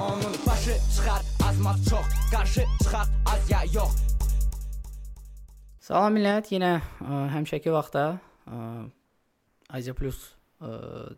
[0.00, 3.94] Onun başı çıxar azmaz çox Qarşı çıxaq az ya yox
[5.80, 8.02] Salam millət, yenə ə, həmişəki vaxtda
[9.74, 10.18] Azia Plus
[10.60, 10.68] ə,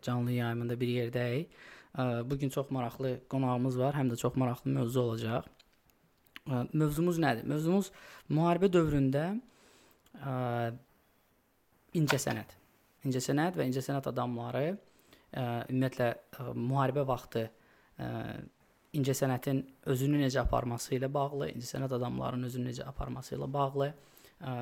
[0.01, 1.51] canlı yayımında bir yerdəyik.
[1.93, 5.49] Ə, bu gün çox maraqlı qonağımız var, həm də çox maraqlı mövzu olacaq.
[6.47, 7.45] Ə, mövzumuz nədir?
[7.51, 7.91] Mövzumuz
[8.29, 9.25] müharibə dövründə
[10.23, 10.33] ə,
[12.01, 12.55] incəsənət.
[13.05, 17.45] İncəsənət və incəsənət adamları ə, ümumiyyətlə ə, müharibə vaxtı
[17.99, 18.09] ə,
[18.97, 24.55] incəsənətin özünü necə aparması ilə bağlı, incəsənət adamlarının özünü necə aparması ilə bağlı ə,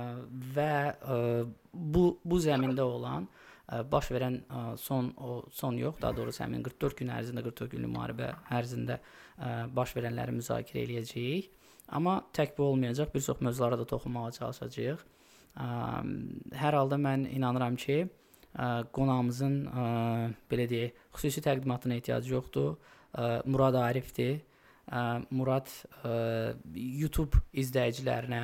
[0.55, 1.19] və ə,
[1.73, 6.65] bu bu zəmində olan ə, baş verən ə, son o son yox, daha doğrusu həmin
[6.67, 11.49] 44 gün ərzində 44 günlük müharibə ərzində ə, baş verənləri müzakirə eləyəcəyik.
[11.97, 15.05] Amma tək bu olmayacaq, bir çox mövzulara da toxunmağa çalışacağıq.
[15.57, 15.67] Ə,
[16.61, 18.03] hər halda mən inanıram ki,
[18.53, 19.89] ə, qonağımızın ə,
[20.53, 22.77] belə deyək, xüsusi təqdimatına ehtiyac yoxdur.
[23.45, 24.41] Murad Arifdir.
[25.29, 25.69] Murad
[26.73, 28.43] YouTube izləyicilərinə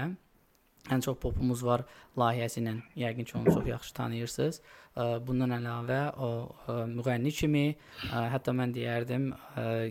[0.94, 1.82] ən çox popumuz var
[2.14, 2.76] layihəsi ilə.
[3.02, 4.60] Yəqin ki, onu çox yaxşı tanıyırsınız.
[5.26, 6.30] Bundan əlavə o
[6.92, 7.64] müğənni kimi,
[8.14, 9.32] hətta mən deyərdim,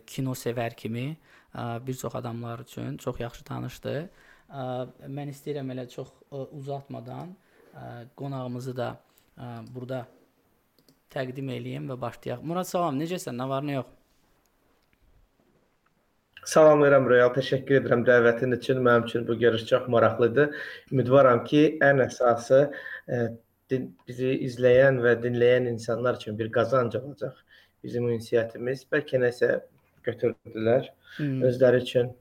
[0.06, 1.16] kino sevər kimi
[1.54, 4.06] bir çox adamlar üçün çox yaxşı tanışdır.
[5.10, 7.34] Mən istəyirəm elə çox uzatmadan
[8.14, 8.94] qonağımızı da
[9.74, 10.06] burada
[11.10, 12.46] təqdim eləyim və başlayaq.
[12.46, 13.34] Murad salam, necəsən?
[13.34, 13.90] Nə var, nə yox?
[16.44, 18.80] Salamlayıram Royal, təşəkkür edirəm dəvətin üçün.
[18.84, 20.56] Mənim üçün bu görüş çox maraqlıdır.
[20.92, 23.20] Ümidvaram ki, ən əsası ə,
[23.72, 23.78] e,
[24.08, 27.38] bizi izləyən və dinləyən insanlar üçün bir qazanc olacaq
[27.84, 28.84] bizim ünsiyyətimiz.
[28.92, 29.54] Bəlkə nəsə
[30.04, 31.40] götürdülər hmm.
[31.48, 32.12] özləri üçün.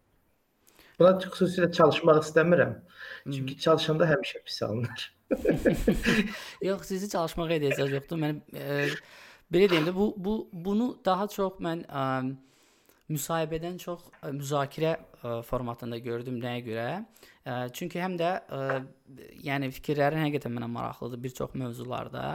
[0.99, 2.77] Buna xüsusilə çalışmaq istəmirəm.
[3.25, 3.59] Çünki hmm.
[3.65, 5.09] çalışanda həmişə pis alınır.
[6.69, 8.23] Yox, sizi çalışmağa ehtiyac yoxdur.
[8.23, 8.87] Mən e,
[9.51, 12.07] belə deyim də bu bu bunu daha çox mən ə,
[13.13, 16.87] müsahibədən çox ə, e, müzakirə ə, e, formatında gördüm nəyə görə?
[16.99, 18.81] Ə, e, çünki həm də ə,
[19.45, 22.25] yəni fikirlərin həqiqətən mənə maraqlıdır bir çox mövzularda.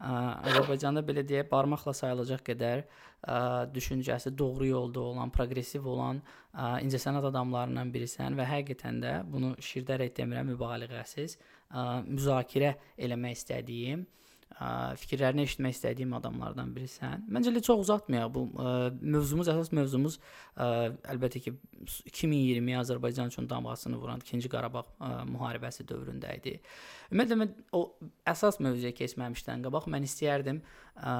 [0.00, 0.12] Ə,
[0.50, 3.40] Azərbaycanda belə deyə barmaqla sayılacaq qədər ə,
[3.74, 10.14] düşüncəsi doğru yolda olan, proqressiv olan ə, incəsənət adamlarından birisən və həqiqətən də bunu şirdərək
[10.16, 14.08] demirəm, mübaliğəsiz, ə, müzakirə eləmək istədiyim
[15.00, 17.22] fikirlərini eşitmək istədiyim adamlardan birisən.
[17.32, 21.54] Məncə elə çox uzatmayaq bu ə, mövzumuz əsas mövzumuz ə, əlbəttə ki
[22.10, 26.58] 2020 Azərbaycan üçün damğasını vuran 2-ci Qarabağ ə, müharibəsi dövründə idi.
[27.08, 27.86] Ümumiyyətlə mən o
[28.28, 31.16] əsas mövzuya keçməmişdən qabaq mən istəyərdim ə,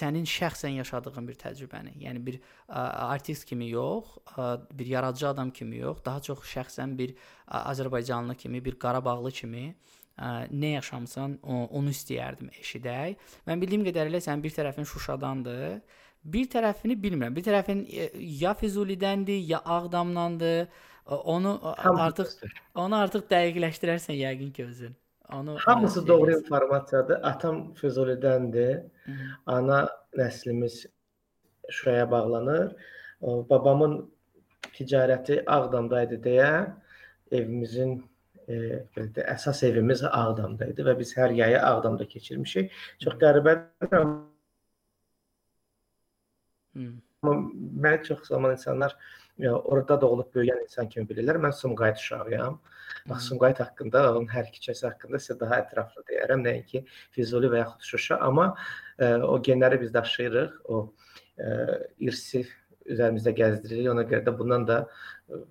[0.00, 2.82] sənin şəxsən yaşadığın bir təcrübəni, yəni bir ə,
[3.14, 8.34] artist kimi yox, ə, bir yaradıcı adam kimi yox, daha çox şəxsən bir ə, Azərbaycanlı
[8.42, 9.64] kimi, bir Qarabağlı kimi
[10.20, 13.16] nə yaşamısan, onu istəyərdim eşidək.
[13.48, 15.80] Mən bildiyim qədərilə sən bir tərəfin Şuşadandır,
[16.24, 17.36] bir tərəfini bilmirəm.
[17.36, 18.10] Bir tərəfin e,
[18.42, 20.68] ya Füzulidəndir, ya Ağdamdandır.
[21.10, 22.28] Onu artıq
[22.78, 24.96] onu artıq dəqiqləşdirərsən yəqin ki özün.
[25.32, 27.20] Onu Hamısı doğru informasiyadır.
[27.22, 28.84] Atam Füzulidəndir.
[29.46, 29.88] Ana
[30.18, 30.86] nəslimiz
[31.70, 32.76] Şuşaya bağlanır.
[33.22, 34.10] Babamın
[34.74, 36.52] ticarəti Ağdamda idi deyə
[37.32, 38.04] evimizin
[38.50, 42.74] e, əsas evimiz Ağdamda idi və biz hər yayı Ağdamda keçirmişik.
[43.04, 44.30] Çox qəribədir amma
[47.22, 47.32] Amma
[47.84, 48.96] mən çox zaman insanlar
[49.38, 51.36] ya, orada doğulub böyüyən insan kimi bilirlər.
[51.42, 52.60] Mən Sumqayıt uşağıyam.
[53.08, 56.44] Bax Sumqayıt haqqında, onun hər iki kəsi haqqında sizə daha ətraflı deyərəm.
[56.46, 56.84] Nəinki
[57.16, 58.46] Füzuli və yaxud Şuşa, amma
[58.96, 60.56] ə, o genləri biz daşıyırıq.
[60.72, 60.80] O
[61.36, 61.50] ə,
[62.08, 62.46] irsi
[62.86, 63.90] üzərimizdə gəzdiririk.
[63.92, 65.42] Ona görə də bundan da ə,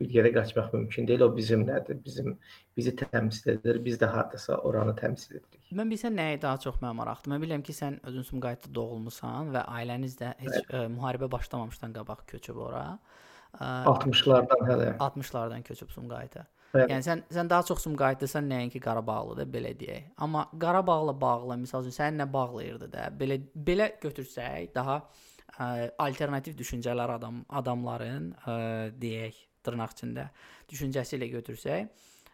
[0.00, 1.24] bir yerə qaçmaq mümkün deyil.
[1.26, 1.98] O bizimlədir.
[2.04, 2.36] Bizim
[2.76, 3.80] bizi təmsil edir.
[3.84, 5.72] Biz də hardasa oranı təmsil edirik.
[5.76, 7.34] Mən bilsən nəyi daha çox mənə maraqlıdır.
[7.34, 10.70] Mən bilirəm ki, sən özün Sumqayıtda doğulmusan və ailəniz də heç evet.
[10.72, 12.86] ə, müharibə başlamamışdan qabaq köçüb ora.
[13.58, 14.96] 60-lardan hələ.
[15.02, 16.46] 60-lardan köçüb Sumqayıta.
[16.74, 16.90] Evet.
[16.92, 20.12] Yəni sən sən daha çox Sumqayıtlısan nəinki Qarabağlıdır belə deyək.
[20.22, 23.08] Amma Qarabağla bağlı məsəl üçün səni nə bağlayırdı da?
[23.20, 25.00] Belə belə götürsək daha
[25.58, 28.54] ə, alternativ düşüncələr adam adamların ə,
[29.02, 30.28] deyək dırnaq içində
[30.70, 31.88] düşüncəsi ilə götürsək,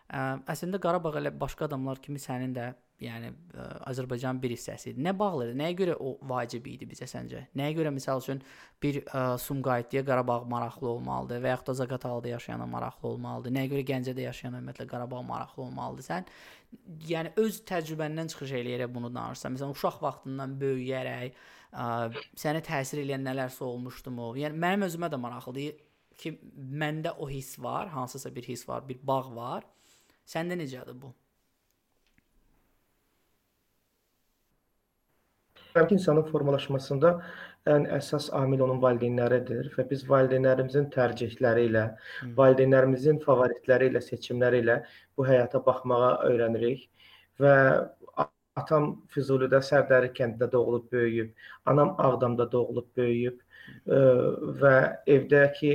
[0.09, 5.03] ə, əslində Qarabağ elə başqa adamlar kimi sənin də yəni ə, Azərbaycanın bir hissəsi idi.
[5.05, 5.57] Nə bağlıdır?
[5.59, 7.43] Nəyə görə o vacib idi bizə səncə?
[7.59, 8.41] Nəyə görə məsəl üçün
[8.83, 13.53] bir ə, Sumqayıtlıya Qarabağ maraqlı olmalıdır və yaxud da Zaqatalada yaşayana maraqlı olmalıdır?
[13.59, 16.09] Nəyə görə Gəncədə yaşayan ümumiyyətlə Qarabağ maraqlı olmalıdır?
[16.09, 16.31] Sən
[17.11, 19.59] yəni öz təcrübəndən çıxış eləyərək bunu danışırsan.
[19.59, 21.91] Məsələn, uşaq vaxtından böyüyərək ə,
[22.41, 24.33] sənə təsir edən nələrsə olmuşdumu?
[24.41, 25.85] Yəni mənim özümə də maraqlıdır
[26.19, 26.39] ki,
[26.83, 29.67] məndə o hiss var, hansısa bir hiss var, bir bağ var.
[30.27, 31.13] Səndə necədir bu?
[35.77, 37.11] ki, insanın formalaşmasında
[37.69, 41.83] ən əsas amil onun valideynləridir və biz valideynlərimizin tərcihləri ilə,
[42.39, 44.79] valideynlərimizin favoritləri ilə, seçimləri ilə
[45.19, 46.87] bu həyata baxmağa öyrənirik
[47.43, 47.55] və
[48.57, 51.35] atam Füzulidə Sərdəri kəndində doğulub böyüyüb,
[51.69, 53.43] anam Ağdamda doğulub böyüyüb
[53.87, 54.77] və
[55.07, 55.73] evdəki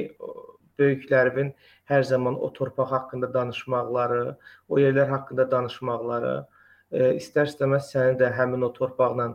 [0.79, 1.51] böyüklərimin
[1.91, 4.35] hər zaman o torpaq haqqında danışmaqları,
[4.69, 6.35] o yerlər haqqında danışmaqları
[6.91, 9.31] istər-istəməz səni də həmin o torpaqla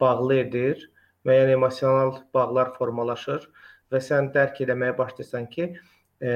[0.00, 0.88] bağlı edir.
[1.26, 3.46] Müəyyən emosional bağlar formalaşır
[3.92, 5.66] və sən dərk etməyə başlayırsan ki,
[6.22, 6.32] ə,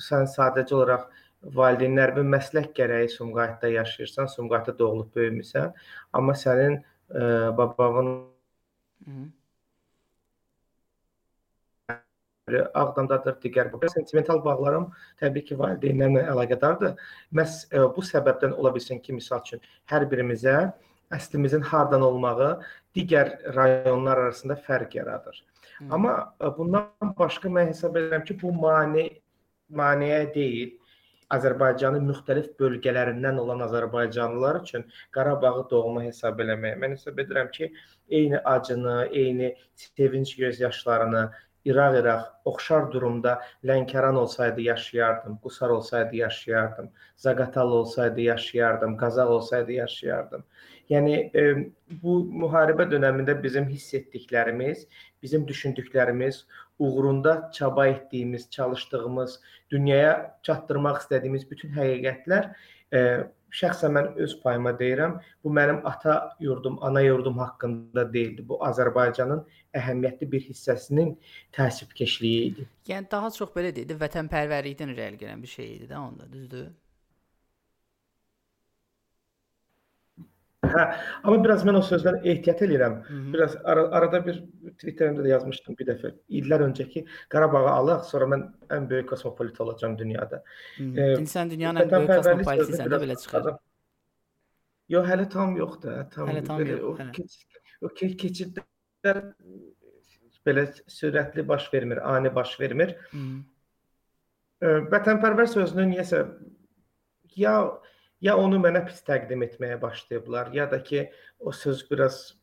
[0.00, 1.10] sən sadəcə olaraq
[1.56, 5.74] valideynlərimin məslək gərəyi Sumqayıtda yaşayırsan, Sumqayıtda doğulub böyümüsən,
[6.16, 8.22] amma sənin ə, babanın
[12.46, 14.84] Ağdamdadır, digər bu sentimental bağlarım
[15.18, 16.92] təbii ki, valideynlərlə əlaqədardır.
[17.34, 20.52] Məhz ə, bu səbəbdən ola bilsin ki, misal üçün hər birimizə
[21.16, 22.52] əslimizin hardan olmağı
[22.94, 25.40] digər rayonlar arasında fərq yaradır.
[25.80, 25.88] Hı.
[25.98, 29.08] Amma ə, bundan başqa mən hesab edirəm ki, bu mane
[29.82, 30.76] maneə deyil.
[31.34, 34.84] Azərbaycanın müxtəlif bölgələrindən olan azərbaycanlılar üçün
[35.16, 36.78] Qarabağı doğma hesab eləməyə.
[36.78, 37.72] Mən hesab edirəm ki,
[38.06, 41.24] eyni acını, eyni sevinc göz yaşlarını
[41.70, 50.44] İraq-İraq oxşar durumda Lənkəran olsaydı yaşayardım, Qusar olsaydı yaşayardım, Zaqatal olsaydı yaşayardım, Qazaq olsaydı yaşayardım.
[50.90, 51.42] Yəni e,
[52.02, 54.86] bu müharibə dövründə bizim hiss etdiklərimiz,
[55.22, 56.44] bizim düşündüklərimiz,
[56.78, 59.40] uğrunda çaba etdiyimiz, çalışdığımız,
[59.70, 62.52] dünyaya çatdırmaq istədiyimiz bütün həqiqətlər
[62.94, 63.00] e,
[63.60, 68.48] şəxsən mən öz payıma deyirəm, bu mənim ata yurdum, ana yurdum haqqında deyildi.
[68.48, 69.44] Bu Azərbaycanın
[69.80, 71.14] əhəmiyyətli bir hissəsinin
[71.56, 72.66] təəssübkeşliyi idi.
[72.90, 76.68] Yəni daha çox belə deyildi, vətənpərvərlikdən irəli gələn bir şey idi də onda, düzdür?
[80.72, 80.84] Hə,
[81.22, 82.96] amma biraz mən o sözdən ehtiyat edirəm.
[83.06, 83.32] Hı -hı.
[83.34, 84.42] Biraz ara, arada bir
[84.80, 86.12] Twitterimdə də yazmışdım bir dəfə.
[86.28, 90.42] İllər öncəki Qarabağı alaq, sonra mən ən böyük kosmopolit olacağam dünyada.
[90.78, 91.02] E,
[91.34, 93.56] sən dünyanın ən böyük kosmopolitisən də belə çıxır.
[94.88, 96.04] Yox, hələ tam yoxdur.
[96.14, 96.82] Tam hələ tam yox.
[96.82, 97.38] O, keç,
[97.82, 99.22] o ke keçidlər
[100.46, 100.66] belə
[100.98, 102.96] sürətli baş vermir, ani baş vermir.
[103.10, 103.42] Hı -hı.
[104.62, 106.26] E, vətənpərvər sözünü niyəsə
[107.36, 107.56] ya
[108.24, 111.06] ya onu mənə pis təqdim etməyə başlayıblar, ya da ki
[111.40, 112.36] o söz biraz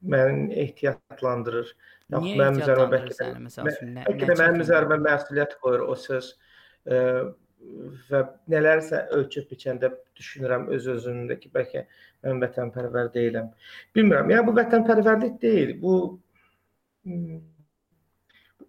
[0.00, 1.74] məni ehtiyatlandırır.
[2.10, 5.96] Yox, mənim üzərimə bəlkə də, məsəl üçün, nə, bəlkə də mənim üzərimə məsuliyyət qoyur o
[5.98, 6.32] söz.
[6.88, 6.98] Ə,
[8.08, 8.20] və
[8.50, 11.84] nələrsə ölçüb biçəndə düşünürəm öz özümdəki bəlkə
[12.24, 13.50] mən vətənpərvər deyiləm.
[13.96, 14.32] Bilmirəm.
[14.32, 15.74] Yəni bu vətənpərvərlik deyil.
[15.82, 15.94] Bu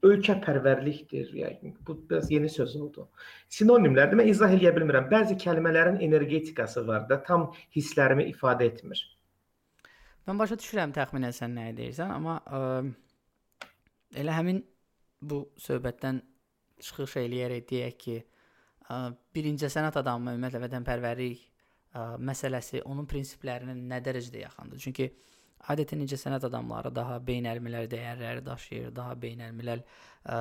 [0.05, 1.29] ölkəpərvərlikdir.
[1.37, 3.07] Yəni bu biraz yeni söz oldu.
[3.53, 4.17] Sinonimlərdir.
[4.17, 5.07] Mən izah eləyə bilmirəm.
[5.11, 9.03] Bəzi kəlmələrin energetikası var da, tam hisslərimi ifadə etmir.
[10.27, 12.59] Mən başa düşürəm təxminən sən nə deyirsən, amma ə,
[14.21, 14.61] elə həmin
[15.21, 16.21] bu söhbətdən
[16.81, 18.17] çıxış eləyərək deyək ki,
[18.85, 18.99] ə,
[19.33, 24.83] birinci sənət adamı ümumiyyətlə vətənpərvərlik ə, məsələsi onun prinsiplərinə nə dərəcədə yaxındır?
[24.85, 25.09] Çünki
[25.69, 30.39] Adətən necə sənət adamları daha beynəlmiləl dəyərləri daşıyır, daha beynəlmiləl ə,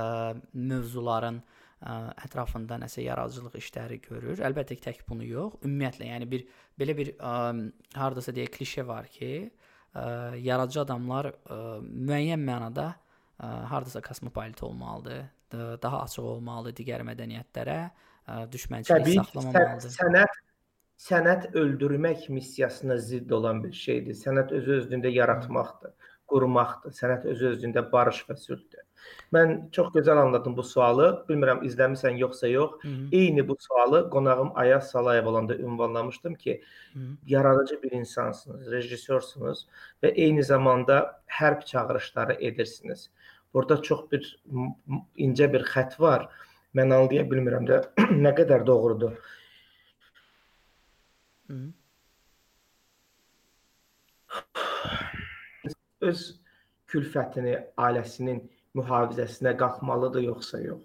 [0.57, 4.41] mövzuların ə, ətrafında nəsə yaradıcılıq işləri görür.
[4.49, 5.61] Əlbəttə ki, tək bunu yox.
[5.67, 6.47] Ümumiyyətlə, yəni bir
[6.81, 7.35] belə bir ə,
[8.01, 9.33] hardasa deyə klişe var ki,
[9.93, 10.05] ə,
[10.41, 15.27] yaradıcı adamlar ə, müəyyən mənada ə, hardasa kosmopolit olmalıdır,
[15.83, 17.81] daha açıq olmalıdır digər mədəniyyətlərə,
[18.25, 19.99] ə, düşmənçilik saxlamamalıdır.
[19.99, 20.47] Sənət
[21.01, 24.17] sənət öldürmək missiyasına zidd olan bir şeydir.
[24.19, 25.95] Sənət özü özlüyündə yaratmaqdır,
[26.29, 26.93] qurmaqdır.
[26.97, 28.85] Sənət özü özlüyündə barış və sülhdür.
[29.33, 31.07] Mən çox gözəl anladım bu sualı.
[31.29, 32.77] Bilmirəm izləmisən yoxsa yox.
[32.83, 33.09] Hı -hı.
[33.17, 37.17] Eyni bu sualı qonağım Ayaz Salayev olanda ünvanlamışdım ki, Hı -hı.
[37.27, 39.67] yaradıcı bir insansınız, rejissorsunuz
[40.03, 43.11] və eyni zamanda hərb çağırışları edirsiniz.
[43.55, 44.43] Burada çox bir
[45.17, 46.29] incə bir xətt var.
[46.75, 47.85] Mən anlaya bilmirəm də
[48.25, 49.13] nə qədər doğrudur.
[51.51, 51.59] Hı.
[56.01, 56.21] Öz
[56.91, 58.45] külfətini, ailəsinin
[58.79, 60.81] mühafizəsinə qalxmalıdır yoxsa yox?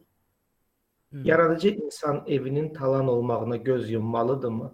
[1.13, 1.21] Hı.
[1.29, 4.71] Yaradıcı insan evinin talan olmağına göz yummalıdırmı?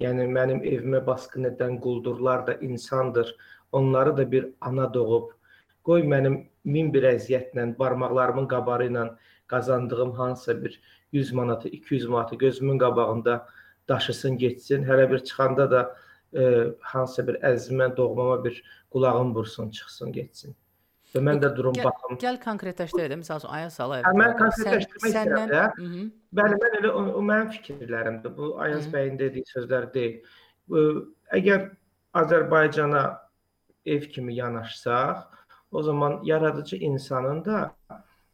[0.00, 3.36] Yəni mənim evimə basqın edən quldurlar da insandır.
[3.72, 5.32] Onları da bir ana doğub.
[5.84, 9.06] Qoy mənim min bir əziyyətlə, barmaqlarımın qabarı ilə
[9.52, 10.80] qazandığım hansısa bir
[11.12, 13.46] 100 manatı, 200 manatı gözümün qabağında
[13.90, 14.86] daşısın, getsin.
[14.88, 15.82] Hələ bir çıxanda da
[16.32, 16.46] e,
[16.80, 20.56] hansısa bir əzmə, doğmama bir qulağım vursun, çıxsın, getsin.
[21.10, 22.18] Və mən də durum gəl, baxım.
[22.22, 24.06] Gəl konkretləşdirək də, məsəl üçün Ayaz Salayev.
[24.06, 25.64] Hə, mən konkretləşdirmək istəyirəm də.
[26.38, 28.34] Bəli, mən elə o, o mənim fikirlərimdir.
[28.36, 30.20] Bu Ayaz bəyin dediyi sözlər deyil.
[30.70, 30.84] Ə,
[31.40, 31.66] əgər
[32.20, 33.02] Azərbaycana
[33.86, 35.26] ev kimi yanaşsaq,
[35.70, 37.58] o zaman yaradıcı insanın da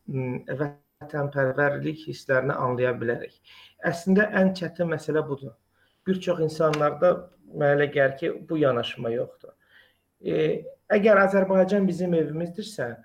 [0.08, 3.40] vətənpərvərlik hisslərini anlaya bilərik.
[3.85, 5.52] Əslində ən çətin məsələ budur.
[6.06, 9.52] Bir çox insanlarda mənə elə gəlir ki, bu yanaşma yoxdur.
[10.21, 12.97] E, əgər Azərbaycan bizim evimizdirsə,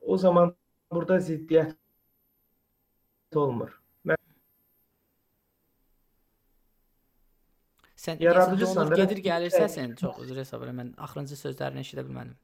[0.00, 0.54] o zaman
[0.90, 1.76] burada ziddiyyət
[3.36, 3.80] olmur.
[8.00, 10.78] Sən yaradıcısan gedir gəlir səsin çox üzr istəyirəm.
[10.78, 12.36] Mən axırıncı sözlərini eşidə bilmədim.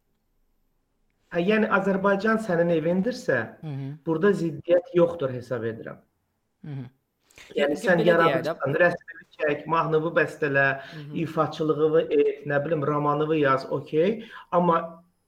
[1.33, 3.89] Hə, yəni Azərbaycan sənin evindirsə, Hı -hı.
[4.07, 5.99] burada ziddiyyət yoxdur hesab edirəm.
[6.65, 6.85] Hı -hı.
[7.57, 10.67] Yəni sən yaradıcısan, rəsmini çək, mahnıvı bəstələ,
[11.25, 14.23] ifaçılığını et, nə bilim, romanını yaz, okey.
[14.53, 14.79] Amma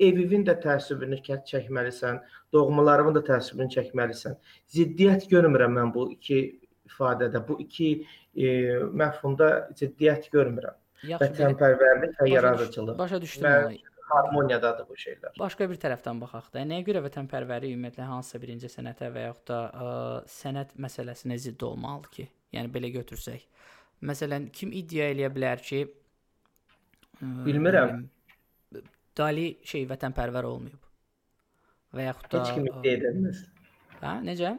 [0.00, 2.21] evivin də təəssübünü çəkməlisən,
[2.53, 4.38] doğmalarının da təəssübünü çəkməlisən.
[4.75, 6.41] Ziddiyyət görmürəm mən bu iki
[6.88, 7.91] ifadədə, bu iki
[8.35, 8.49] e,
[9.03, 10.77] məfhumda ciddiyyət görmürəm.
[11.23, 12.99] Vətənpərvərlik və yaradıcılıq.
[12.99, 13.98] Başa düşdüm mən, onu.
[14.09, 15.35] Harmoniyadadır bu şeylər.
[15.38, 16.65] Başqa bir tərəfdən baxaq da.
[16.69, 19.91] Nəyə görə vətənpərvərlik ümumiyyətlə hansısa birinci sənətə və yaxud da ə,
[20.33, 22.29] sənət məsələsinə zidd olmalıdır ki?
[22.57, 23.45] Yəni belə götürsək.
[24.09, 25.85] Məsələn, kim iddia eləyə bilər ki,
[27.19, 28.09] ə, bilmirəm.
[29.19, 30.91] Dali şey vətənpərvər olmayıb.
[31.97, 33.47] Və yaxud da heç kim iddia edəməz.
[33.99, 34.57] Hə, necə?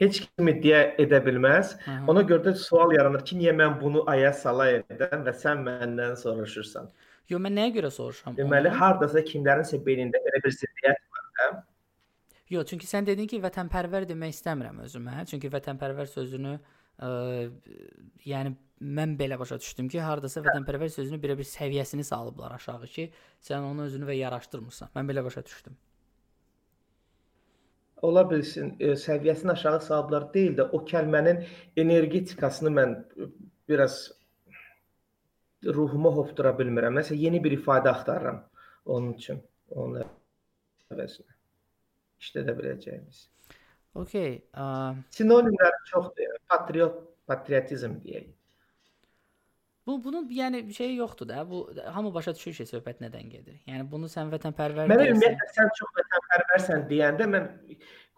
[0.00, 1.74] heç kim iddia edə bilməz.
[1.84, 2.08] -hı.
[2.10, 6.16] Ona görə də sual yaranır ki, niyə mən bunu aya sala edən və sən məndən
[6.16, 6.88] soruşursan?
[7.30, 8.36] Yo, mən nəyə görə soruşuram?
[8.38, 11.50] Deməli, hardasa kimlərinsə beynində belə bir ziddiyyət var, hə?
[12.50, 15.20] Yo, çünki sən dedin ki, vətənpərvər demək istəmirəm özümə.
[15.30, 17.10] Çünki vətənpərvər sözünü ə,
[18.26, 18.56] yəni
[18.98, 23.06] mən belə başa düşdüm ki, hardasa vətənpərvər sözünü bir bir səviyyəsini salıblar aşağı ki,
[23.46, 24.90] sən onu özünü və yaraşdırmırsan.
[24.96, 25.78] Mən belə başa düşdüm
[28.02, 31.42] ola bilsin e, səviyyəsini aşağı salıblar deyil də o kəlmənin
[31.76, 32.94] energetikasını mən
[33.68, 34.00] biraz
[35.64, 36.96] ruhuma hopdura bilmirəm.
[37.00, 38.42] Məsələn, yeni bir ifadə axtarıram
[38.84, 40.02] onun üçün, onun
[40.90, 41.36] əvəzinə.
[42.20, 43.22] İşlədə biləcəyimiz.
[44.00, 44.42] Okay.
[44.54, 45.00] Uh...
[45.14, 46.26] Sinonimlər çoxdur.
[46.26, 47.00] Yəni, patriot,
[47.30, 48.28] patriotizm deyək.
[49.86, 51.50] Bu bunun yəni bir şeyi yoxdur da.
[51.50, 53.56] Bu hamı başa düşür ki, söhbət nədən gedir.
[53.66, 57.48] Yəni bunu sən vətənpərvər Mənə ümumiyyətlə sən çox vətənpərvərsən deyəndə mən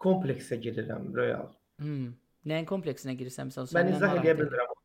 [0.03, 1.49] kompleksə girirəm, real.
[1.81, 2.11] Hmm.
[2.45, 3.71] Nəyin kompleksinə girirsən məsələn?
[3.79, 4.75] Mən izah edə bilmirəm.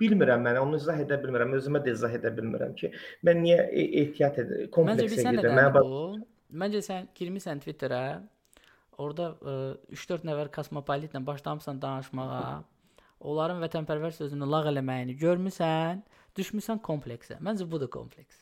[0.00, 1.54] Bilmirəm mən, onu izah edə bilmirəm.
[1.56, 2.90] Özümə də izah edə bilmirəm ki,
[3.24, 3.60] mən niyə
[4.04, 5.56] ehtiyat edirəm, kompleksə gedirəm.
[5.56, 6.00] Mən bu
[6.56, 8.20] Məncə sən girmisən Twitterə,
[9.02, 9.32] orada
[9.90, 12.62] 3-4 e, nəfər kosmopolitlə başlamısan danışmağa
[13.26, 16.04] onların vətənpərvər sözünü lağ eləməyini görmüsən,
[16.38, 17.40] düşmüsən kompleksə.
[17.42, 18.38] Məncə budur kompleks.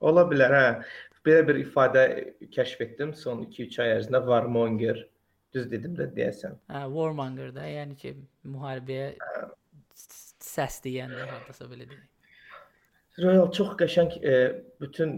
[0.00, 0.66] Ola bilər, hə.
[1.26, 2.02] Belə bir ifadə
[2.54, 5.02] kəşf etdim son 2-3 ay ərzində warmonger.
[5.54, 6.58] Düz dedim də deyəsən.
[6.68, 8.14] Hə, warmonger da, yəni ki,
[8.44, 9.46] müharibəyə hə.
[10.44, 12.06] səs deyən də hardasa belə deyək.
[13.22, 14.34] Royal çox qəşəng e,
[14.80, 15.16] bütün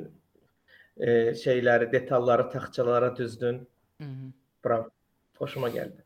[0.97, 3.67] e, şeyləri, detalları taxçalara düzdün.
[3.99, 4.31] Mhm.
[4.65, 4.89] Bravo.
[5.41, 6.05] Xoşuma gəldi.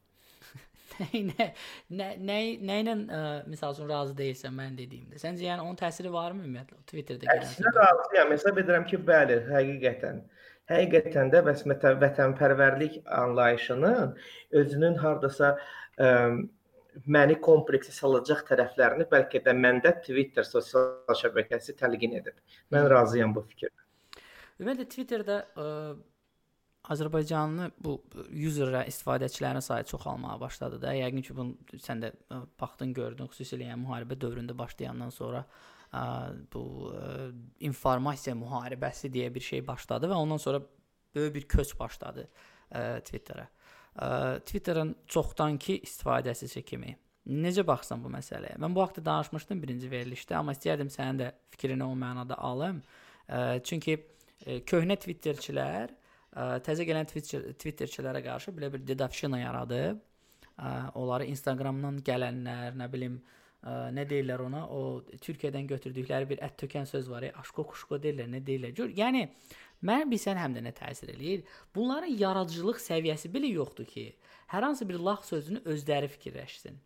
[1.31, 1.47] nə
[1.91, 5.19] nə nə nə ilə ə, məsəl üçün razı deyilsən mən dediyimdə.
[5.23, 7.49] Səncə yəni onun təsiri varmı ümumiyyətlə Twitterdə gələn?
[7.49, 8.35] Əksinə razıyam.
[8.35, 10.21] Hesab edirəm ki, bəli, həqiqətən.
[10.71, 11.63] Həqiqətən də bəs
[12.01, 14.15] vətənpərvərlik anlayışının
[14.61, 15.51] özünün hardasa
[16.01, 16.07] ə,
[17.05, 22.41] məni kompleksə salacaq tərəflərini bəlkə də məndə Twitter sosial şəbəkəsi təlqin edib.
[22.73, 23.85] Mən razıyam bu fikirlə.
[24.57, 25.69] Ümumiyyətlə Twitterdə ə,
[26.95, 27.99] Azərbaycanlı bu
[28.33, 30.97] user istifadəçilərin sayı çoxalmağa başladı da.
[30.97, 32.13] Yəqin ki, bunu sən də
[32.61, 35.74] baxdın, gördün, xüsusilə yəni müharibə dövründə başlayandan sonra ə,
[36.53, 37.31] bu ə,
[37.69, 40.63] informasiya müharibəsi deyə bir şey başladı və ondan sonra
[41.15, 43.49] böyük bir köç başladı ə, Twitterə.
[43.97, 44.09] Ə,
[44.45, 48.59] Twitterin çoxdankı istifadəçisi kimi necə baxsan bu məsələyə?
[48.61, 52.83] Mən bu haqqda danışmışdım birinci verilişdə, amma istəyərdim sənin də fikrini o mənada alım.
[53.29, 55.95] Ə, çünki ə, köhnə Twitterçilər
[56.35, 60.01] təzə gələn Twitter Twitterçilərə qarşı belə bir dedavşina yaradıb.
[60.99, 63.21] Onları Instagramdan gələnlər, nə bilim,
[63.65, 64.65] nə deyirlər ona?
[64.69, 68.75] O Türkiyədən götürdükləri bir ət tökən söz var, aşko kuşko deyirlər, nə deyirlər?
[68.77, 69.27] Gör, yəni
[69.85, 71.45] mən bilsən həm də nə təsir eləyir?
[71.75, 74.11] Bunların yaradıcılıq səviyyəsi belə yoxdur ki,
[74.53, 76.77] hər hansı bir lax sözünü özləri fikirləşsin.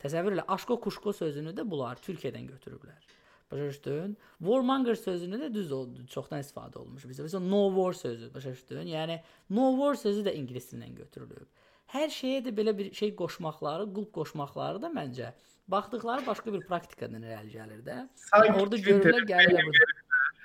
[0.00, 3.12] Təsəvvür elə, aşko kuşko sözünü də bunlar Türkiyədən götürüblər.
[3.52, 4.16] Başa düşdün?
[4.38, 7.26] Warmonger sözünü də düz oldu, çoxdan istifadə olunmuş bizdə.
[7.28, 8.88] Məsələn, no war sözü, başa düşdün?
[8.90, 11.46] Yəni no war sözü də ingilis dilindən götürülüb.
[11.92, 15.30] Hər şeyə də belə bir şey qoşmaqları, qulp qoşmaqları da məncə
[15.69, 17.97] baxdıqları başqa bir praktikadan irəli gəlir də.
[18.29, 19.97] Sanki orada görürlər, gəlirlər.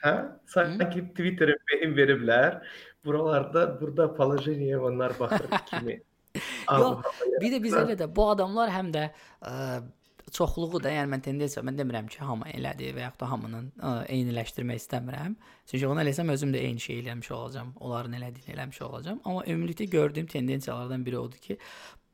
[0.04, 0.14] Hə?
[0.52, 2.61] Sanki Twitterə beyin veriblər.
[3.04, 6.00] Buralarda, burada положение onlar baxır kimi.
[6.70, 7.04] Yox,
[7.40, 9.02] bir də biz elə də bu adamlar həm də
[9.44, 9.82] ə,
[10.32, 13.92] çoxluğu da, yəni mən tendensiya mən demirəm ki, hamı elədi və yaxud da hamının ə,
[14.16, 15.37] eyniləşdirmək istəmirəm.
[15.70, 19.20] Çünki onu eləsəm özüm də eyni şey eləmiş olacağam, onların elədiyini eləmiş olacağam.
[19.25, 21.58] Amma ümumilikdə gördüyüm tendensiyalardan biri odur ki,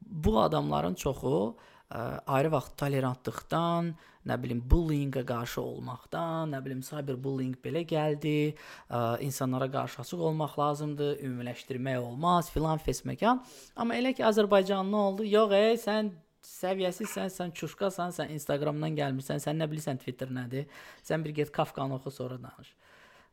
[0.02, 1.54] bu adamların çoxu ə,
[1.91, 3.93] ayrı vaxt tolerantlıqdan,
[4.25, 8.55] nə bilim bullyinqə qarşı olmaqdan, nə bilim cyberbullying belə gəldi,
[8.89, 13.43] ə, insanlara qarşı açıq olmaq lazımdır, ümumiləşdirmək olmaz, filan fesməkan.
[13.75, 16.09] Amma elə ki Azərbaycanlı oldu, yox ey, sən
[16.45, 20.65] səviyyəsizsən, sən çuşqasan, sən Instagramdan gəlmirsən, sən nə bilirsən Twitter nədir?
[21.05, 22.73] Sən bir get Kafkanı oxu sonra danış.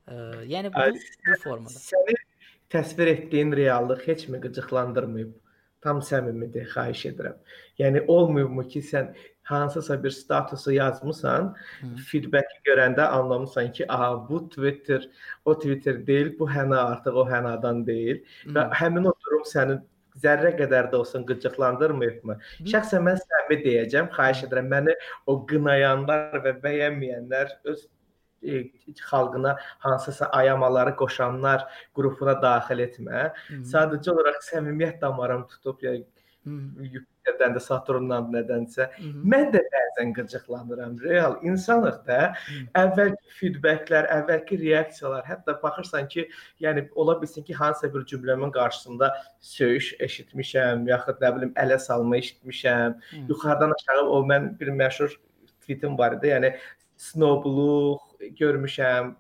[0.09, 0.89] Ə, yəni bu,
[1.29, 1.81] bu formada.
[1.81, 2.19] Səni
[2.73, 5.33] təsvir etdiyin reallıq heç mi qıcıqlandırmayıb?
[5.83, 7.39] Tam səmimidir, xahiş edirəm.
[7.81, 9.09] Yəni olmuyubmu ki, sən
[9.51, 11.49] hansısa bir statusu yazmısan,
[12.11, 15.09] feedback görəndə anlamısan ki, aha bu Twitter
[15.45, 18.55] o Twitter deyil, bu həna artıq o hənadan deyil Hı.
[18.55, 19.81] və həmin o durum səni
[20.23, 22.39] zərrə qədər də olsun qıcıqlandırmayıbmı?
[22.75, 24.95] Şəxsən mən səmimi deyəcəm, xahiş edirəm məni
[25.27, 27.87] o qınayanlar və bəyənməyənlər öz
[28.43, 28.71] e,
[29.11, 33.21] xalqına hansısa ayamaları qoşanlar qrupuna daxil etmə.
[33.49, 33.63] Hı -hı.
[33.73, 35.95] Sadəcə olaraq səmimiyyət damarım tutub ya
[36.45, 38.89] Yupiterdən də Saturndan nədənsə.
[38.97, 39.21] Hı -hı.
[39.33, 40.97] Mən də bəzən qıcıqlanıram.
[41.01, 42.35] Real insanıq da.
[42.35, 42.65] Hı -hı.
[42.83, 46.29] Əvvəlki feedbacklər, əvvəlki reaksiyalar, hətta baxırsan ki,
[46.61, 52.17] yəni ola bilsin ki, hansısa bir cümləmin qarşısında söyüş eşitmişəm, yaxud nə bilim ələ salma
[52.17, 52.91] eşitmişəm.
[53.11, 53.29] Hı -hı.
[53.29, 55.11] Yuxarıdan aşağı o mən bir məşhur
[55.61, 56.27] tweetim var idi.
[56.27, 56.57] Yəni
[56.97, 58.01] snobluq
[58.39, 59.15] görmüşəm,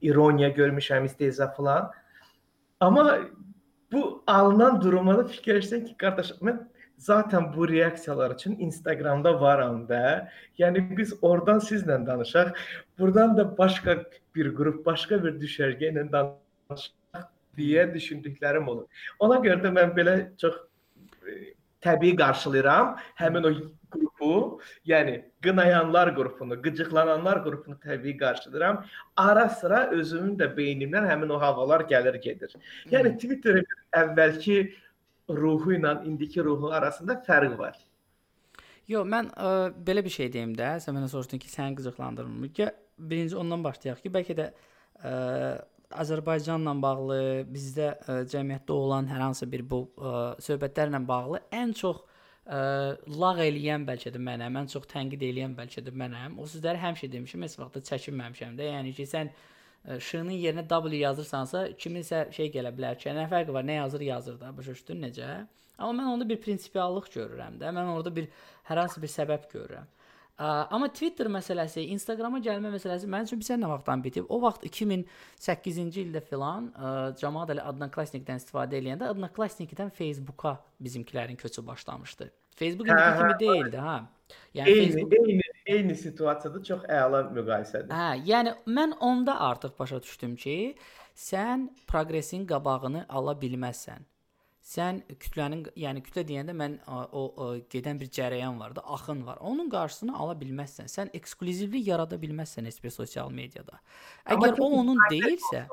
[0.00, 1.90] ironiya görmüşəm, istehza falan.
[2.80, 3.18] Amma
[3.92, 6.60] bu alınan duruma da fikirləşsən ki, qardaş, mən
[6.98, 10.30] zaten bu reaksiyalar üçün Instagramda varam da.
[10.58, 12.54] Yəni biz oradan sizlə danışaq,
[12.98, 13.96] buradan da başqa
[14.34, 17.28] bir qrup, başqa bir düşərgə ilə danışaq
[17.58, 18.86] deyə düşündüklərim olur.
[19.20, 20.56] Ona görə də mən belə çox
[21.26, 21.54] e,
[21.84, 23.52] təbii qarşılayıram həmin o
[23.94, 28.84] qrupu, yəni qınayanlar qrupunu, qıcıqlananlar qrupunu təbii qarşılayıram.
[29.16, 32.54] Ara sıra özümün də beynimdən həmin o havalar gəlir gedir.
[32.92, 33.66] Yəni Twitterin
[34.02, 34.56] əvvəlki
[35.28, 37.76] ruhu ilə indiki ruhu arasında fərq var.
[38.88, 39.52] Yo, mən ə,
[39.86, 40.74] belə bir şey deyim də.
[40.84, 42.50] Sən mənə soruşdun ki, səni qıcıqlandırmır.
[42.56, 44.50] Gəl birinci ondan başlayaq ki, bəlkə də
[45.00, 45.14] ə,
[46.04, 52.02] Azərbaycanla bağlı, bizdə ə, cəmiyyətdə olan hər hansı bir bu ə, söhbətlərlə bağlı ən çox
[52.02, 52.13] ə,
[52.46, 56.36] lağ eləyən bəlkə də mənəm, ən çox tənqid eləyən bəlkə də mənəm.
[56.38, 58.68] O sözləri həmişə demişəm, heç vaxt da çəkinməmişəm də.
[58.68, 63.54] Yəni ki, sən ə, ş-nın yerinə w yazırsansa, kiminsə şey gələ bilər ki, nə fərqi
[63.56, 65.30] var, nə yazır yazır da, başa düşdün necə?
[65.78, 67.72] Amma mən onda bir prinsipiallıq görürəm də.
[67.74, 68.28] Mən orada bir
[68.68, 69.88] hər hansı bir səbəb görürəm.
[70.34, 74.24] Ə, amma Twitter məsələsi, Instagrama gəlmə məsələsi mənim üçün bilirsən nə vaxtdan bitib?
[74.34, 76.88] O vaxt 2008-ci ildə filan ə,
[77.20, 82.32] cəmaət elə Adnoklassnikdən istifadə edəndə Adnoklassnikdən Facebooka bizimkilərin köçü başlamışdı.
[82.58, 83.94] Facebook indi hə, kimi deyildi, hə.
[84.58, 87.94] Yəni eyni, Facebook eyni, eyni situasiyada çox əla müqayisədir.
[87.94, 90.56] Hə, yəni mən onda artıq başa düşdüm ki,
[91.14, 94.02] sən proqresin qabağını ala bilməzsən
[94.64, 99.38] sən kütlənin, yəni kütlə deyəndə mən o, o gedən bir cərəyan var da, axın var.
[99.44, 100.88] Onun qarşısını ala bilməzsən.
[100.88, 103.80] Sən eksklüzivlik yarada bilməzsən heç bir sosial mediada.
[104.24, 105.66] Əgər o onun deyilsə,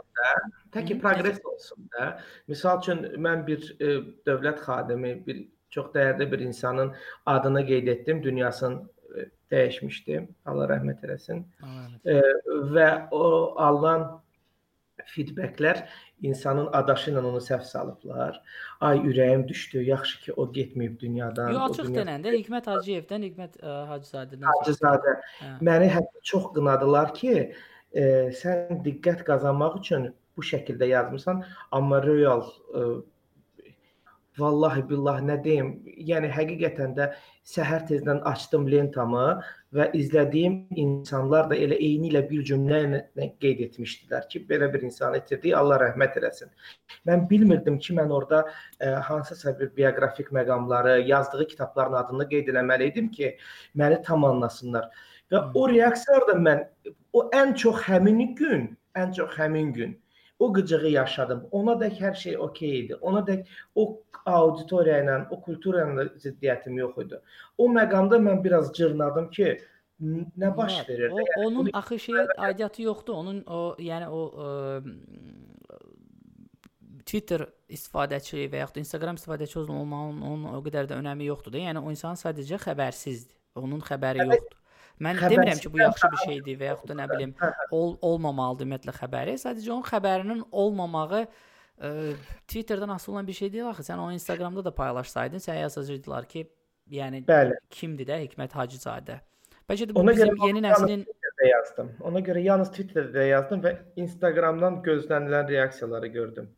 [0.76, 2.10] tək ki proqres olsun da.
[2.52, 3.94] Məsəl üçün mən bir e,
[4.28, 6.92] dövlət xadimi, bir çox dəyərli bir insanın
[7.32, 8.82] adını qeyd etdim, dünyasını
[9.16, 10.20] e, dəyişmişdi.
[10.52, 11.46] Allah rəhmət eləsin.
[12.04, 12.20] E,
[12.76, 13.24] və o
[13.56, 14.10] alınan
[15.10, 15.84] feedbacklər
[16.22, 18.38] insanın adaşı ilə onu səhv salıblar.
[18.80, 19.84] Ay ürəyim düşdü.
[19.90, 21.54] Yaxşı ki o getməyib dünyadan.
[21.56, 22.02] Yox, açıq dünya...
[22.02, 24.48] denəndə Hikmət Hacıyevdən, Hikmət ə, e, Hacızadədən.
[24.52, 25.16] Hacızadə.
[25.42, 25.52] Hə.
[25.70, 27.36] Məni hətta çox qınadılar ki,
[27.94, 28.04] e,
[28.42, 32.86] sən diqqət qazanmaq üçün bu şəkildə yazmısan, amma real e,
[34.40, 35.72] Vallahi billahi nə deyim?
[36.08, 37.10] Yəni həqiqətən də
[37.54, 39.26] səhər tezdən açdım lentamı
[39.76, 44.86] və izlədiyim insanlar da elə eyni ilə bir cümlə ilə qeyd etmişdilər ki, belə bir
[44.88, 46.52] insan itirdik, Allah rəhmət eləsin.
[47.10, 48.46] Mən bilmirdim ki, mən orada
[48.80, 53.34] e, hansısa bir bioqrafik məqamları, yazdığı kitabların adını qeyd etməli idim ki,
[53.76, 54.88] məni tam anlasınlar.
[55.32, 56.64] Və o reaksiyalar da mən
[57.12, 60.00] o ən çox həmin gün, ən çox həmin gün
[60.42, 61.44] o qıcığı yaşadım.
[61.52, 62.96] Ona dək hər şey okey idi.
[63.02, 63.84] Ona dək o
[64.26, 67.20] auditoriya ilə, o kultura ilə ziddiyyətim yox idi.
[67.58, 69.52] O məqamda mən biraz cırnadım ki,
[70.02, 71.14] nə baş verir?
[71.14, 73.20] O, yəni, onun axı şeyə aidiyyatı yoxdur.
[73.22, 74.50] Onun o, yəni o ə,
[77.06, 81.62] Twitter istifadəçi və yaxud Instagram istifadəçi olmağının onun o qədər də önəmi yoxdur da.
[81.68, 83.38] Yəni o insan sadəcə xəbərsizdir.
[83.62, 84.61] Onun xəbəri yoxdur.
[85.02, 87.32] Mən Xəbər demirəm ki, bu yaxşı bir şeydir və yaxud da nə bilim,
[87.74, 89.34] ol olmamalıdır ümumiyyətlə xəbəri.
[89.42, 91.92] Sadəcə onun xəbərinin olmamağı ə,
[92.46, 93.88] Twitterdən asılı olan bir şey deyil axı.
[93.90, 96.46] Sən onu Instagramda da paylaşsaydın, sənə yazacaqdılar ki,
[96.92, 97.58] yəni Bəli.
[97.74, 99.18] kimdir də Hikmət Hacızadə.
[99.70, 101.06] Bəlkə də bu Ona bizim görə yeni nəslin
[101.50, 101.92] yazdım.
[102.06, 106.50] Ona görə yalnız Twitterdə yazdım və Instagramdan gözlənilən reaksiyaları gördüm.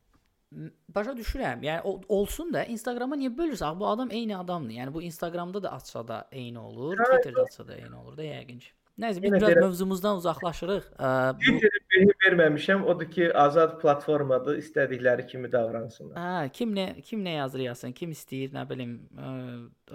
[0.96, 1.64] Başa düşürəm.
[1.66, 3.80] Yəni o, olsun da Instagrama niyə bölürsən?
[3.80, 4.76] Bu adam eyni adamdır.
[4.82, 8.28] Yəni bu Instagramda da açsa da eyni olur, Hə, Twitterdə açsa da eyni olur da
[8.28, 8.72] yəqin ki.
[9.02, 10.90] Nəysə biz biraz mövzumuzdan uzaqlaşırıq.
[11.02, 11.08] Ə,
[11.40, 12.84] bu behi verməmişəm.
[12.94, 14.60] Odur ki, azad platformadır.
[14.62, 16.20] İstədikləri kimi davransınlar.
[16.20, 19.32] Hə, kim nə kim nə yazır yazsın, kim istəyir, nə bilim, ə,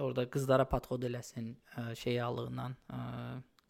[0.03, 3.03] orada qızlara podxod eləsin, ə, şey allığından, ə,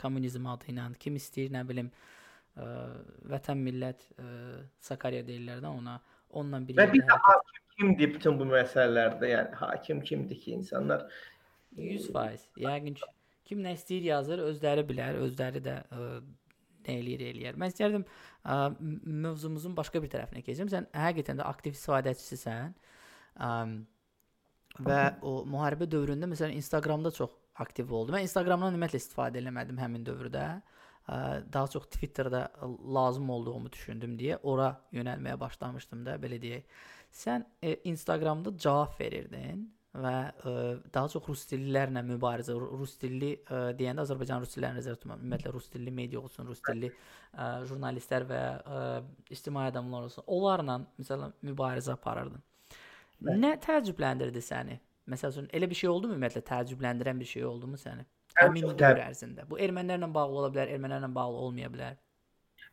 [0.01, 1.92] kommunizm adı ilə, kim istəyir, nə bilim,
[2.57, 2.70] ə,
[3.35, 4.31] vətən millət ə,
[4.88, 6.01] Sakarya deyirlər də ona,
[6.40, 9.31] onunla bir Və bir də hakim kimdir bütün bu məsələlərdə?
[9.33, 11.05] Yəni hakim kimdir ki, insanlar
[11.77, 12.46] 100%.
[12.64, 13.09] Yəqin ki,
[13.48, 16.09] kim nə istəyir yazır, özləri bilər, özləri də ə,
[16.87, 17.61] nə eləyir eləyər.
[17.61, 20.70] Mən istərdim ə, m- mövzumuzun başqa bir tərəfinə keçim.
[20.72, 22.74] Sən həqiqətən də aktiv istifadəçisisən.
[23.38, 23.53] Ə,
[24.88, 28.14] və o müharibə dövründə məsələn Instagramda çox aktiv oldum.
[28.18, 30.44] Mən Instagramdan ümumiyyətlə istifadə eləmədim həmin dövrdə.
[30.59, 30.78] Ə,
[31.53, 32.42] Daha çox Twitterdə
[32.94, 36.66] lazım olduğumu düşündüm deyə ora yönəlməyə başlamışdım da, belə deyək.
[37.14, 39.62] Sən e, Instagramda cavab verirdin
[39.99, 40.53] və ə,
[40.94, 45.23] daha çox rus dillilərlə mübarizə, ru- rus dilli ə, deyəndə Azərbaycan rus dillərini nəzərdə tutmuram.
[45.25, 48.83] Ümumiyyətlə rus dilli media olsun, rus dilli ə, jurnalistlər və ə,
[49.33, 50.29] ictimai adamlar olsun.
[50.29, 52.44] Onlarla məsələn mübarizə aparırdın.
[53.25, 53.40] Bəli.
[53.47, 54.77] Nə təəccübləndirdi səni?
[55.09, 58.05] Məsəl üçün elə bir şey oldu mu ümumiyyətlə təəccübləndirən bir şey oldu mu səni?
[58.38, 59.46] Həmin dövr ərzində.
[59.48, 61.96] Bu ermənilərlə bağlı ola bilər, ermənilərlə bağlı olmaya bilər.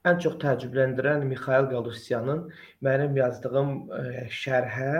[0.05, 2.43] ən çox təəccübləndirən Mixail Galusyanın
[2.85, 4.91] mənim yazdığım ə, şərhə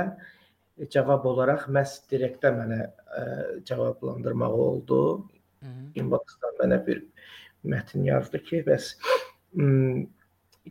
[0.92, 3.26] cavab olaraq məhz direktdə mənə ə,
[3.70, 5.02] cavablandırmağı oldu.
[5.98, 7.04] İnboxdan mənə bir
[7.66, 8.96] mətn yazdı ki, bəs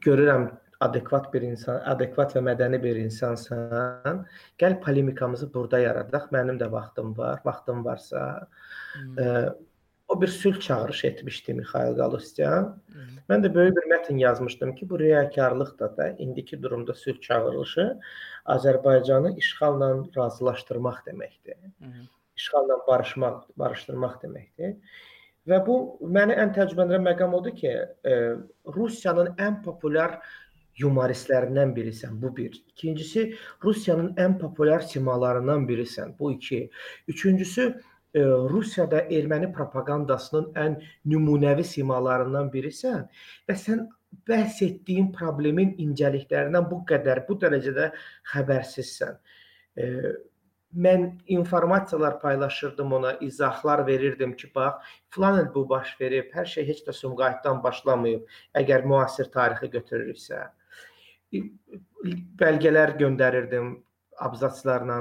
[0.04, 0.48] görürəm
[0.84, 4.24] adekvat bir insan, adekvat və mədəni bir insansan.
[4.58, 6.28] Gəl polemikamızı burada yaradaq.
[6.34, 7.40] Mənim də vaxtım var.
[7.44, 8.48] Vaxtım varsa,
[8.94, 9.54] Hı ə,
[10.14, 12.64] o bir sülh çağırışı etmişdi Mixail Galusyan.
[12.64, 13.04] -hı.
[13.28, 17.98] Mən də böyük bir mətn yazmışdım ki, bu riyakarlıq da da indiki durumda sülh çağırılışı
[18.46, 21.56] Azərbaycanı işğalla razılaşdırmaq deməkdir.
[22.36, 24.76] İşğalla barışmaq, barışdırmaq deməkdir.
[25.48, 27.72] Və bu məni ən təəccübləndirən məqam odur ki,
[28.04, 28.12] e,
[28.76, 30.20] Rusiyanın ən populyar
[30.80, 32.20] yumoristlərindən birisən.
[32.22, 32.62] Bu bir.
[32.68, 36.18] İkincisi, Rusiyanın ən populyar simalarından birisən.
[36.18, 36.70] Bu iki.
[37.08, 37.80] Üçüncüsü,
[38.14, 40.76] Rusiyada erməni propagandasının ən
[41.10, 43.08] nümunəvi simalarından birisən
[43.48, 43.88] və sən
[44.28, 47.88] bəhs etdiyin problemin incəliklərindən bu qədər, bu dərəcədə
[48.32, 49.16] xəbərsizsən.
[49.74, 49.88] E,
[50.86, 54.74] mən informasiyalar paylaşırdım ona, izahlar verirdim ki, bax,
[55.08, 58.22] filan il bu baş verib, hər şey heç də Sumqayıtdan başlamayıb,
[58.62, 60.44] əgər müasir tarixi götürürüksə.
[62.38, 63.74] Bəlgələr göndərirdim,
[64.22, 64.98] abzatslarla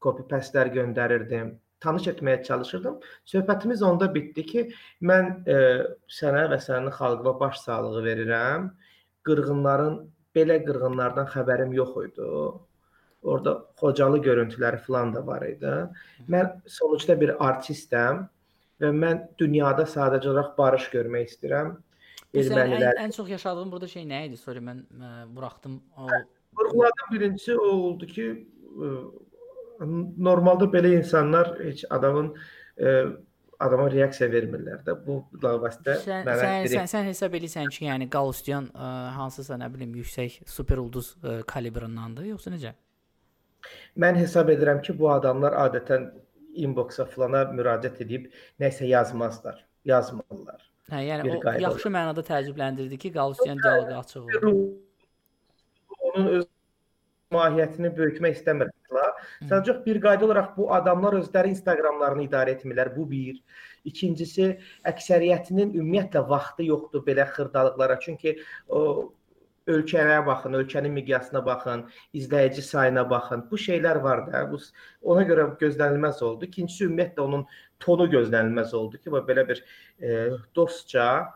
[0.00, 1.56] copy pastelər göndərirdim.
[1.80, 2.98] Tanış etməyə çalışırdım.
[3.32, 4.64] Söhbətimiz onda bitdi ki,
[5.02, 5.58] mən e,
[6.12, 8.66] sənə və sənin xalqına baş sağlığı verirəm.
[9.28, 9.96] Qırğınların
[10.36, 12.26] belə qırğınlardan xəbərim yox idi.
[13.22, 15.72] Orada Xocalı görüntüləri falan da var idi.
[16.28, 18.26] Mən sonuçda bir artistəm
[18.80, 21.74] və mən dünyada sadəcə olaraq barış görmək istəyirəm.
[22.30, 23.00] Sənin ən, Ermənilər.
[23.02, 24.38] ən çox yaşadığın burada şey nə idi?
[24.38, 25.80] Sorry mən ə, buraxdım.
[25.96, 26.06] O
[26.58, 28.26] Vurğuladığım birincisi o oldu ki,
[28.70, 28.94] ə,
[29.80, 32.32] normalda belə insanlar heç adamın
[32.78, 32.94] ə,
[33.60, 34.94] adama reaksiya vermirlər də.
[35.06, 39.58] Bu lavasitə sən, mənə sən, direkt sən, sən hesab edirsən ki, yəni Galustyan ə, hansısa
[39.60, 42.74] nə bilim yüksək super ulduz ə, kalibrındandır, yoxsa necə?
[44.00, 46.06] mən hesab edirəm ki, bu adamlar adətən
[46.64, 49.58] inboxa falana müraciət edib nəsə yazmazlar.
[49.84, 50.62] Yazmırlar.
[50.90, 54.54] Hə, yəni Bir o qayda yaxşı mənada təəccübləndirdi ki, Galustyan dialoqu açıq oldu.
[56.10, 56.46] onun öz
[57.36, 58.40] mahiyyətini böyütmək
[58.90, 59.12] istəmirlər.
[59.48, 62.94] Sadəcə bir qayda olaraq bu adamlar özləri Instagramlarını idarə etmirlər.
[62.96, 63.40] Bu bir.
[63.84, 67.98] İkincisi, əksəriyyətinin ümumiyyətlə vaxtı yoxdur belə xırdalıqlara.
[68.00, 69.12] Çünki o
[69.66, 73.46] ölkələrə baxın, ölkənin miqyasına baxın, izləyici sayına baxın.
[73.50, 74.50] Bu şeylər var da.
[74.50, 74.58] Bu
[75.02, 76.44] ona görə gözlənilməz oldu.
[76.46, 77.46] İkincisi, ümumiyyətlə onun
[77.80, 79.64] tonu gözlənilməz oldu ki, bu belə bir
[80.00, 81.32] e, dostca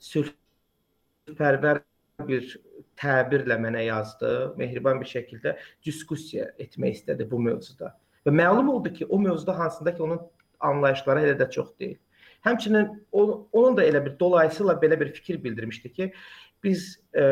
[0.00, 1.82] sülhpərvər
[2.28, 2.56] bir
[3.00, 4.52] təbirlə mənə yazdı.
[4.60, 7.94] Mehriban bir şəkildə diskussiya etmək istədi bu mövzuda.
[8.26, 10.20] Və məlum oldu ki, o mövzuda hansında ki, onun
[10.60, 11.98] anlayışları elə də çox deyil.
[12.44, 16.12] Həmçinin onun da elə bir dolayısıyla belə bir fikir bildirmişdi ki,
[16.64, 17.24] biz e,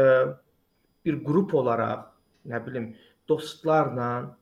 [1.04, 2.08] bir qrup olaraq,
[2.48, 2.94] nə bilim,
[3.28, 4.36] dostlarla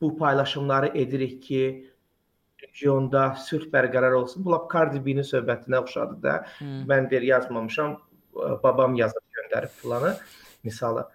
[0.00, 1.92] bu paylaşımları edirik ki,
[2.62, 4.44] regionda sülh bərqərar olsun.
[4.44, 6.34] Bu lap Cardi B-nin söhbətinə oxşadı da.
[6.58, 6.70] Hı.
[6.90, 7.96] Mən deyir yazmamışam,
[8.62, 10.14] babam yazıb göndərib filanı
[10.64, 11.08] misalı.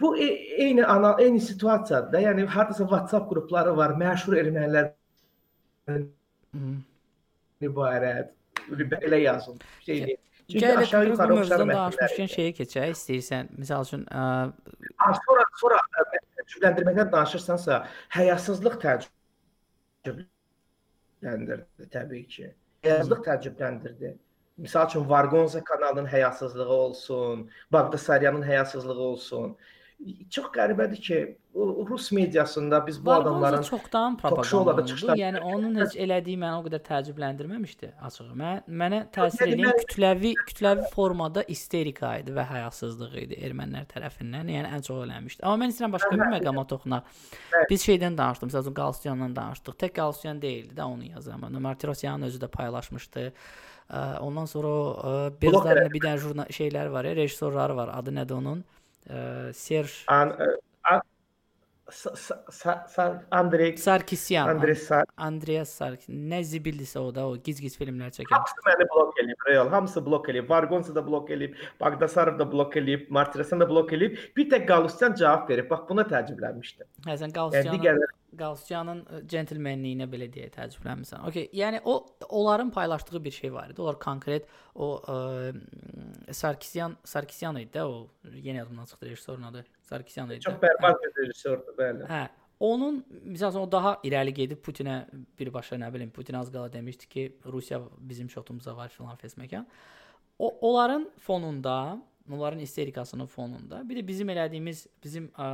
[0.00, 2.20] Bu e- eyni ana eyni situasiyadır da.
[2.20, 4.92] Yəni hardasa WhatsApp qrupları var, məşhur ermənilər
[7.60, 8.30] ibarət
[8.70, 10.16] belə yazılmış şey deyil.
[10.50, 13.44] Çünki Gəl aşağı bu yuxarı oxşar danışmışkən şeyə keçək istəyirsən.
[13.62, 14.12] Məsəl üçün, ə,
[15.26, 15.80] Sonra sonra ə,
[16.38, 17.72] təəccübləndirməkdən danışırsansa,
[18.16, 22.46] həyasızlıq təəccübləndirdi təbii ki.
[22.86, 24.10] Həyasızlıq təəccübləndirdi.
[24.60, 29.56] Məsəl üçün Vargonza kanalının həyasızlığı olsun, Bağdasaryanın həyasızlığı olsun.
[30.30, 31.16] Çox qəribədir ki,
[31.90, 36.62] Rus mediasında biz bu Vargonza adamların çoxdan propaganda çıxışlar- Yəni onun heç elədiyi məni o
[36.66, 38.24] qədər təəccübləndirməmişdi açığı.
[38.42, 44.48] Mən mənə təsir yəni edən kütləvi kütləvi formada isterika idi və həyasızlıq idi ermənilər tərəfindən.
[44.56, 45.40] Yəni ən çox eləmişdi.
[45.42, 47.02] Amma mən istəyirəm başqa bir məqama toxunaq.
[47.70, 49.74] Biz şeydən danışdıq, məsəl üçün Qalsyandan danışdıq.
[49.84, 51.60] Tək Qalsyan deyildi də onu yazan.
[51.62, 53.32] Martirosyanın özü də paylaşmışdı.
[53.90, 57.90] Ə, Ondan sonra o ə, Bezdarın bir dənə jurnal şeylər var, ya, rejissorları var.
[57.98, 58.60] Adı nədir onun?
[59.10, 59.22] Ə,
[59.56, 60.30] Serj An,
[60.86, 61.00] a,
[61.90, 64.48] sa, sa, sa, sa, Andrey Sarkisyan.
[64.52, 68.30] Andrey Sar Andreas Sark nə zibildirsə o da o giz-giz filmlər çəkən.
[68.30, 69.72] Hamısı məni blok eləyib, real.
[69.74, 70.48] Hamısı blok eləyib.
[70.50, 74.22] Vargonsa da blok eləyib, Bağdasarov da blok eləyib, Martirosyan da blok eləyib.
[74.36, 75.70] Bir tək Galustyan cavab verib.
[75.72, 76.90] Bax buna təəccüblənmişdim.
[77.08, 81.24] Hə sən Yəni Qalsyanın digərləri Qalsyanın centlmenliyinə belə deyə təəccüblənmirsən.
[81.28, 83.82] Okay, yəni o onların paylaşdığı bir şey var idi.
[83.82, 85.16] Onlar konkret o ə,
[86.32, 89.64] Sarkisyan Sarkisyan idi də o yenə yadımdan çıxdı rejissorun adı.
[89.82, 90.40] Sarkisyan idi.
[90.40, 92.06] çox bərbad bir rejissordur, bəli.
[92.10, 92.28] Hə.
[92.60, 95.06] Onun məsələn o daha irəli gedib Putinə
[95.38, 99.66] birbaşa nə bilim Putin az qala demişdi ki, Rusiya bizim şotumuza var filan fesməkan.
[100.38, 105.48] O onların fonunda, onların isterikasının fonunda bir də bizim elədiyimiz bizim ə,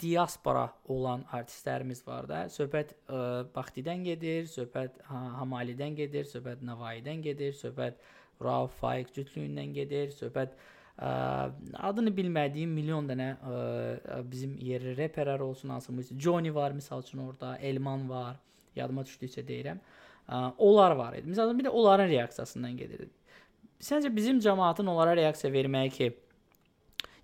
[0.00, 2.44] diaspora olan artistlərimiz var da.
[2.52, 8.00] Söhbət ə, Baxtidən gedir, söhbət ha, Hamalidən gedir, söhbət Navaidən gedir, söhbət
[8.42, 11.10] Rauf Faiq cütlüyündən gedir, söhbət ə,
[11.88, 16.20] adını bilmədiyim milyon dənə ə, bizim yerli reperlər olsun, hansı musiqi.
[16.20, 18.40] Johnny var məsəl üçün orada, Elman var,
[18.76, 19.80] yadıma düşdükcə deyirəm.
[20.24, 21.30] Ə, onlar var idi.
[21.32, 23.12] Məsələn bir də onların reaksiyasından gedirdi.
[23.84, 26.12] Səncə bizim cəmaatın onlara reaksiya verməyi ki,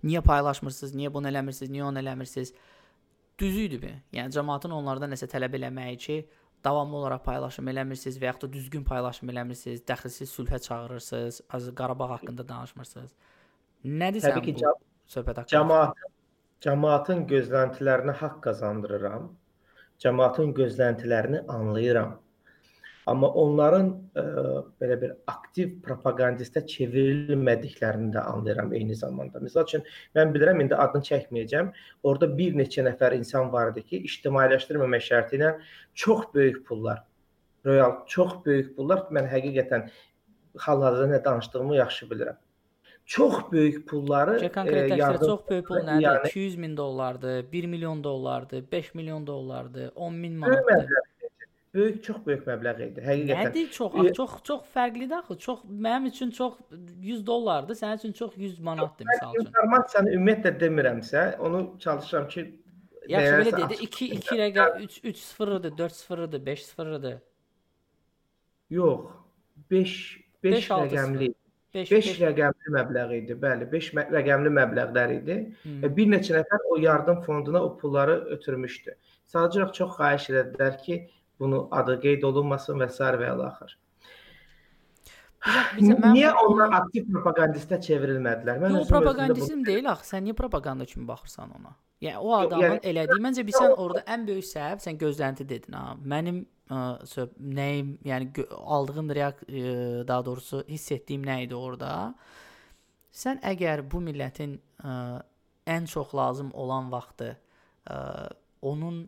[0.03, 2.53] niyə paylaşmırsınız, niyə bunu eləmirsiniz, niyə onu eləmirsiniz?
[3.39, 3.91] Düzü idimi?
[4.13, 6.17] Yəni cəmaatın onlardan nəsə tələb eləməyi ki,
[6.63, 12.09] davamlı olaraq paylaşım eləmirsiniz və yaxud da düzgün paylaşım eləmirsiniz, dəxilsiz sülhə çağırırsınız, az Qarabağ
[12.15, 13.13] haqqında danışmırsınız.
[13.85, 14.73] Nədir sən ki, bu
[15.15, 15.53] söhbət haqqında?
[15.55, 16.03] Cəmaat
[16.65, 19.31] cəmaatın gözləntilərinə haqq qazandırıram.
[20.01, 22.19] Cəmaatın gözləntilərini anlayıram.
[23.09, 24.23] Amma onların ə,
[24.81, 29.41] belə bir aktiv propagandistə çevrilmədiklərini də anlayıram eyni zamanda.
[29.41, 29.85] Məsəl üçün
[30.17, 31.71] mən bilirəm indi adını çəkməyəcəm.
[32.03, 35.55] Orada bir neçə nəfər insan var idi ki, ictimailəşdirməmək şərti ilə
[35.97, 37.01] çox böyük pullar,
[37.65, 39.89] real çox böyük pullar mən həqiqətən
[40.61, 42.39] hal-hazırda nə danışdığımı yaxşı bilirəm.
[43.05, 46.03] Çox böyük pulları e, konkret təşkil yardım çox böyük pul nədir?
[46.05, 50.83] yəni 200 min dollardır, 1 milyon dollardır, 5 milyon dollardır, 10 min manatdır.
[50.83, 50.87] idi.
[51.73, 53.01] Böyük, çox böyük məbləğ idi.
[53.05, 53.45] Həqiqətən.
[53.47, 55.37] Nədir çox E- çox çox fərqlidir axı.
[55.39, 56.53] Çox mənim üçün çox
[57.01, 59.45] 100 dollardır, sənin üçün çox 100 manatdır məsəl üçün.
[59.47, 62.43] İnformasiyanı ümumiyyətlə demirəmsə, onu çalışıram ki,
[63.07, 63.61] Yaxşı belə dedi.
[63.61, 67.17] açıq- 2 2 rəqəm 3 3 0-dır, 4 0-dır, 5 0-dır.
[68.69, 68.99] Yox.
[69.71, 71.33] 5 5 Beş, altı rəqəmli
[71.73, 73.33] 5 5 rəqəmli məbləğ idi.
[73.45, 75.39] Bəli, 5 rəqəmli məbləğlər idi.
[75.63, 75.95] Hmm.
[75.97, 78.95] Bir neçə nəfər o yardım fonduna o pulları ötürmüşdü.
[79.33, 80.99] Sadəcə çox xahiş etdilər ki,
[81.41, 83.03] bunu adı qeyd olunmasın və s.
[83.03, 83.77] və ilə axır.
[85.41, 88.59] Bizə mən Niyə onlar aktiv propagandistə çevrilmədilər?
[88.61, 90.11] Yox, özüm özümdə propagandizm deyil axı.
[90.13, 91.71] Sən niyə propaganda kimi baxırsan ona?
[92.01, 95.47] Yəni o Yox, adamın yəni- elədiyi məncə bir sən orada ən böyük səbəb sən gözlənti
[95.49, 95.95] dedin ha.
[96.13, 97.25] Mənim ə,
[97.57, 98.45] nəyim, yəni
[98.77, 102.13] aldığım reak ə, daha doğrusu hiss etdiyim nə idi orada?
[103.11, 105.23] Sən əgər bu millətin ə,
[105.67, 107.33] ən çox lazım olan vaxtı
[107.89, 108.29] ə,
[108.61, 109.07] onun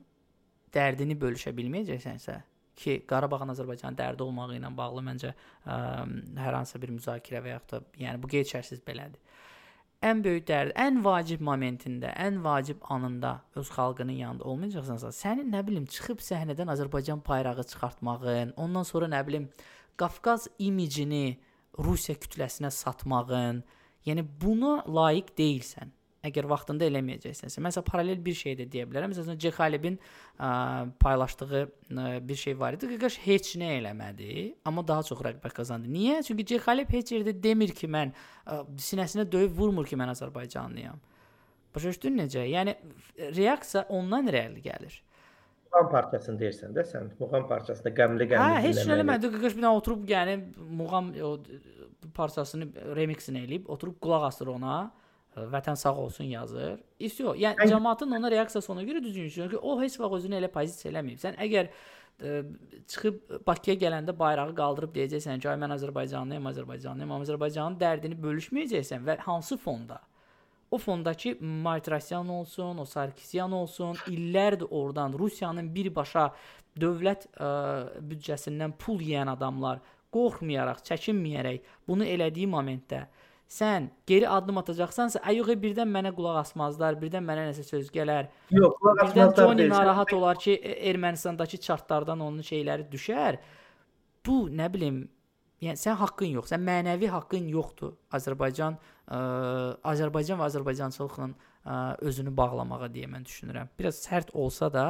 [0.74, 2.40] dərdini bölüşə bilməyəcəksənsə
[2.76, 5.78] ki, Qarabağın Azərbaycanın dərdi olmağı ilə bağlı məncə ə,
[6.42, 9.22] hər hansı bir müzakirə və yaxud da yəni bu qeyd şərtsiz belədir.
[10.04, 15.62] Ən böyük dərd, ən vacib momentində, ən vacib anında öz xalqının yanında olmayacaqsansa, sənin nə
[15.64, 19.48] bilim çıxıb səhnədən Azərbaycan bayrağı çıxartmağın, ondan sonra nə bilim
[19.96, 21.38] Qafqaz imicini
[21.80, 23.64] Rusiya kütləsinə satmağın,
[24.06, 25.94] yəni buna layiq deyilsən.
[26.24, 27.60] Əgər vaxtında eləməyəcəksənsə.
[27.60, 29.12] Məsələn, paralel bir şey də deyə bilərəm.
[29.12, 30.52] Məsələn, Cexalibin ə,
[31.04, 32.88] paylaşdığı ə, bir şey var idi.
[32.94, 34.30] Qaqaş heç nə eləmədi,
[34.64, 35.92] amma daha çox rəqabət qazandı.
[35.92, 36.22] Niyə?
[36.24, 41.04] Çünki Cexalib heç yerdə demir ki, mən ə, sinəsinə döyüb vurmur ki, mən Azərbaycanlıyam.
[41.76, 42.48] Başa düşdün necə?
[42.48, 42.78] Yəni
[43.36, 45.02] reaksiya ondan irəli gəlir.
[45.74, 47.12] Muğam parçasını deyirsən də sən.
[47.20, 49.32] Muğam parçasında qəmli-qəmli Hə, heç nə eləmədi.
[49.34, 50.40] Qaqaş bir dənə oturub yəni
[50.80, 51.36] muğam o
[52.16, 54.84] parçasını remixini eləyib, oturub qulaq asır ona.
[55.36, 56.80] Vətən sağ olsun yazır.
[57.00, 57.36] İstiyor.
[57.36, 60.92] Yəni Ən- cəmaatın ona reaksiyası ona görə düzgün çünki o heç vaxt özünü elə pozisiya
[60.94, 61.22] eləməyib.
[61.24, 62.34] Sən əgər ə,
[62.88, 69.18] çıxıb Bakıya gələndə bayrağı qaldırıb deyəcəksən ki, ay mən Azərbaycanlıyam, Azərbaycanlıyam, Azərbaycanın dərdini bölüşməyəcəksən və
[69.26, 70.00] hansı fonda?
[70.72, 76.30] O fondakı Martirosyan olsun, o Sarkisyan olsun, illərdir oradan Rusiyanın birbaşa
[76.78, 77.50] dövlət ə,
[78.02, 79.82] büdcəsindən pul yeyən adamlar
[80.14, 83.08] qorxmayaraq, çəkinməyərək bunu elədiyi momentdə
[83.54, 88.30] sən geri addım atacaqsansa, ayığı birdən mənə qulaq asmazlar, birdən mənə nəsə söz gələr.
[88.52, 89.74] Yox, qulaq Birdən asmazlar Johnny deyil.
[89.76, 93.38] narahat olar ki, E- Ermənistandakı çartlardan onun şeyləri düşər.
[94.26, 95.04] Bu, nə bilim,
[95.62, 97.94] yəni sən haqqın yox, sən mənəvi haqqın yoxdur.
[98.12, 99.18] Azərbaycan ə,
[99.94, 101.34] Azərbaycan və Azərbaycançılığın
[101.66, 101.76] ə,
[102.10, 103.70] özünü bağlamağa deyə mən düşünürəm.
[103.80, 104.86] Biraz sərt olsa da,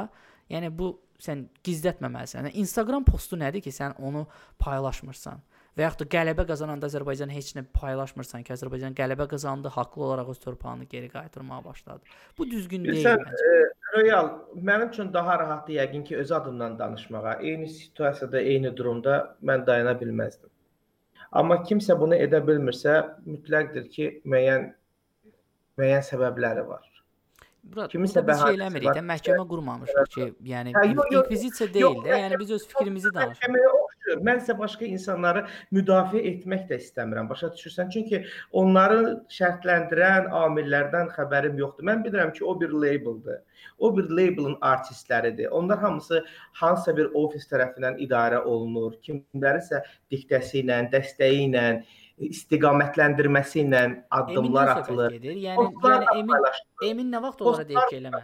[0.50, 2.44] yəni bu sən gizlətməməlisən.
[2.48, 4.26] Yəni Instagram postu nədir ki, sən onu
[4.60, 5.42] paylaşmırsan?
[5.78, 10.30] Və yaxud da qələbə qazananda Azərbaycan heç nə paylaşmırsan ki, Azərbaycan qələbə qazandı, haqlı olaraq
[10.36, 12.04] öz torpağını geri qaytarmağa başladı.
[12.38, 13.56] Bu düzgün deyil Bilirsən, məncə.
[13.58, 14.30] e, Royal
[14.70, 17.34] mənim üçün daha rahatdır yəqin ki, öz adımdan danışmağa.
[17.42, 20.50] Eyni situasiyada, eyni durumda mən dayana bilməzdim.
[21.32, 24.70] Amma kimsə bunu edə bilmirsə, mütləqdir ki, müəyyən
[25.82, 26.90] müəyyən səbəbləri var.
[27.64, 32.02] Bura, Kiminsə burada biz şey eləmirik də, məhkəmə qurmamışıq ki, yəni Hə, yox, inkvizisiya deyil
[32.06, 33.83] də, yəni biz öz fikrimizi danışırıq.
[34.22, 35.46] Mən isə başqa insanları
[35.76, 37.30] müdafiə etmək də istəmirəm.
[37.30, 37.90] Başa düşürsən?
[37.94, 38.22] Çünki
[38.52, 39.00] onları
[39.34, 41.88] şərtləndirən amillərdən xəbərim yoxdur.
[41.90, 43.42] Mən bilirəm ki, o bir labeldir.
[43.80, 45.50] O bir labelin artistləridir.
[45.50, 46.24] Onlar hamısı
[46.62, 49.00] hansısa bir ofis tərəfindən idarə olunur.
[49.08, 51.66] Kimlərisə diktəsi ilə, dəstəyi ilə,
[52.30, 55.18] istiqamətləndirməsi ilə addımlar atılır.
[55.18, 56.48] Yəni Postlar yəni Emin.
[56.90, 58.24] Emin nə vaxt onlara deyib ki, eləmə.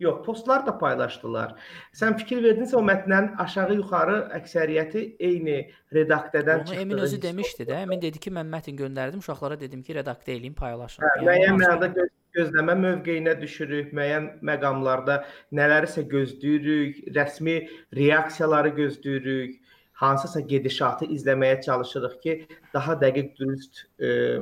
[0.00, 1.54] Yox, postlar da paylaşdılar.
[1.96, 5.56] Sən fikir verdinsə o mətnin aşağı-yuxarı əksəriyyəti eyni
[5.96, 6.80] redaktədən Onu çıxdığı.
[6.82, 7.78] Emin özü demişdi də.
[7.86, 11.00] Emin dedi ki, mən mətn göndərdim, uşaqlara dedim ki, redaktə eləyin, paylaşın.
[11.00, 15.22] Hə, Yəni müəyyən mənada göz, gözləmə mövqeyinə düşürük, müəyyən məqamlarda
[15.56, 17.56] nələrisə gözləyirik, rəsmi
[17.96, 19.62] reaksiyaları gözləyirik,
[19.96, 22.40] hansısa gedişatı izləməyə çalışırıq ki,
[22.74, 24.34] daha dəqiq dürüst e,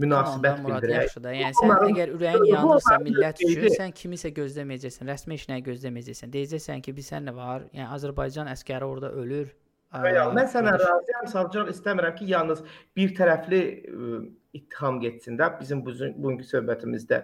[0.00, 1.02] münasibət Tamam bildirək.
[1.02, 1.32] yaxşı da.
[1.32, 6.32] Yəni sən Onların- əgər ürəyin yanırsa millət üçün, sən kimisə gözləməyəcəksən, rəsmi heç nəyi gözləməyəcəksən.
[6.36, 7.64] Deyəcəksən ki, bilsən nə var?
[7.72, 9.48] Yəni Azərbaycan əskəri orada ölür.
[9.94, 10.00] Ə,
[10.36, 12.62] mən sənə razıyam, savcılıq istəmirəm ki, yalnız
[12.96, 14.22] bir tərəfli ə,
[14.58, 17.22] ittiham getsin də bizim bu bugünkü söhbətimizdə.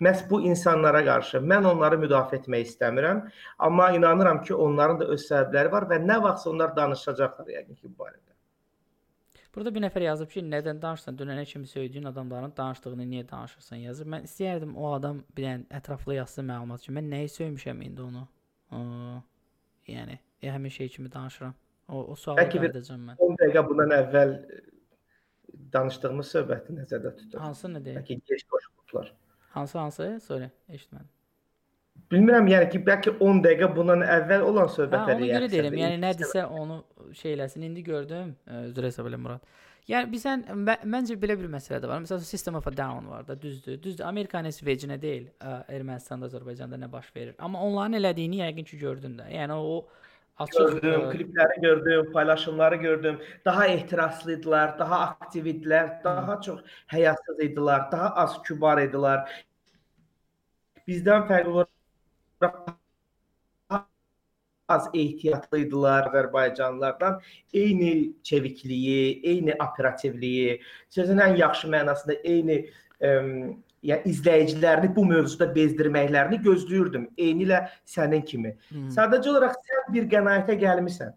[0.00, 3.24] Məhz bu insanlara qarşı mən onları müdafiə etmək istəmirəm,
[3.58, 7.88] amma inanıram ki, onların da öz səbəbləri var və nə vaxtsa onlar danışacaqlar yəqin ki,
[7.88, 8.27] bu barədə.
[9.54, 14.08] Burada bir nəfər yazıb ki, nədən danışsan, dünənə kimi söylediyin adamların danışdığını niyə danışırsan yazır.
[14.14, 18.26] Mən istəyərdim o adam bilən ətraflı yazsın məlumat ki, mən nəyi söymüşəm indi onu.
[18.76, 19.16] Aa,
[19.88, 21.54] yəni, ya həmin şey kimi danışıram.
[21.88, 23.20] O, o sualı Bəlkə qayıdacağam mən.
[23.24, 24.58] 10 dəqiqə bundan əvvəl ə,
[25.72, 27.40] danışdığımız söhbəti nəzərdə tutaq.
[27.40, 28.02] Hansı nə deyir?
[28.02, 29.14] Bəlkə gec qoşulublar.
[29.54, 30.10] Hansı hansı?
[30.26, 31.08] Söyle, eşitmədim.
[32.12, 35.80] Bilmirəm, yəni ki, bəlkə 10 dəqiqə bundan əvvəl olan Hə, söhbətə ona görə deyirəm.
[35.80, 36.82] Yəni nədirsə onu
[37.14, 37.64] şey eləsin.
[37.64, 38.36] İndi gördüm.
[38.46, 39.40] ə, Üzr hesab elə Murad.
[39.88, 42.02] Yəni bizən mə- məncə belə bir məsələ də var.
[42.04, 43.78] Məsələn, System of a Down var da, düzdür.
[43.82, 44.04] Düzdür.
[44.04, 47.34] Amerikanın heç vecinə deyil, ə, Ermənistanda, Azərbaycanda nə baş verir.
[47.38, 49.30] Amma onların elədiyini yəqin ki gördün də.
[49.32, 49.86] Yəni o
[50.44, 53.20] açıq gördüm, ə, klipləri gördüm, paylaşımları gördüm.
[53.44, 56.60] Daha ehtiraslıdılar, daha aktiv idilər, daha çox
[56.92, 59.24] həyasız idilər, daha az kübar idilər.
[60.88, 62.77] Bizdən fərqli olaraq
[64.68, 67.20] az ehtiyatlı idilər Azərbaycanlılardan.
[67.54, 72.58] Eyni çevikliyi, eyni operativliyi, sözün ən yaxşı mənasında eyni
[73.00, 73.32] əm,
[73.82, 77.08] yəni izləyicilərini bu mövzuda bezdirməklərini gözləyirdim.
[77.18, 78.54] Eynilə sənin kimi.
[78.74, 78.86] hı.
[78.96, 81.14] Sadəcə olaraq sən bir qənaətə gəlmisən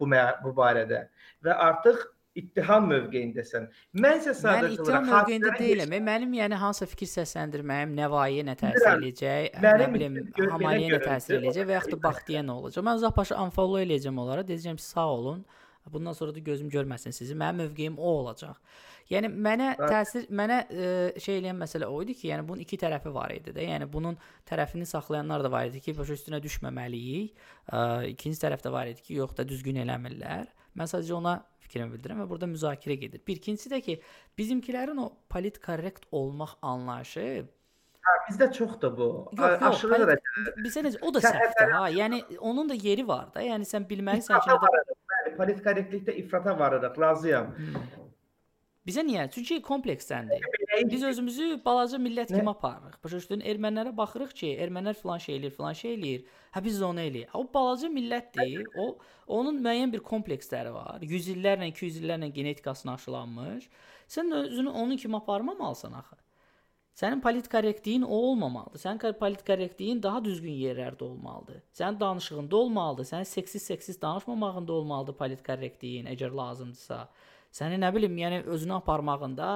[0.00, 0.08] bu
[0.44, 1.06] bu barədə
[1.44, 2.08] və artıq
[2.38, 3.66] ittiham mövqeyindəsən.
[3.98, 5.94] Mən isə Mən sadəcə ittiham olaraq mövqeyində deyiləm.
[5.96, 11.40] E, Mənim yəni hansısa fikir səsləndirməyim Nəvaiyə nə təsir eləyəcək, nə bilim, Hamaniyə nə təsir
[11.40, 12.86] eləyəcək və yaxud da görə Baxtiyə nə olacaq.
[12.86, 15.42] Mən uzaq başı unfollow eləyəcəm onlara, deyəcəm ki, sağ olun.
[15.90, 17.34] Bundan sonra da gözüm görməsin sizi.
[17.34, 18.58] Mənim mövqeyim o olacaq.
[19.10, 23.10] Yəni mənə təsir mənə e, şey eləyən məsələ o idi ki, yəni bunun iki tərəfi
[23.10, 23.64] var idi də.
[23.66, 27.32] Yəni bunun tərəfini saxlayanlar da var idi ki, başa üstünə düşməməliyik.
[27.72, 27.80] E,
[28.12, 30.46] ikinci tərəf də var idi ki, yox da düzgün eləmirlər.
[30.78, 31.40] Mən sadəcə ona
[31.70, 33.22] fikrimi bildirirəm və burada müzakirə gedir.
[33.26, 34.00] Bir ikincisi də ki,
[34.38, 37.26] bizimkilərin o politkorrekt olmaq anlayışı
[38.00, 39.06] Hə, bizdə çoxdur bu.
[39.36, 40.52] Yox, Aşırı polit- dərəcədə.
[40.64, 41.82] bizə necə o da səhvdir ha.
[41.92, 43.42] Yəni onun da yeri var da.
[43.44, 44.94] Yəni sən bilməlisən ki, varırıq.
[45.12, 47.52] Bəli, politkorrektlikdə ifrata varırıq, razıyam.
[48.90, 49.28] Bizə niyə?
[49.32, 50.44] Çünki kompleksdəndir.
[50.90, 52.98] Biz özümüzü balaca millət kimi aparırıq.
[53.04, 53.44] Başa düşdün?
[53.52, 56.24] Ermənilərə baxırıq ki, ermənilər filan şey eləyir, filan şey eləyir.
[56.54, 57.34] Hə biz də onu eləyək.
[57.38, 58.64] O balaca millətdir.
[58.78, 58.88] O
[59.40, 60.98] onun müəyyən bir kompleksləri var.
[61.02, 63.70] 100 illərlə, 200 illərlə genetikasına aşılanmış.
[64.10, 66.16] Sən özünü onun kimi aparmamalısan axı.
[67.00, 68.80] Sənin politkorrektliyin o olmamalıdır.
[68.82, 71.62] Sənin politkorrektliyin daha düzgün yerlərdə olmalıdır.
[71.72, 73.04] Sənin danışığında olmalıdır.
[73.12, 77.08] Sənin seksist-seksist danışmamağında olmalıdır politkorrektliyin, əgər lazımdırsa.
[77.54, 79.46] Səni nə bilim, yəni özünü aparmağında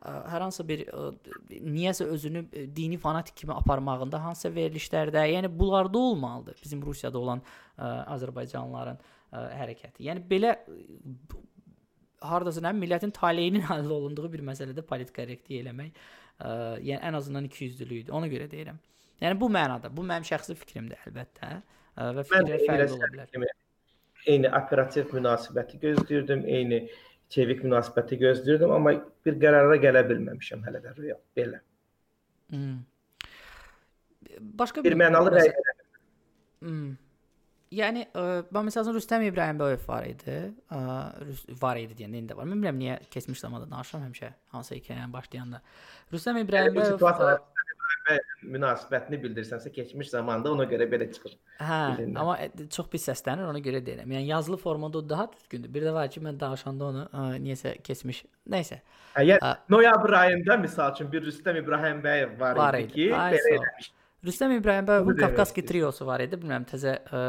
[0.00, 0.82] hər hansı bir
[1.50, 2.44] niyəsə özünü
[2.76, 7.42] dini fanatik kimi aparmağında hansısa verilişlərdə, yəni bunlarda olmalıdır bizim Rusiyada olan
[7.76, 10.06] ə, Azərbaycanlıların ə, hərəkəti.
[10.06, 10.54] Yəni belə
[12.24, 15.92] hardasa nə millətin taleyinin həll olunduğu bir məsələdə politkorrektlik eləmək,
[16.38, 18.16] ə, yəni ən azından ikiyüzlülükdür.
[18.16, 18.80] Ona görə deyirəm.
[19.20, 23.56] Yəni bu mənada, bu mənim şəxsi fikrimdir əlbəttə ə, və fikirlər fərqli ola bilər.
[24.28, 26.82] Eyni operativ münasibəti gözləyirdim, eyni
[27.30, 28.94] çevik münasibəti gözləyirdim, amma
[29.26, 31.60] bir qərara gələ bilməmişəm hələ də real belə.
[32.50, 32.80] Hmm.
[34.40, 35.52] Başqa bir, bir mənalı rəy.
[36.64, 36.90] Hmm.
[37.70, 40.38] Yəni ə, mən məsələn Rüstəm İbrahimbəyev var idi.
[40.74, 40.80] Ə,
[41.60, 42.48] var idi deyəndə indi də var.
[42.50, 45.62] Mən bilmirəm niyə keçmiş zamanda danışıram həmişə hansı hekayənin başlayanda.
[46.10, 46.98] Rüstəm İbrahimbəyev
[48.42, 51.36] münasibətini bildirsənsə keçmiş zamanda ona görə belə çıxır.
[51.60, 52.18] Hə, bilinir.
[52.22, 54.10] amma e, çox pis səslənir, ona görə deyirəm.
[54.16, 55.74] Yəni yazılı formada o daha düzgündür.
[55.74, 58.24] Bir də var ki, mən danışanda onu ə, niyəsə keçmiş.
[58.50, 58.80] Nəysə.
[59.20, 63.96] Əgər noyabr ayında məsəl üçün bir Rüstəm İbrahimbəyev var, var idi ki, Ay, belə eləmişdi.
[64.24, 66.36] Rüstəm İbrahimbəyovun Qafqaz triosu var idi.
[66.40, 67.20] Bilmirəm təzə ə,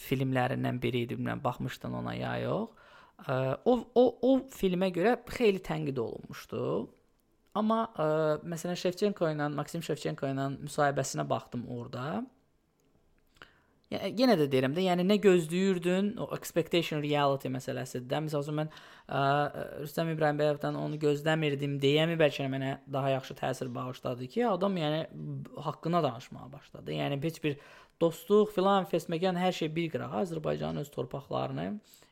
[0.00, 1.18] filmlərindən biri idi.
[1.18, 2.70] Bilmirəm baxmışdın ona ya yox.
[3.26, 3.34] Ə,
[3.64, 6.62] o o o filmə görə xeyli tənqid olunmuşdu.
[7.56, 8.06] Amma ə,
[8.48, 12.24] məsələn Şevçenko ilə Maksim Şevçenko ilə müsahibəsinə baxdım orada.
[13.86, 16.08] Yəni yenə də deyirəm də, yəni nə gözləyirdin?
[16.18, 18.24] O expectation reality məsələsidir.
[18.26, 19.20] Məsələn mən ə,
[19.84, 25.04] Rüstəm İbrahimbəyovdan onu gözləmirdim deyəmi bəlkə mənə daha yaxşı təsir bağışladı ki, adam yəni
[25.68, 26.96] haqqına danışmağa başladı.
[26.98, 27.60] Yəni heç bir
[28.02, 31.70] dostluq filan, fesməkan hər şey bir qırağa Azərbaycanın öz torpaqlarını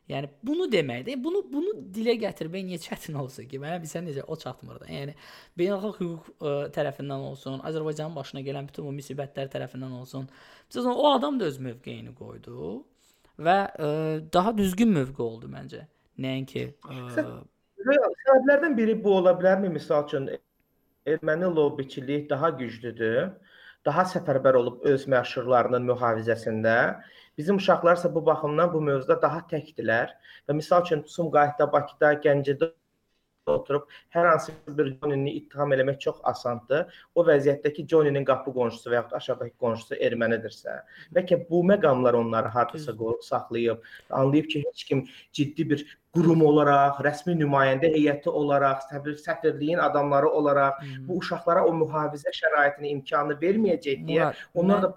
[0.09, 1.17] Yəni bunu deməkdir.
[1.25, 3.61] Bunu bunu dilə gətirmək niyə çətin olsun ki?
[3.63, 4.89] Mənə bilsən necə o çatmır da.
[4.93, 5.15] Yəni
[5.61, 10.29] beynəlxalq hüquq ə, tərəfindən olsun, Azərbaycanın başına gələn bütün bu müsibətlər tərəfindən olsun.
[10.69, 12.75] Məsələn, o adam da öz mövqeyini qoydu
[13.49, 13.89] və ə,
[14.37, 15.87] daha düzgün mövqe oldu məncə.
[16.21, 19.73] Nəinki səbəblərdən biri bu ola bilərmi?
[19.73, 20.29] Məsəl üçün
[21.09, 23.33] erməni lobbiçilik daha güclüdür
[23.85, 26.77] daha səfərbər olub öz məşhurlarının mühafizəsində.
[27.39, 30.14] Bizim uşaqlar isə bu baxımdan bu mövzuda daha təkdilər
[30.49, 32.70] və misal üçün Sumqayıtda, Bakıda, Gəncədə
[33.53, 36.87] oturub hər hansı bir Johnny-ni ittiham eləmək çox asandır.
[37.14, 40.78] O vəziyyətdə ki, Johnny-nin qapı qonşusu və yaxud aşağıdakı qonşusu ermənidirsə,
[41.16, 42.95] bəlkə bu məqamlar onları hardasa
[43.28, 49.78] saxlayıb, anlayıb ki, heç kim ciddi bir qurum olaraq, rəsmi nümayəndə heyəti olaraq, səfir səfirliyin
[49.82, 51.09] adamları olaraq hmm.
[51.09, 54.95] bu uşaqlara o mühafizə şəraitini imkanı verməyəcək deyə onlar da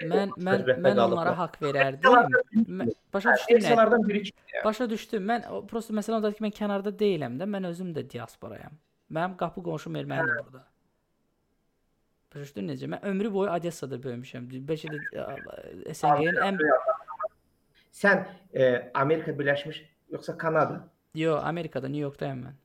[0.00, 2.92] Mən mən mən onlara haqq verərdim.
[3.12, 3.56] Başa düşdüm.
[3.56, 4.64] Insanlardan biri kimi.
[4.64, 5.26] Başa düşdüm.
[5.28, 8.78] Mən prosta məsələ ondadır ki, mən kənarda deyiləm də, mən özüm də diasporayam.
[9.12, 10.64] Mənim qapı qonşum ermənidir burada.
[12.32, 12.88] Başa düşdün necə?
[12.94, 14.48] Mən ömrü boyu Odessada böyümüşəm.
[14.70, 16.60] Bəlkə də SNG-nin ən
[18.00, 18.24] Sən
[18.54, 20.88] e, Amerika Birləşmiş yoxsa Kanada?
[21.14, 22.58] Yox, Amerikada, New Yorkdayam mən.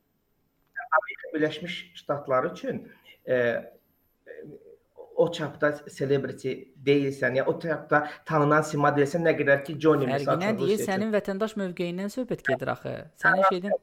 [1.00, 2.92] Amerika Birləşmiş Ştatları üçün
[3.28, 3.36] e,
[5.16, 6.52] o çapda celebrity
[6.86, 10.44] deyilsən, ya o çapda tanınan sima deyilsən, nə qədər ki Johnny məsəl üçün.
[10.44, 12.94] Fərqi deyil, sənin vətəndaş mövqeyindən söhbət gedir axı.
[13.22, 13.76] Sənin şeydən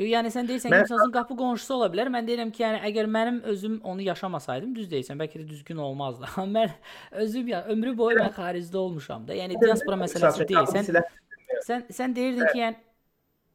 [0.00, 2.08] Yox, yəni sən deyirsən ki, məsələn qapı qonşusu ola bilər.
[2.12, 6.30] Mən deyirəm ki, yəni əgər mənim özüm onu yaşamasaydım, düz deyirsən, bəlkə də düzgün olmazdı.
[6.40, 6.72] Amma mən
[7.24, 9.36] özüm ya ömrü boyu mən xaricdə olmuşam da.
[9.36, 10.72] Yəni diaspora məsələsi deyil.
[10.72, 11.04] Sən
[11.68, 12.80] sən sən deyirdin ki, yəni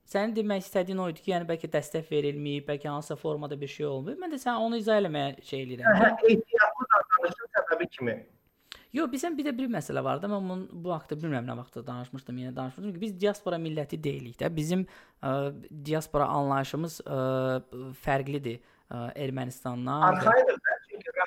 [0.07, 3.85] Sənin demək istədiyin o idi ki, yəni bəlkə dəstək verilməyib, bəlkə hansısa formada bir şey
[3.89, 4.21] olmayıb.
[4.23, 5.99] Mən də sən onu izah eləməyə şey eləyirəm.
[5.99, 8.15] Hə, ehtiyatlı davranışın səbəbi kimi.
[8.95, 11.83] Yox, bizən bir də bir məsələ var da, mən bunun bu haqqda bilmirəm nə vaxtda
[11.89, 14.47] danışmışdım, yenə danışmışdım ki, biz diaspora milləti deyilik də.
[14.55, 14.87] Bizim
[15.19, 15.33] ə,
[15.91, 17.19] diaspora anlayışımız ə,
[18.05, 20.07] fərqlidir ə, Ermənistandan.
[20.13, 21.17] Arxaydır da, çünki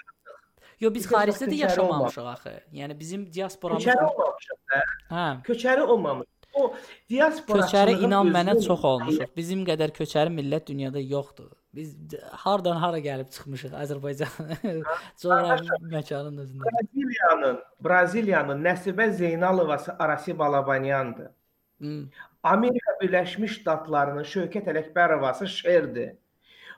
[0.81, 2.57] Yox, biz xaricdə də yaşamamışıq axı.
[2.73, 4.85] Yəni bizim diasporamız Köçəri olmamışıq da.
[5.13, 5.25] Hə.
[5.45, 6.40] Köçəri olmamışıq.
[6.61, 6.67] O
[7.11, 9.33] diaspora köçəri inan mənə çox olmuşuq.
[9.37, 11.51] Bizim qədər köçəri millət dünyada yoxdur.
[11.75, 11.93] Biz
[12.45, 14.55] hardan hara gəlib çıxmışıq Azərbaycan
[15.23, 16.65] coğrafi məkanın özündə.
[16.67, 21.31] Braziliyanın, Braziliyanın Nəsibə Zeynalovası Arasi Balabanyandır.
[21.79, 22.09] Hmm.
[22.43, 26.17] Amerika Birləşmiş Ştatlarının Şövkət Ələkbərovası Şerdir.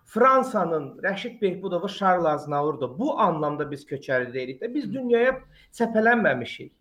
[0.04, 2.98] Fransanın Rəşid Behbudovu Şarl Aznavurdur.
[2.98, 4.74] Bu anlamda biz köçəri deyirik də.
[4.74, 5.38] Biz dünyaya
[5.72, 6.72] səpələnməmişik.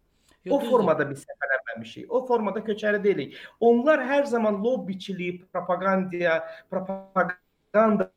[0.50, 1.26] O formada biz
[1.72, 2.10] səfərlənməmişik.
[2.10, 3.36] O formada köçəri deyilik.
[3.60, 8.12] Onlar hər zaman lobbiçilik, propagandaya, propaganda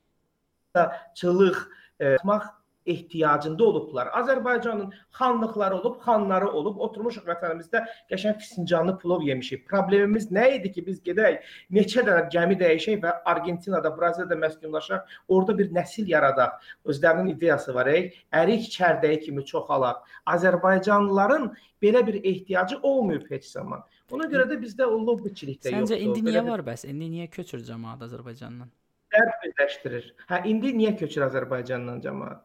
[1.14, 1.58] çılıq
[2.00, 2.42] etmək
[2.86, 4.06] ehtiyacında olublar.
[4.06, 7.82] Azərbaycanın xanlıqları olub, xanları olub, oturmuşuq vətənimizdə
[8.12, 9.64] qəşəng fincanlı plov yemişik.
[9.68, 11.40] Problemimiz nə idi ki, biz gedək,
[11.72, 16.60] neçə dənə gəmi dəyişək və Argentinada, Braziliyada məskunlaşaq, orada bir nəsil yaradaq.
[16.84, 20.04] Özlərinin ideyası var, ey, ərik çərdəyi kimi çoxalaq.
[20.36, 21.50] Azərbaycanlıların
[21.82, 23.84] belə bir ehtiyacı olmayıb heç zaman.
[24.12, 25.96] Ona görə də bizdə o lobbiçilik də yoxdur.
[25.96, 26.84] Səncə indi niyə var bəs?
[26.88, 28.68] İndi niyə köçür cəmaət Azərbaycandan?
[29.14, 30.10] Dərd birləşdirir.
[30.28, 32.42] Hə, indi niyə köçür Azərbaycandan cəmaət?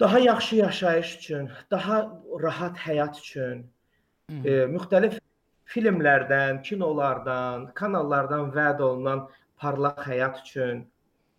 [0.00, 3.64] Daha yaxşı yaşayış üçün, daha rahat həyat üçün
[4.44, 5.18] e, müxtəlif
[5.68, 9.26] filmlərdən, kinolardan, kanallardan vəd olunan
[9.60, 10.86] parlaq həyat üçün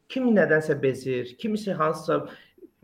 [0.10, 2.24] kim nədənsə bezir, kimisi hansısa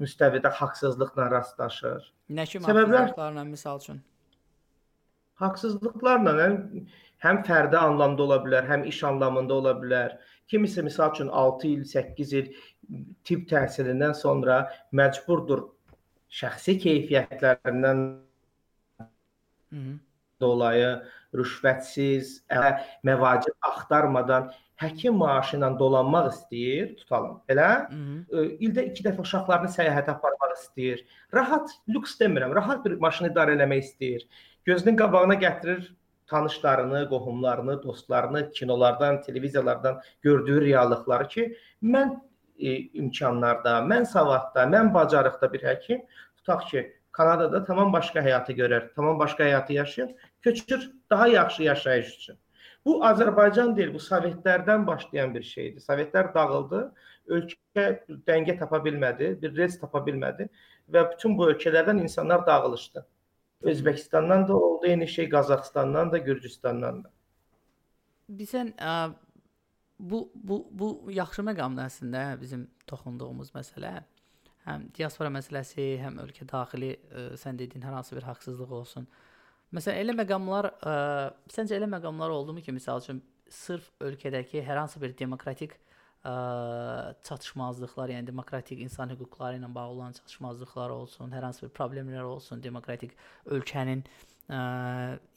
[0.01, 2.11] müstəvidə haqsızlıqla rastlaşır.
[2.29, 4.01] Nə kimi haqsızlıqlarla misal üçün?
[5.41, 6.57] Haqsızlıqlarla həm,
[7.25, 10.17] həm fərdi anlamda ola bilər, həm iş anlamında ola bilər.
[10.47, 12.51] Kimisi misal üçün 6 il, 8 il
[13.25, 14.59] tibb təhsilindən sonra
[14.93, 15.63] məcburdur
[16.29, 18.03] şəxsi keyfiyyətlərindən
[19.75, 19.99] Hı -hı.
[20.41, 20.91] dolayı
[21.33, 22.43] rüşvətsiz,
[23.03, 27.41] məvacib axtarmadan həkim maaşı ilə dolanmaq istəyir, tutalım.
[27.49, 27.69] Elə?
[27.89, 28.57] Hı -hı.
[28.67, 31.05] İldə 2 dəfə uşaqlarını səyahətə aparmaq istəyir.
[31.33, 34.27] Rahat, lüks demirəm, rahat bir maşını idarə etmək istəyir.
[34.65, 35.91] Gözünün qabağına gətirir
[36.27, 42.19] tanışlarını, qohumlarını, dostlarını kinolardan, televiziyalardan gördüyü reallıqları ki, mən
[42.59, 46.05] e, imkanlarda, mən savadda, mən bacarıqda bir həkim
[46.37, 52.15] tutaq ki, Kanadada tamam başqa həyatı görər, tamam başqa həyatı yaşayır, köçür daha yaxşı yaşayış
[52.15, 52.37] üçün.
[52.85, 55.81] Bu Azərbaycan deyil, bu Sovetlərdən başlayan bir şeydir.
[55.81, 56.81] Sovetlər dağıldı,
[57.37, 57.85] ölkə
[58.27, 60.49] dəngə tapa bilmədi, bir rels tapa bilmədi
[60.91, 63.05] və bütün bu ölkələrdən insanlar dağılışdı.
[63.61, 67.11] Özbəkistandan da oldu, eyni şey Qazaxıstandan da, Gürcüstandan da.
[68.29, 68.73] Bilsən,
[69.99, 73.93] bu bu bu yaxşı məqamdır əslində bizim toxunduğumuz məsələ.
[74.65, 79.05] Həm diaspora məsələsi, həm ölkə daxili ə, sən dediyin hər hansı bir haqsızlıq olsun.
[79.73, 80.95] Məsələn, elə məqamlar, ə,
[81.53, 85.77] səncə elə məqamlar oldumu ki, məsəl üçün sırf ölkədəki hər hansı bir demokratik
[86.25, 86.33] ə,
[87.27, 92.63] çatışmazlıqlar, yəni demokratik insan hüquqları ilə bağlı olan çatışmazlıqlar olsun, hər hansı bir problemlər olsun,
[92.63, 93.13] demokratik
[93.45, 94.03] ölkənin
[94.49, 94.59] ə,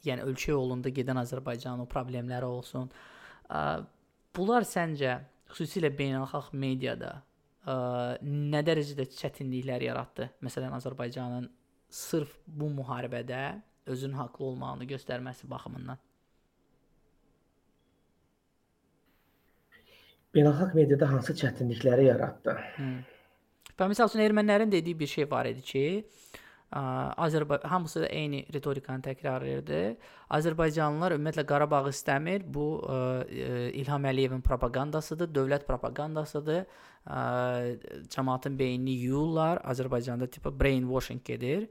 [0.09, 2.91] yəni ölkə yolunda gedən Azərbaycanın o problemləri olsun.
[3.49, 3.62] Ə,
[4.39, 5.16] Bunlar səncə
[5.51, 7.09] xüsusilə beynəlxalq mediada
[7.66, 7.74] ə,
[8.22, 10.28] nə dərəcədə çətinliklər yaratdı?
[10.47, 11.49] Məsələn, Azərbaycanın
[11.91, 13.41] sırf bu müharibədə
[13.89, 15.99] özünün haqlı olmağını göstərməsi baxımından.
[20.37, 22.57] Beynəlxalq mediada hansı çətinlikləri yaratdı?
[22.76, 22.99] Hmm.
[23.79, 25.85] Və məsəl üçün ermənilərin dediyi bir şey var idi ki,
[26.70, 29.97] Azərbaycan hamısı da eyni ritorikanı təkrar edirdi.
[30.37, 32.45] Azərbaycanlılar ümumiyyətlə Qarabağı istəmir.
[32.45, 32.99] Bu ə,
[33.81, 36.66] İlham Əliyevin propagandasıdır, dövlət propagandasıdır.
[37.09, 37.22] Ə,
[38.12, 39.62] cəmaətin beynini yuyurlar.
[39.64, 41.70] Azərbaycanda tipi brainwashing gedir.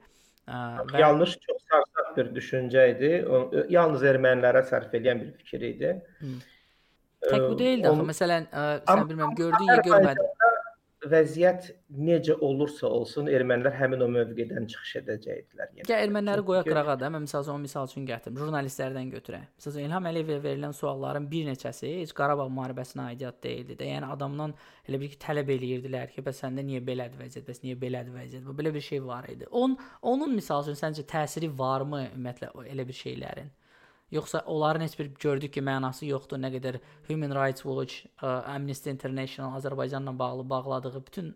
[0.49, 3.13] Ə, və yanlış çox sarsaq bir düşüncə idi.
[3.29, 5.93] O, yalnız ermənilərə sərf edən bir fikir idi.
[6.23, 6.33] Hı.
[7.25, 8.09] Tək bu deyildi axı.
[8.11, 10.27] Məsələn, ə, sən bilmirəm gördün ya görmədin
[11.05, 15.69] vəziyyət necə olursa olsun ermənilər həmin o mövqedən çıxış edəcəkdilər.
[15.77, 15.85] Yəni.
[15.91, 18.37] Ya erməniləri qoyaq qırağa da, mən məsəl üçün misal üçün gətirim.
[18.41, 19.45] Jurnalistlərdən götürək.
[19.59, 23.91] Məsələn İlham Əliyevə verilən sualların bir neçəsi heç Qarabağ müharibəsinə aidiyyat deyildi də.
[23.93, 24.55] Yəni adamdan
[24.89, 28.47] elə bir ki tələb eləyirdilər ki, bəs səndə niyə belədir vəziyyət, bəs niyə belədir vəziyyət?
[28.47, 29.47] Bu belə bir şey var idi.
[29.51, 33.53] Onun onun misal üçün səncə təsiri varmı ümumiyyətlə elə bir şeylərin?
[34.11, 36.39] Yoxsa onların heç bir gördük ki, mənası yoxdur.
[36.39, 36.79] Nə qədər
[37.09, 41.35] Human Rights Watch, Amnesty International Azərbaycanla bağlı bağladığı bütün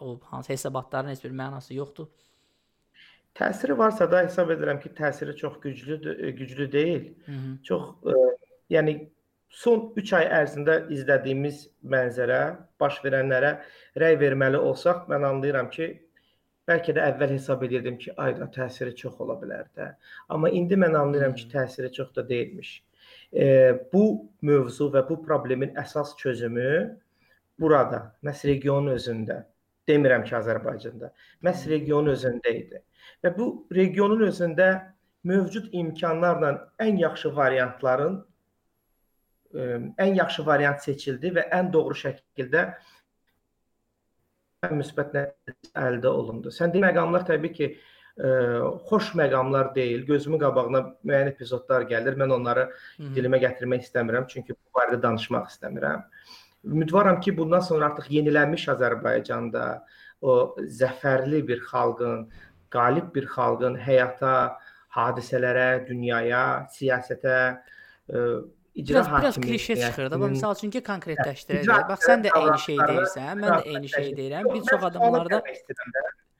[0.00, 2.06] o hansı hesabatların heç bir mənası yoxdur.
[3.34, 7.14] Təsiri varsa da hesab edirəm ki, təsiri çox güclüdür, güclü deyil.
[7.26, 7.62] Hı -hı.
[7.62, 8.36] Çox ə,
[8.70, 9.08] yəni
[9.48, 13.60] son 3 ay ərzində izlədiyimiz mənzərə, baş verənlərə
[14.02, 16.09] rəy verməli olsaq, mən anlayıram ki,
[16.70, 19.88] Bəlkə də əvvəl hesab edirdim ki, ayda təsiri çox ola bilər də.
[20.30, 22.70] Amma indi mən anlayıram ki, təsiri çox da deyilmiş.
[23.32, 23.46] E,
[23.92, 24.04] bu
[24.46, 26.68] mövzu və bu problemin əsas çözümü
[27.60, 29.40] burada, məhz regionun özündə.
[29.90, 31.10] Demirəm ki, Azərbaycanda.
[31.42, 32.82] Məhz regionun özündə idi.
[33.24, 34.70] Və bu regionun özündə
[35.26, 36.52] mövcud imkanlarla
[36.86, 38.20] ən yaxşı variantların
[39.54, 39.66] ə,
[40.06, 42.64] ən yaxşı variant seçildi və ən doğru şəkildə
[44.68, 46.50] müsbət nəticə əldə olundu.
[46.52, 47.68] Sən deyə məqamlar təbii ki,
[48.20, 48.32] ə,
[48.90, 50.02] xoş məqamlar deyil.
[50.08, 52.18] Gözümün qabağına müəyyən epizodlar gəlir.
[52.20, 53.14] Mən onları Hı -hı.
[53.16, 56.04] dilimə gətirmək istəmirəm, çünki bu barədə danışmaq istəmirəm.
[56.64, 59.82] Ümidvaram ki, bundan sonra artıq yenilənmiş Azərbaycanda
[60.20, 62.28] o zəfərli bir xalqın,
[62.68, 64.58] qalib bir xalqın həyata,
[64.92, 67.36] hadisələrə, dünyaya, siyasətə
[68.12, 68.42] ə,
[68.74, 70.20] icra Biraz biraz klişe çıxır da.
[70.20, 71.68] Bax misal üçün ki, konkretləşdirək.
[71.88, 74.54] Bax sən də eyni şey deyirsən, mən də eyni şey deyirəm.
[74.54, 75.42] Bir çox adamlarda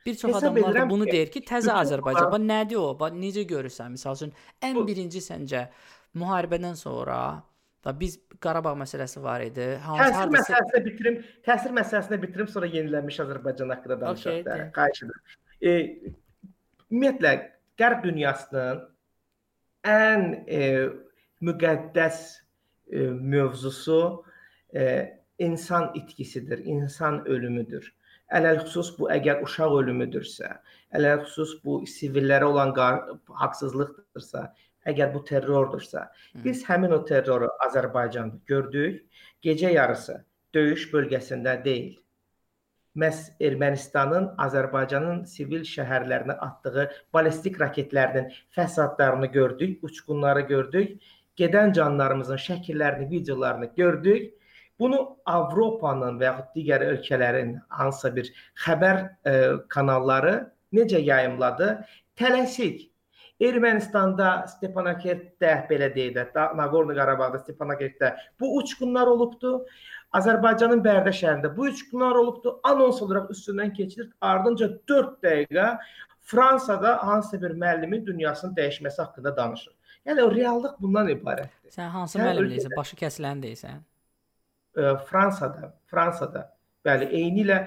[0.07, 2.33] bir çox adamlar da bunu deyir ki, təzə Azərbaycan.
[2.33, 2.89] Bax nədir o?
[3.01, 3.97] Bax necə görürsən?
[3.97, 5.67] Misal üçün ən birinci səncə
[6.17, 7.21] müharibədən sonra
[7.85, 9.67] da biz Qarabağ məsələsi var idi.
[9.85, 14.57] Hansı Təsir hardasa məsələsini bitirim, təsir məsələsini bitirim, sonra yenilənmiş Azərbaycan haqqında danışaq Okey, da.
[14.77, 15.35] Xahiş edirəm.
[15.61, 15.75] E,
[16.91, 17.33] ümumiyyətlə
[17.81, 18.81] Qərb dünyasının
[19.89, 20.61] ən e,
[21.45, 22.19] müqəddəs
[22.93, 24.25] e, mövzusu
[24.75, 24.85] e,
[25.39, 27.87] insan itkisidir, insan ölümüdür.
[28.31, 30.51] Ələlxüsus bu əgər uşaq ölümüdürsə,
[30.95, 32.75] ələlxüsus bu sivillərə olan
[33.43, 34.45] haqsızlıqdırsa,
[34.87, 36.05] əgər bu terrordursa,
[36.45, 39.03] biz həmin o terroru Azərbaycanda gördük.
[39.43, 40.21] Gecə yarısı
[40.55, 41.99] döyüş bölgəsində deyil.
[42.99, 50.97] Məs Ermənistanın Azərbaycanın sivil şəhərlərinə atdığı ballistik raketlərinin fəsadlarını gördük, uçqunları gördük.
[51.41, 54.35] Gedən canlarımızın şəkillərini, videolarını gördük.
[54.81, 58.31] Bunu Avropanın və yaxud digər ölkələrin hansısa bir
[58.65, 59.35] xəbər e,
[59.69, 60.35] kanalları
[60.73, 61.73] necə yayımladı?
[62.21, 62.91] Tələsik
[63.41, 68.11] Ermənistanda Stepanakert-də belə deyək də, da- Naqorno-Qarabağda Stepanakert-də
[68.41, 69.53] bu uçqunlar olubdu.
[70.13, 72.59] Azərbaycanın Bərdə şəhərində bu uçqunlar olubdu.
[72.69, 74.11] Anons olaraq üstündən keçilir.
[74.21, 75.69] Ardınca 4 dəqiqə
[76.21, 79.73] Fransada hansısa bir müəllimin dünyasının dəyişməsi haqqında danışır.
[80.09, 81.71] Yəni reallıq bundan ibarətdir.
[81.75, 82.77] sən hansı Sən müəllim deyirsən?
[82.77, 83.83] Başı kəsilən deyirsən?
[84.77, 86.47] E, Fransada, Fransada
[86.87, 87.61] bəli, eyni ilə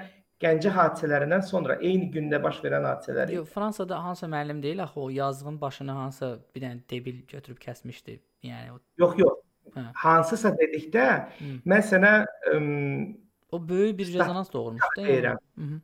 [0.44, 3.30] Gəncə hadisələrindən sonra eyni gündə baş verən hadisələr.
[3.32, 8.18] Yox, Fransada hansı müəllim deyil axı o yazığın başını hansı bir dənə debil götürüb kəsmişdi.
[8.44, 9.38] Yəni o, Yox, yox.
[9.76, 9.84] Hə.
[9.96, 11.06] Hansısa dedikdə
[11.38, 11.52] Hı.
[11.66, 12.12] mən sənə
[12.56, 13.18] ım,
[13.52, 15.02] o böyük bir rezonans doğurmuşdu.
[15.02, 15.08] yəni.
[15.08, 15.38] deyirəm.
[15.56, 15.78] Mhm.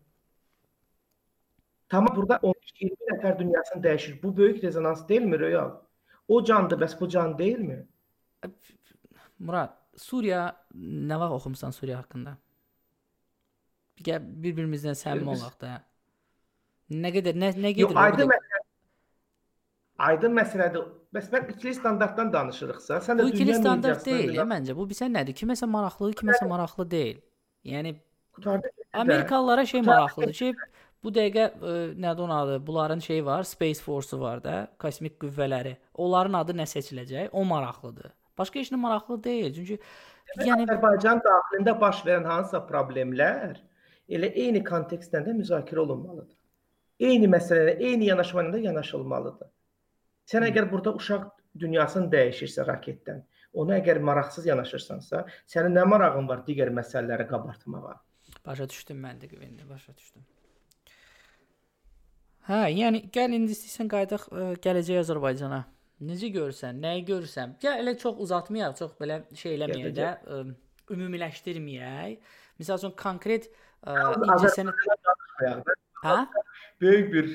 [1.89, 4.22] Tamam burada 15-20 nəfər dünyasını dəyişir.
[4.24, 5.72] Bu böyük rezonans deyilmi Royal?
[6.30, 7.80] O candır, bəs bu can deyilmi?
[9.40, 10.44] Murad, Suriya
[11.10, 12.36] nə vaxt oxumusan Suriya haqqında?
[14.06, 15.74] Gəl bir-birimizdən səmimi olaq da.
[16.90, 17.98] Nə qədər nə nə Yox, gedir?
[18.04, 18.36] aydın orada?
[18.36, 18.62] məsələ.
[20.10, 20.86] Aydın məsələdir.
[21.16, 24.76] Bəs mən ikili standartdan danışırıqsa, sən də Bu ikili standart deyil, ya, məncə.
[24.78, 25.36] Bu bilsən nədir?
[25.42, 27.20] Kiməsə maraqlı, kiməsə maraqlı deyil.
[27.66, 27.96] Yəni
[28.38, 28.70] Qurtardı.
[28.94, 30.56] Amerikalılara şey maraqlıdır ki,
[31.04, 32.60] bu dəqiqə ə, nədir onun adı?
[32.68, 35.76] Bunların şeyi var, Space Force-u var da, kosmik qüvvələri.
[35.93, 37.30] Onların adı nə seçiləcək?
[37.32, 38.12] O maraqlıdır.
[38.38, 39.54] Başqa heç nə maraqlı deyil.
[39.56, 39.80] Çünki
[40.45, 43.58] yəni Azərbaycan daxilində baş verən hansısa problemlər
[44.10, 46.38] elə eyni kontekstdə də müzakirə olunmalıdır.
[47.00, 49.50] Eyni məsələlərə, eyni yanaşma ilə yanaşılmalıdır.
[50.30, 51.30] Sən əgər burada uşaq
[51.60, 53.24] dünyasını dəyişirsə raketdən,
[53.54, 57.95] ona əgər maraqsız yanaşırsansa, sənin nə marağın var digər məsələləri qabartmağa?
[58.45, 60.26] Başa düşdüm mən də indi, başa düşdüm.
[62.50, 65.60] Hə, yəni gəl indi istəyirsən qayıdaq ə, gələcək Azərbaycana.
[66.10, 67.54] Necə görürsən, nəyi görürsən?
[67.62, 70.39] Gəl elə çox uzatmayaq, çox belə şey eləməyək də, ə,
[70.95, 72.32] ümumiləşdirməyək.
[72.58, 73.45] Məsəl üçün konkret
[73.86, 74.82] ə, incəsənət
[76.08, 76.16] hə?
[76.82, 77.30] böyük bir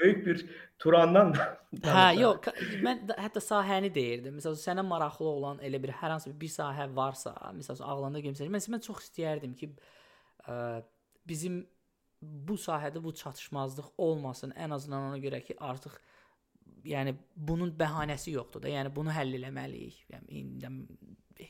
[0.00, 0.46] böyük bir
[0.78, 2.48] Turandan da Hə, yox,
[2.84, 4.40] mən də, hətta sahəni deyirdim.
[4.40, 8.68] Məsələn, sənə maraqlı olan elə bir hər hansı bir sahə varsa, məsələn, ağlında gəlsə, mən,
[8.72, 9.74] mən çox istəyərdim ki,
[10.48, 10.58] ə,
[11.28, 11.64] bizim
[12.22, 14.54] bu sahədə bu çatışmazlıq olmasın.
[14.56, 15.98] Ən azından ona görə ki, artıq
[16.86, 18.72] yəni bunun bəhanəsi yoxdur da.
[18.72, 20.02] Yəni bunu həll eləməliyik.
[20.12, 20.70] Yəni indi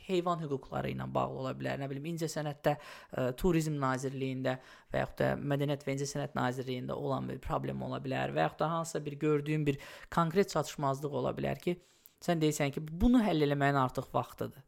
[0.06, 1.78] heyvan hüquqları ilə bağlı ola bilər.
[1.80, 4.56] Nə bilim, incəsənətdə ə, Turizm Nazirliyində
[4.92, 8.70] və yaxud da Mədəniyyət və İncəsənət Nazirliyində olan bir problem ola bilər və yaxud da
[8.72, 9.78] hansısa bir gördüyün bir
[10.14, 11.76] konkret çatışmazlıq ola bilər ki,
[12.24, 14.64] sən deyirsən ki, bunu həll eləməyin artıq vaxtıdır.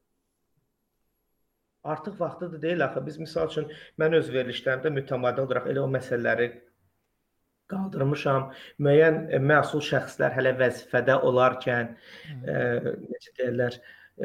[1.85, 3.07] Artıq vaxtıdır deyil axı.
[3.07, 3.68] Biz misal üçün
[4.01, 6.49] mən öz verilişlərimdə mütəmadi olaraq elə o məsələləri
[7.72, 8.43] qaldırmışam.
[8.83, 11.87] Müəyyən e, məsul şəxslər hələ vəzifədə olarkən,
[12.43, 12.55] e,
[13.12, 13.72] necə deyirlər,
[14.18, 14.20] e,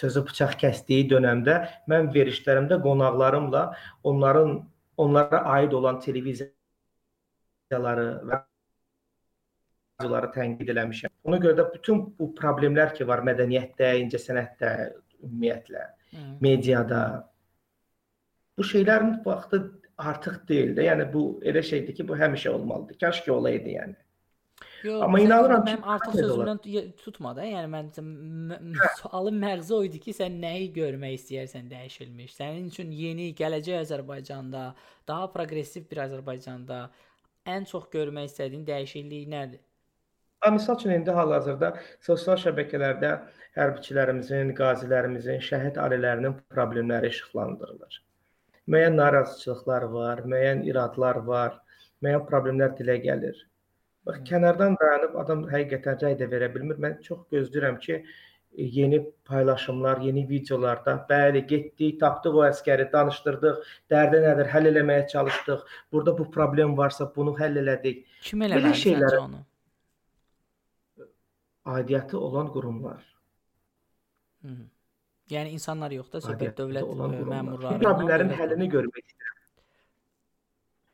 [0.00, 1.56] sözü bıçaq kəsdiyi dövrdə
[1.92, 3.62] mən verilişlərimdə qonaqlarımla
[4.12, 4.50] onların
[4.96, 8.36] onlara aid olan televiziyaları və
[10.00, 11.10] radioları tənqid eləmişəm.
[11.28, 14.68] Ona görə də bütün bu problemlər ki var mədəniyyətdə, incəsənətdə
[15.22, 15.82] ümumiyyətlə
[16.12, 16.22] Hı.
[16.40, 17.32] mediada
[18.58, 19.62] bu şeylərin vaxtı
[19.98, 20.84] artıq deyil də.
[20.90, 22.98] Yəni bu elə şeydir ki, bu həmişə olmalıdır.
[23.00, 23.94] Kaş ki olaydı yəni.
[24.82, 27.44] Yox, Amma inanıram ki, Mənim artıq sözümdən tutma da.
[27.46, 28.58] Yəni mən m-
[29.00, 32.34] sualın məğzi o idi ki, sən nəyi görmək istəyirsən dəyişilmiş?
[32.36, 34.74] Sənin üçün yeni gələcək Azərbaycanda,
[35.08, 36.88] daha proqressiv bir Azərbaycanda
[37.46, 39.62] ən çox görmək istədiyin dəyişiklik nədir?
[40.42, 41.68] Ha, misal üçün indi hal-hazırda
[42.02, 43.10] sosial şəbəkələrdə
[43.58, 48.00] hərbiçilərimizin, qazilərimizin, şəhid ailələrinin problemləri işıqlandırılır.
[48.74, 51.60] Müəyyən narazıçılıqlar var, müəyyən iradlar var,
[52.02, 53.38] müəyyən problemlər dilə gəlir.
[54.06, 56.82] Bax kənardan dayanıb adam həqiqətən rəy də verə bilmir.
[56.82, 58.00] Mən çox gözləyirəm ki,
[58.78, 63.62] yeni paylaşımlar, yeni videolarda bəli, getdik, tapdıq o əskəri, danışdırdıq,
[63.94, 65.62] dərdi nədir, həll eləməyə çalışdıq.
[65.92, 68.04] Burada bu problem varsa bunu həll elədik.
[68.26, 69.44] Kim eləməli şeylərə- səncə onu?
[71.64, 73.02] Aidiyyəti olan qurumlar.
[74.42, 74.56] Hı.
[75.30, 77.78] Yəni insanlar yox da, söhbət dövlət e, məmurları.
[77.78, 79.38] Bu problemlərin həllini görmək istəyirəm.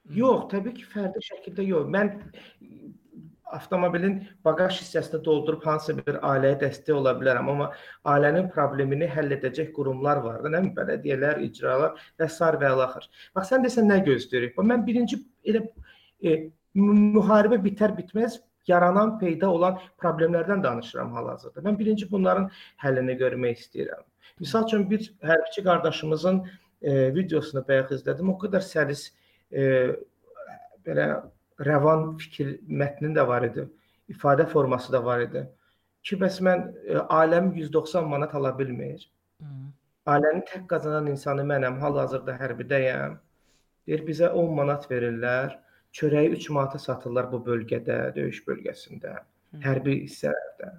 [0.08, 0.18] Hı.
[0.18, 1.88] Yox, təbii ki, fərdi şəkildə yox.
[1.94, 2.12] Mən
[3.56, 7.70] avtomobilin baqaj hissəsini doldurub hansısa bir ailəyə dəstək ola bilərəm, amma
[8.12, 13.08] ailənin problemini həll edəcək qurumlar var da, nə bələdiyyələr, icralar və sair və ilaxır.
[13.36, 14.54] Bax sən desən nə gözləyirik?
[14.58, 15.64] Bax mən birinci elə
[16.20, 16.36] e,
[16.76, 18.38] mü- müharibə bitər bitməz
[18.68, 21.64] yaranan, peyda olan problemlərdən danışıram hal-hazırda.
[21.66, 22.48] Mən birinci bunların
[22.84, 24.04] həllini görmək istəyirəm.
[24.42, 26.42] Məsəl üçün bir hərbiçi qardaşımızın
[26.82, 28.30] e, videosunu bayaq izlədim.
[28.32, 29.08] O qədər səlis
[29.50, 29.64] e,
[30.86, 31.08] belə
[31.66, 33.66] rəvan fikir mətni də var idi.
[34.08, 35.44] İfadə forması da var idi.
[36.06, 39.08] Ki bəs mən e, ailəm 190 manat ala bilmir.
[39.42, 39.54] Hı.
[40.08, 43.18] Ailəni tək qazanan insanı mənəm, hal-hazırda hərbidəyəm.
[43.88, 45.58] Deyir bizə 10 manat verirlər.
[45.92, 49.14] Çörəyi 3 manata satırlar bu bölgədə, döyüş bölgəsində,
[49.54, 49.60] Hı.
[49.64, 50.72] hərbi hissələrdə.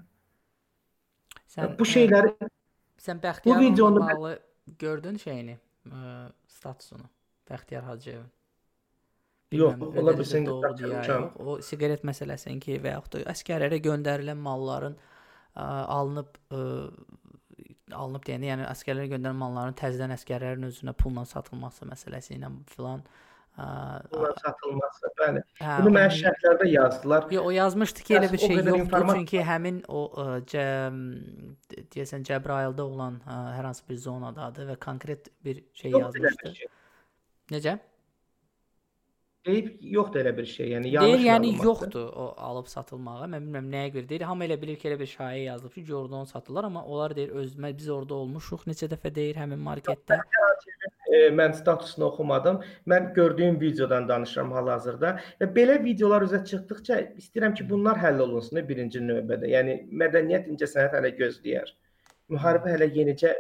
[1.50, 2.34] Sən Bu e, şeyləri
[3.02, 4.34] sən Bəxtiyarla videonu mən- bağlı
[4.80, 5.58] gördün şeyini,
[5.90, 7.08] ə, statusunu.
[7.50, 8.28] Bəxtiyar Hacıyevin.
[9.52, 11.22] Yox, ola bilsin qaçırmışam.
[11.24, 11.34] yox.
[11.40, 14.94] O siqaret məsələsinin ki və yaxud da əsgərlərə göndərilən malların
[15.56, 16.60] ə, alınıb ə,
[17.98, 23.02] alınıb deyəndə, yəni əsgərlərə göndərilən malların təzədən əsgərlərin özünə pulla satılması məsələsi ilə filan
[23.60, 23.66] ə,
[24.14, 25.42] bunlar satılması, bəli.
[25.60, 27.28] hə, Bunu onun- şərhlərdə yazdılar.
[27.36, 30.66] Yo, o yazmışdı ki, elə bir şey yoxdur, informasiya- çünki həmin o ə, cə,
[31.96, 36.56] deyəsən Cəbrayılda olan ə, hər hansı bir zonadadır və konkret bir şey elə yazmışdı.
[36.64, 36.68] şey.
[37.52, 37.78] Necə?
[39.48, 40.68] Deyib yoxdur elə bir şey.
[40.74, 41.66] Yəni Deyir, yanlış yəni məlumatdır.
[41.66, 43.28] yoxdur o alıb satılmağa.
[43.32, 44.22] Mən bilmirəm nəyə görə deyir.
[44.28, 47.32] Hamı elə bilir ki, elə bir şayiə yazılıb ki, orada onu satırlar, amma onlar deyir
[47.40, 48.68] özümə biz orada olmuşuq.
[48.68, 50.20] Neçə dəfə deyir həmin marketdə.
[51.10, 52.60] E, mən statusunu oxumadım.
[52.88, 55.16] Mən gördüyüm videodan danışıram hal-hazırda.
[55.42, 59.50] Və belə videolar üzə çıxdıqca istəyirəm ki, bunlar həll olunsun birinci növbədə.
[59.50, 61.72] Yəni mədəniyyət incəsənət hələ gözləyər.
[62.30, 63.34] Müharibə hələ yenicə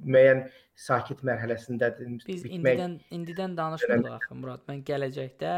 [0.00, 0.46] müəyyən
[0.80, 2.08] sakit mərhələsindədir.
[2.26, 4.64] Biz bitmək- indidən indidən danışmırıq axı Murad.
[4.70, 5.52] Mən gələcəkdə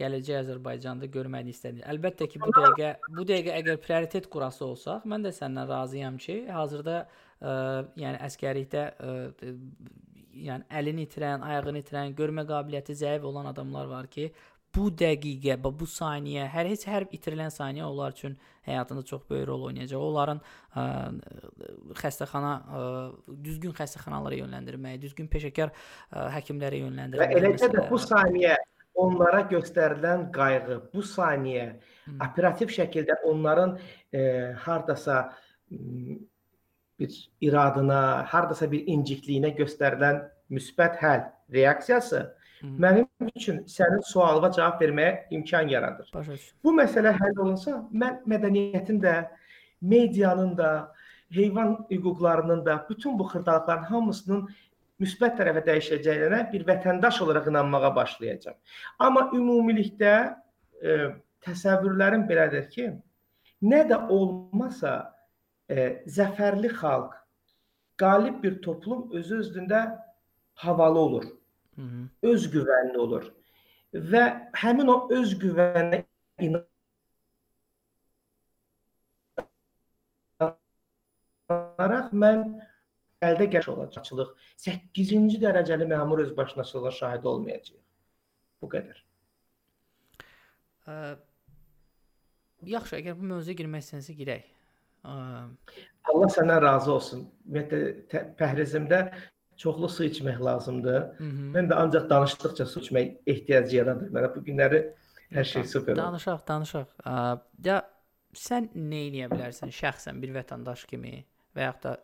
[0.00, 1.84] gələcək Azərbaycanda görməyi istədim.
[1.92, 6.38] Əlbəttə ki, bu dəqiqə bu dəqiqə əgər prioritet qurası olsaq, mən də səndən razıyam ki,
[6.48, 7.52] hazırda ə,
[8.00, 9.54] yəni əskərlikdə ə, d-
[10.48, 14.32] yəni əlini itirən, ayağını itirən, görmə qabiliyyəti zəif olan adamlar var ki,
[14.74, 18.34] bu dəqiqə, bu saniyə, hər heç hər itirilən saniyə onlar üçün
[18.66, 20.02] həyatında çox böyük rol oynayacaq.
[20.02, 20.40] Onların
[20.74, 20.84] ə,
[22.00, 22.82] xəstəxana ə,
[23.44, 27.38] düzgün xəstəxanalara yönləndirməyə, düzgün peşəkar ə, həkimlərə Və yönləndirməyə.
[27.38, 28.56] eləcə də bu saniyə
[28.94, 31.66] onlara göstərilən qayğı, bu saniyə
[32.04, 32.18] Hı.
[32.28, 33.78] operativ şəkildə onların
[34.12, 34.20] e,
[34.66, 35.32] hardasa
[35.70, 36.18] m,
[36.98, 42.20] bir iradına, hardasa bir incikliyinə göstərilən müsbət həll reaksiyası
[42.64, 42.66] Hı.
[42.66, 46.10] mənim üçün sənin sualına cavab verməyə imkan yaradır.
[46.14, 46.58] Başa düşdüm.
[46.64, 49.14] Bu məsələ həll olunsa, mən mədəniyyətin də,
[49.80, 50.70] medianın da,
[51.30, 54.46] heyvan hüquqlarının da, bütün bu xırdalıqların hamısının
[55.02, 58.56] müsbət tərəfə dəyişəcəyinə bir vətəndaş olaraq inanmağa başlayacağam.
[58.98, 60.14] Amma ümumilikdə
[60.82, 60.98] e,
[61.44, 62.92] təsəvvürlərim belədir ki,
[63.62, 65.13] nə də olmasa
[65.70, 67.14] e, zəfərli xalq,
[68.00, 69.80] qalib bir toplum özü özündə
[70.54, 71.24] havalı olur
[71.74, 72.08] Hı -hı.
[72.22, 73.32] öz güvənli olur.
[73.94, 76.04] Və həmin o öz güvənə
[76.38, 76.62] inanaraq
[82.12, 82.62] mən
[83.22, 84.30] əldə gəş olacaqçılıq
[84.66, 87.82] 8-ci dərəcəli məmur özbaşınaçılığa şahid olmayacağıq.
[88.62, 88.98] Bu qədər.
[90.86, 91.16] Ə,
[92.62, 94.53] yaxşı, əgər bu mövzuya girmək istəsəniz girək.
[95.04, 97.24] Allah səndən razı olsun.
[97.46, 99.00] Ümumiyyətlə pəhrizimdə
[99.60, 101.00] çoxlu su içmək lazımdır.
[101.18, 101.50] hı -hı.
[101.56, 104.34] Mən də ancaq danışdıqca su içmək ehtiyacı yaradır mənə.
[104.36, 104.80] Bu günləri
[105.32, 105.96] hər şey super.
[105.96, 106.86] Danışaq, danışaq.
[107.64, 107.82] Ya
[108.34, 111.24] sən nə edə bilərsən şəxsən bir vətəndaş kimi
[111.56, 111.96] və yaxud da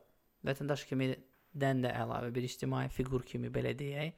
[0.45, 4.13] vətəndaş kimidən də əlavə bir ictimai fiqur kimi belə deyək.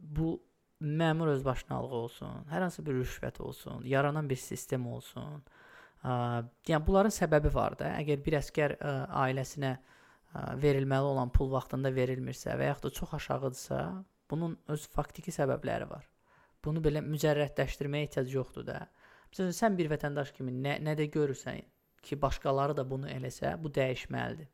[0.00, 0.42] Bu
[0.80, 5.22] məmur özbaşınalığı olsun, hər hansı bir rüşvət olsun, yaranan bir sistem olsun.
[5.22, 5.65] Ə,
[6.06, 7.92] yəni bunların səbəbi var da.
[8.00, 8.92] Əgər bir əskər ə,
[9.24, 13.80] ailəsinə ə, verilməli olan pul vaxtında verilmirsə və yaxud da çox aşağıdırsa,
[14.30, 16.06] bunun öz faktiki səbəbləri var.
[16.64, 18.80] Bunu belə mücərrətləşdirməyə ehtiyac yoxdur da.
[19.30, 21.62] Məsələn, sən bir vətəndaş kimi nə nə də görürsən
[22.06, 24.48] ki, başqaları da bunu eləsə, bu dəyişməlidir.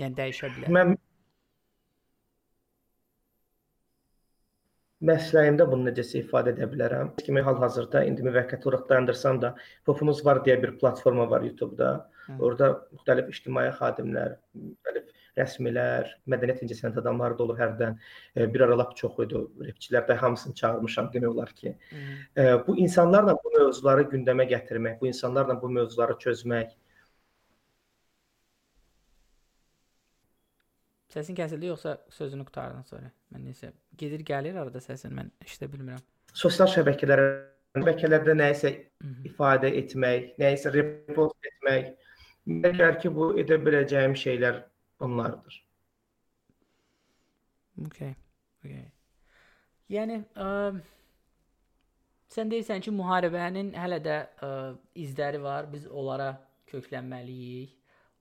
[0.00, 0.72] Yəni dəyişə bilər.
[0.74, 0.96] Mən
[5.08, 7.12] məsləyimdə bunu necəsə ifadə edə bilərəm.
[7.24, 9.54] Kimi hal-hazırda indi müvəqqəti olaraq dayandırsam da,
[9.86, 11.90] Popumuz var deyə bir platforma var YouTube-da.
[12.26, 12.38] Hı.
[12.40, 17.98] Orada müxtəlif ictimai xadimlər, müxtəlif rəsmilər, mədəniyyət incəsənət adamları da olur hərdən.
[18.36, 19.42] E, bir ara lap çox idi.
[19.68, 21.74] Repçilər də hamısını çağırmışam demək olar ki.
[22.36, 26.72] E, bu insanlarla bu mövzuları gündəmə gətirmək, bu insanlarla bu mövzuları çözmək.
[31.14, 33.10] Səsin kəsildi yoxsa sözünü qurtardın sonra?
[33.30, 36.02] Mən nəsə gedir gəlir arada səsin mən eşidə bilmirəm.
[36.34, 37.26] Sosial şəbəkələrə
[37.76, 38.72] şəbəkələrdə nəyisə
[39.30, 41.92] ifadə etmək, nəyisə repost etmək,
[42.66, 44.60] məgər ki bu edə biləcəyim şeylər
[45.02, 45.60] bunlardır.
[47.86, 48.14] Okay.
[48.64, 48.90] Okay.
[49.94, 50.50] Yəni ə,
[52.34, 54.54] sən deyirsən ki, müharibənin hələ də ə,
[54.98, 55.70] izləri var.
[55.70, 56.32] Biz onlara
[56.70, 57.74] köklənməliyik.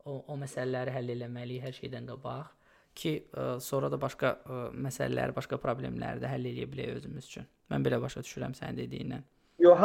[0.04, 2.52] O, o məsələləri həll etməliyik hər şeydən qabaq
[2.96, 7.46] ki, ə, sonra da başqa ə, məsələləri, başqa problemləri də həll edə bilək özümüz üçün.
[7.74, 9.24] Mən belə başa düşürəm sənin dediyindən.
[9.64, 9.80] Yox,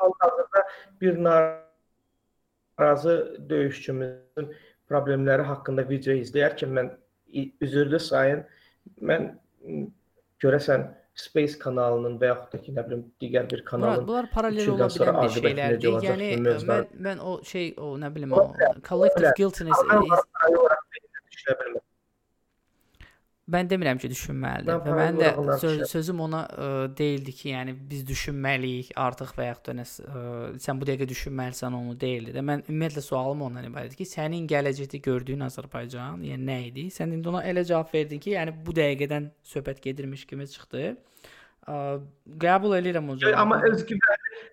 [0.00, 0.60] hal-hazırda
[1.00, 1.14] bir
[2.78, 3.14] narazı
[3.50, 4.46] döyüşçümüzün
[4.90, 6.88] problemləri haqqında video izləyərkən mən
[7.62, 8.40] üzrlü sayın
[9.00, 9.22] mən
[10.42, 10.88] görəsən
[11.20, 14.86] Space kanalının və yaxud da ki, nə bilim, digər bir kanalın Murad, bunlar paralel ola
[14.94, 15.96] bilən bir şeylərdir.
[16.06, 16.28] Yəni
[16.70, 18.44] mən mən o şey o nə bilim o
[18.88, 19.80] collective guiltiness
[21.34, 21.79] düşünə bilmirəm.
[23.50, 24.80] Mən demirəm ki, düşünməlidir.
[24.84, 29.70] Və mən də söz, sözüm ona ə, deyildi ki, yəni biz düşünməliyik artıq və yaxud
[29.70, 30.22] da nə ə,
[30.62, 32.44] sən bu dəqiqə düşünməlisən onu deyildi də.
[32.46, 36.86] Mən ümumiyyətlə sualım ondan ibarətdir ki, sənin gələcəkdə gördüyün Azərbaycan, yəni nə idi?
[36.94, 40.94] Sən indi ona elə cavab verdin ki, yəni bu dəqiqədən söhbət gedirmiş kimi çıxdı.
[41.66, 41.80] Ə,
[42.46, 43.40] qəbul edirəm o cavabı.
[43.42, 44.46] Amma özgüvənli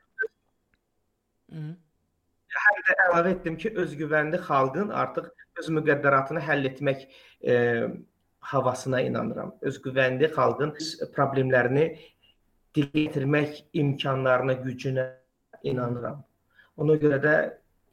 [2.58, 5.30] Həm də əlavə etdim ki, özgüvənli xalqın artıq
[5.62, 7.04] öz müqəddəratını həll etmək
[7.42, 7.56] e,
[8.40, 9.54] havasına inanıram.
[9.62, 10.74] Özgüvənli xalqın
[11.16, 11.88] problemlərini
[12.76, 15.08] dilə gətirmək imkanlarına, gücünə
[15.64, 16.22] inanıram.
[16.78, 17.34] Ona görə də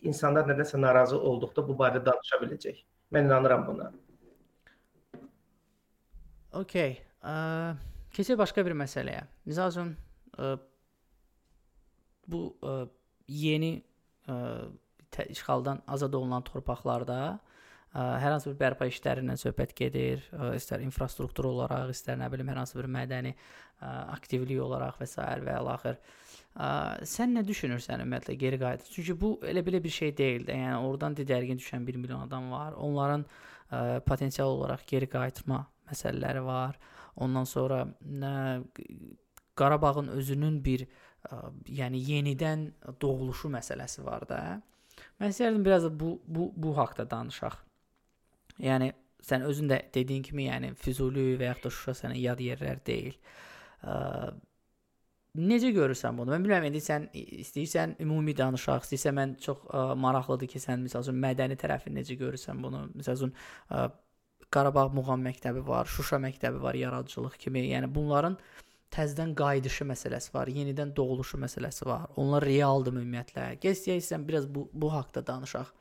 [0.05, 2.83] insanlar nədənsə narazı olduqda bu barədə danışa biləcək.
[3.13, 3.91] Mən inanıram buna.
[6.55, 6.99] Okay.
[8.15, 9.25] Keçək başqa bir məsələyə.
[9.49, 9.95] Məsəl üçün
[12.31, 12.77] bu ə,
[13.29, 13.73] yeni
[14.29, 14.37] ə,
[15.29, 17.39] işğaldan azad olunan torpaqlarda
[17.95, 20.25] hər hansı bir bərpa işlərindən söhbət gedir,
[20.57, 23.35] istər infrastruktur olaraq, istər nə bilim hər hansı bir mədəni
[23.81, 25.21] aktivlik olaraq və s.
[25.47, 26.01] və əlaxır.
[27.07, 28.91] Sən nə düşünürsən ümumiyyətlə geri qayıdıb?
[28.91, 30.59] Çünki bu elə belə bir şey deyil də.
[30.59, 32.75] Yəni oradan didərgin düşən 1 milyon adam var.
[32.79, 33.25] Onların
[34.07, 36.79] potensial olaraq geri qayıtma məsələləri var.
[37.17, 38.35] Ondan sonra nə
[39.55, 41.37] Qarabağın özünün bir ə,
[41.71, 42.65] yəni yenidən
[43.03, 44.39] doğuluşu məsələsi var da.
[45.23, 47.61] Mən istərdim biraz da bu bu bu haqqda danışaq.
[48.63, 48.93] Yəni
[49.25, 53.17] sən özün də dediyin kimi, yəni Füzuli və yaxud da Şuşa sənə yad yerlər deyil.
[53.83, 53.95] Ə,
[55.41, 56.35] necə görürsən bunu?
[56.35, 61.07] Mən bilmirəm indi sən istəyirsən ümumi danışaq, istəyirsən mən çox ə, maraqlıdır ki, sən məsəl
[61.07, 62.87] üçün mədəni tərəfini necə görürsən bunu?
[63.01, 63.35] Məsəl üçün
[63.71, 63.89] ə,
[64.55, 67.65] Qarabağ muğam məktəbi var, Şuşa məktəbi var, yaradıcılıq kimi.
[67.73, 68.37] Yəni bunların
[68.95, 72.05] təzədən qayıdışı məsələsi var, yenidən doğuluşu məsələsi var.
[72.21, 73.49] Onlar realdır ümumiyyətlə.
[73.65, 75.73] Gəl istəyirsən biraz bu bu haqqda danışaq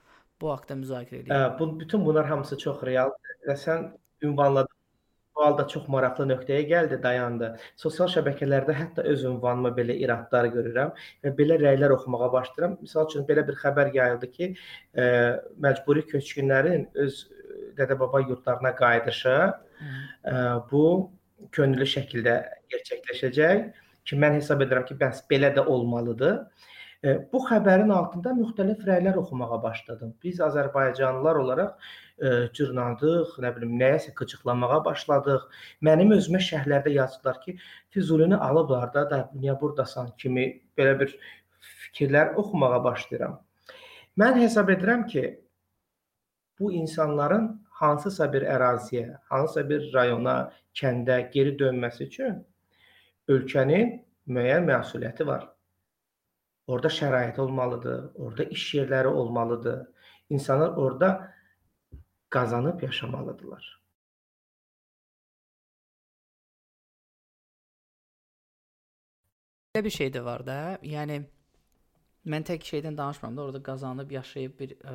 [0.41, 1.59] bu haqqda müzakirə edirik.
[1.59, 4.79] Bu bütün bunlar hamısı çox realdır və sən ünvanladın
[5.35, 7.49] bu halda çox maraqlı nöqtəyə gəldi, dayandı.
[7.83, 10.93] Sosial şəbəkələrdə hətta öz ünvanıma belə iradlar görürəm
[11.25, 12.77] və belə rəylər oxumağa başlayıram.
[12.83, 14.49] Məsəl üçün belə bir xəbər yayıldı ki,
[14.93, 15.07] ə,
[15.65, 17.21] məcburi köçkünlərin öz
[17.79, 20.35] dədə-baba yurdlarına qayıdışı ə,
[20.71, 20.83] bu
[21.51, 22.35] könüllü şəkildə
[22.73, 23.65] gerçəkləşəcək
[24.05, 26.43] ki, mən hesab edirəm ki, bəs belə də olmalıdır.
[27.03, 30.13] Bu xəbərin altında müxtəlif rəylər oxumağa başladım.
[30.23, 31.73] Biz Azərbaycanlılar olaraq
[32.23, 35.43] e, cırnadıq, nə bilim, nəyəsə qıcıqlamağa başladıq.
[35.83, 37.57] Mənim özümə şərhlərdə yazdılar ki,
[37.91, 40.45] Füzulini alıblar da, da niyə burdasan kimi
[40.79, 41.17] belə bir
[41.83, 43.35] fikirlər oxumağa başlayıram.
[44.23, 45.25] Mən hesab edirəm ki,
[46.59, 47.49] bu insanların
[47.83, 50.37] hansısa bir əraziyə, hansısa bir rayona,
[50.79, 52.39] kəndə geri dönməsi üçün
[53.27, 53.97] ölkənin
[54.27, 55.49] müəyyən məsuliyyəti var.
[56.67, 59.87] Orada şərait olmalıdır, orada iş yerləri olmalıdır.
[60.29, 61.33] İnsanlar orada
[62.29, 63.83] qazanıb yaşamalıdırlar.
[69.75, 70.55] Belə bir şey də var da.
[70.85, 71.19] Yəni
[72.29, 74.93] mən tək şeydən danışmıram da, orada qazanıb yaşayıb bir ə,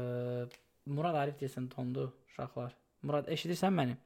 [0.86, 2.76] Murad Arif desən tondu uşaqlar.
[3.02, 3.96] Murad eşidirsən məni?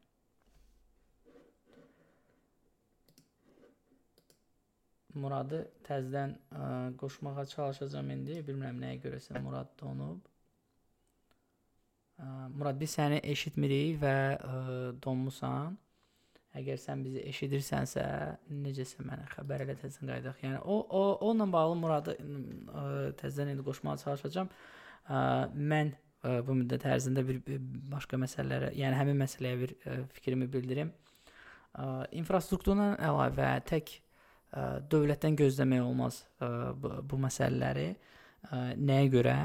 [5.14, 6.66] Muradı təzədən ə,
[7.00, 8.40] qoşmağa çalışacağam indi.
[8.46, 10.20] Bilmirəm nəyə görəsə Murad donub.
[12.18, 14.60] Ə, Murad biz səni eşitmirik və ə,
[15.04, 15.76] donmusan.
[16.56, 18.04] Əgər sən bizi eşidirsənsə,
[18.52, 20.40] necəsə mənə xəbər elə təzədən qayıdaq.
[20.44, 22.86] Yəni o o onunla bağlı Muradı ə,
[23.20, 24.50] təzədən indi qoşmağa çalışacağam.
[25.72, 25.94] mən
[26.46, 27.40] bu müddət ərzində bir
[27.90, 29.72] başqa məsələlərə, yəni həmin məsələyə bir
[30.14, 30.92] fikrimi bildirim.
[32.12, 33.96] İnfrastrukturdan əlavə tək
[34.92, 37.88] dövlətdən gözləmək olmaz bu, bu məsələləri.
[38.76, 39.36] Nəyə görə?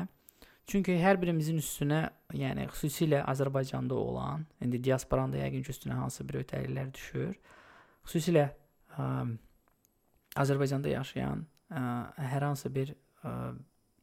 [0.67, 2.01] Çünki hər birimizin üstünə,
[2.35, 7.37] yəni xüsusilə Azərbaycanda olan, indi diasporanın da yəqin ki, üstünə hansı bir öhdəliklər düşür.
[8.03, 8.49] Xüsusilə
[8.99, 9.05] ə,
[10.43, 11.83] Azərbaycanda yaşayan ə,
[12.33, 12.91] hər hansı bir
[13.23, 13.31] ə,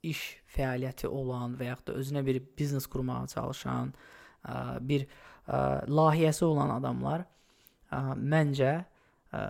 [0.09, 0.22] iş
[0.57, 3.92] fəaliyyəti olan və yaxud da özünə bir biznes qurmağa çalışan,
[4.48, 7.26] ə, bir ə, layihəsi olan adamlar
[7.92, 9.44] ə, məncə ə,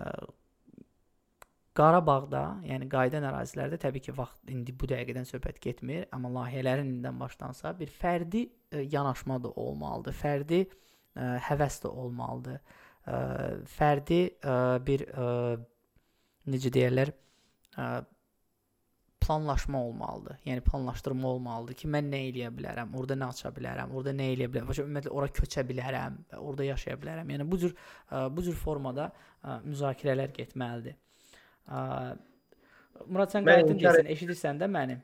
[1.75, 7.19] Qarabağda, yəni qayıdan ərazilərdə təbii ki, vaxt indi bu dəqiqədən söhbət getmir, amma layihələrin indidən
[7.19, 10.15] başlansa bir fərdi ə, yanaşma da olmalıdır.
[10.15, 12.79] Fərdi ə, həvəs də olmalıdır.
[13.11, 13.19] Ə,
[13.75, 14.55] fərdi ə,
[14.87, 15.27] bir ə,
[16.55, 17.11] necə deyirlər,
[17.75, 17.91] ə,
[19.25, 20.39] planlaşma olmalıdır.
[20.45, 24.47] Yəni planlaşdırma olmalıdır ki, mən nə eləyə bilərəm, orada nə aça bilərəm, orada nə eləyə
[24.53, 27.31] bilərəm, başa ümumiyyətlə ora köçə bilərəm orada yaşaya bilərəm.
[27.33, 27.73] Yəni bu cür
[28.31, 29.09] bu cür formada
[29.65, 31.01] müzakirələr getməlidir.
[31.65, 31.81] Ə,
[33.05, 35.01] Murad sən qayıtdın deyirsən, eşidirsən də məni?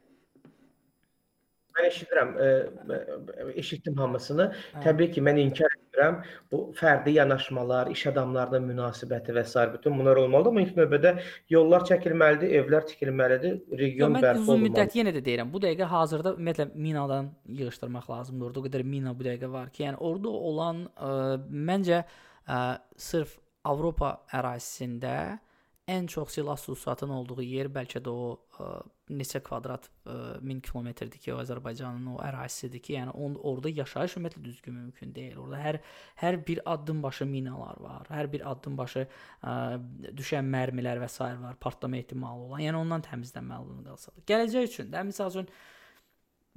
[1.71, 2.47] Mən eşidirəm, ə,
[3.61, 4.47] eşitdim hamısını.
[4.51, 4.81] Hə.
[4.85, 6.17] Təbii ki, mən inkar edirəm.
[6.51, 9.65] Bu fərdi yanaşmalar, iş adamlarının münasibəti və s.
[9.73, 11.13] bütün bunlar olmalıdır, amma ilk növbədə
[11.49, 14.47] yollar çəkilməlidir, evlər tikilməlidir, region bərpa olunmalıdır.
[14.47, 18.49] Uzun müddət yenə də deyirəm, bu dəqiqə hazırda ümumiyyətlə minadan yığışdırmaq lazımdır.
[18.49, 21.13] Orada o qədər mina bu dəqiqə var ki, yəni orada olan ə,
[21.71, 22.59] məncə ə,
[23.09, 25.39] sırf Avropa ərazisində
[25.87, 28.27] ən çox silah sursatın olduğu yer bəlkə də o
[28.61, 28.67] ə,
[29.17, 34.17] neçə kvadrat ə, 1000 kilometrdir ki, o Azərbaycanın o ərazisidir ki, yəni on, orada yaşayış
[34.17, 35.39] ümumiyyətlə düzgün mümkün deyil.
[35.41, 35.79] Orada hər
[36.21, 38.07] hər bir addım başı minalar var.
[38.13, 39.55] Hər bir addım başı ə,
[40.17, 41.19] düşən mərmilər və s.
[41.41, 42.63] var, partlama ehtimalı olan.
[42.67, 44.13] Yəni ondan təmizlənməli qalsa.
[44.29, 45.49] Gələcək üçün də məsəl üçün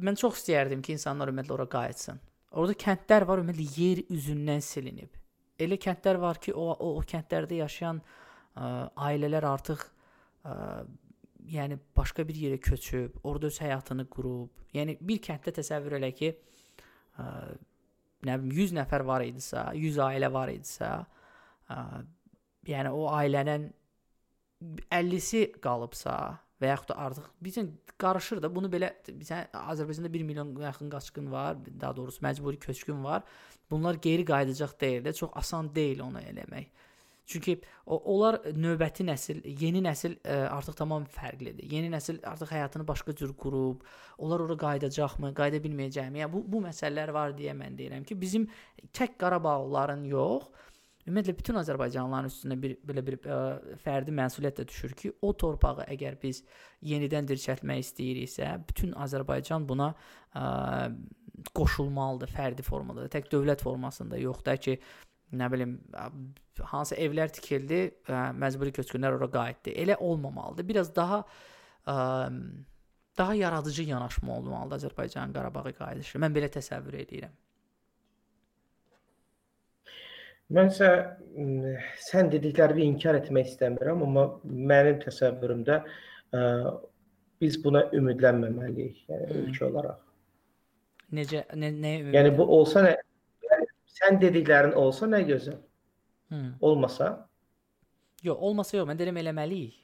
[0.05, 2.21] mən çox istəyərdim ki, insanlar ümumiyyətlə ora qayıtsın.
[2.53, 5.17] Orada kəndlər var, ümumiyyətlə yer üzündən silinib.
[5.59, 8.21] Elə kəndlər var ki, o o, o kəndlərdə yaşayan ə,
[8.55, 9.83] ailələr artıq
[10.47, 10.55] ə,
[11.51, 14.51] yəni başqa bir yerə köçüb, orada öz həyatını qurub.
[14.75, 16.33] Yəni bir kənddə təsəvvür elə ki,
[17.19, 17.27] ə,
[18.25, 20.93] nə bilim 100 nəfər var idisə, 100 ailə var idisə,
[21.71, 21.81] ə,
[22.69, 23.69] yəni o ailənin
[24.89, 26.17] 50-si qalıbsa
[26.63, 27.67] və yaxud da artıq bizə
[28.01, 33.05] qarışır da bunu belə bizə Azərbaycanda 1 milyon yaxın qaçqın var, daha doğrusu məcburi köçkün
[33.05, 33.23] var.
[33.71, 36.84] Bunlar geri qayıdacaq deyil də, çox asan deyil onu eləmək.
[37.27, 37.55] Çünki
[37.87, 41.65] onlar növbəti nəsil, yeni nəsil ə, e, artıq tamam fərqlidir.
[41.73, 43.81] Yeni nəsil artıq həyatını başqa cür qurub,
[44.19, 46.21] onlar ora qayıdacaqmı, qayıda bilməyəcəkmi?
[46.21, 48.45] Yəni bu bu məsələlər var deyə mən deyirəm ki, bizim
[48.93, 50.51] tək Qarabağlıların yox,
[51.09, 53.39] ümumiyyətlə bütün Azərbaycanlıların üstünə bir belə bir ə,
[53.73, 56.43] e, fərdi məsuliyyət də düşür ki, o torpağı əgər biz
[56.85, 59.95] yenidən dirçəltmək istəyiriksə, bütün Azərbaycan buna
[60.37, 60.93] ə,
[61.57, 64.77] qoşulmalıdır fərdi formada, tək dövlət formasında yox da ki,
[65.39, 65.79] nə bilim
[66.71, 69.75] hansı evlər tikildi, ə, məcburi köçkünlər ora qayıtdı.
[69.85, 70.69] Elə olmamalıdır.
[70.69, 71.23] Biraz daha
[71.87, 71.97] ə,
[73.19, 76.21] daha yaradıcı yanaşma olmalıdır Azərbaycanın Qarabağa qayıdışı.
[76.23, 77.35] Mən belə təsəvvür edirəm.
[80.55, 80.89] Mənsə
[82.05, 86.43] sən dediklərimi inkar etmək istəmirəm, amma mənim təsəvvürümdə ə,
[87.41, 90.03] biz buna ümidlənməməliyik, yəni ölkə olaraq.
[91.17, 92.15] Necə nə nəyə ümid?
[92.19, 92.93] Yəni bu olsa nə
[94.05, 95.57] sən dediklərin olsa nə gözəl.
[96.33, 96.53] Hmm.
[96.61, 97.11] Olmasa?
[98.23, 99.81] Yox, olmasa yox, mən deyirəm eləməliyik.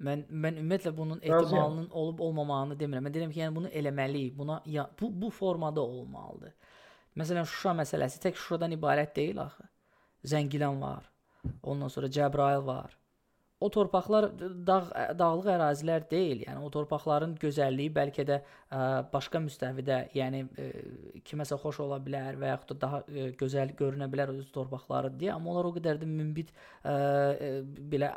[0.00, 3.04] Mən mən ümumiyyətlə bunun ehtimalının olub olmamağını demirəm.
[3.04, 4.36] Mən deyirəm ki, yəni bunu eləməliyik.
[4.36, 6.54] Buna ya, bu bu formada olmalıdır.
[7.20, 9.68] Məsələn, Şuşa məsələsi tək Şuşadan ibarət deyil axı.
[10.24, 11.10] Zəngilan var.
[11.62, 12.99] Ondan sonra Cəbrayıl var
[13.60, 14.26] o torpaqlar
[14.66, 14.78] dağ
[15.20, 16.44] dağlıq ərazilər deyil.
[16.46, 18.80] Yəni o torpaqların gözəlliyi bəlkə də ə,
[19.12, 20.68] başqa müstəvidə, yəni ə,
[21.28, 25.34] kiməsə xoş ola bilər və yaxud da daha ə, gözəl görünə bilər öz torpaqları deyə,
[25.36, 27.50] amma onlar o qədər də münbit ə, ə,
[27.92, 28.14] belə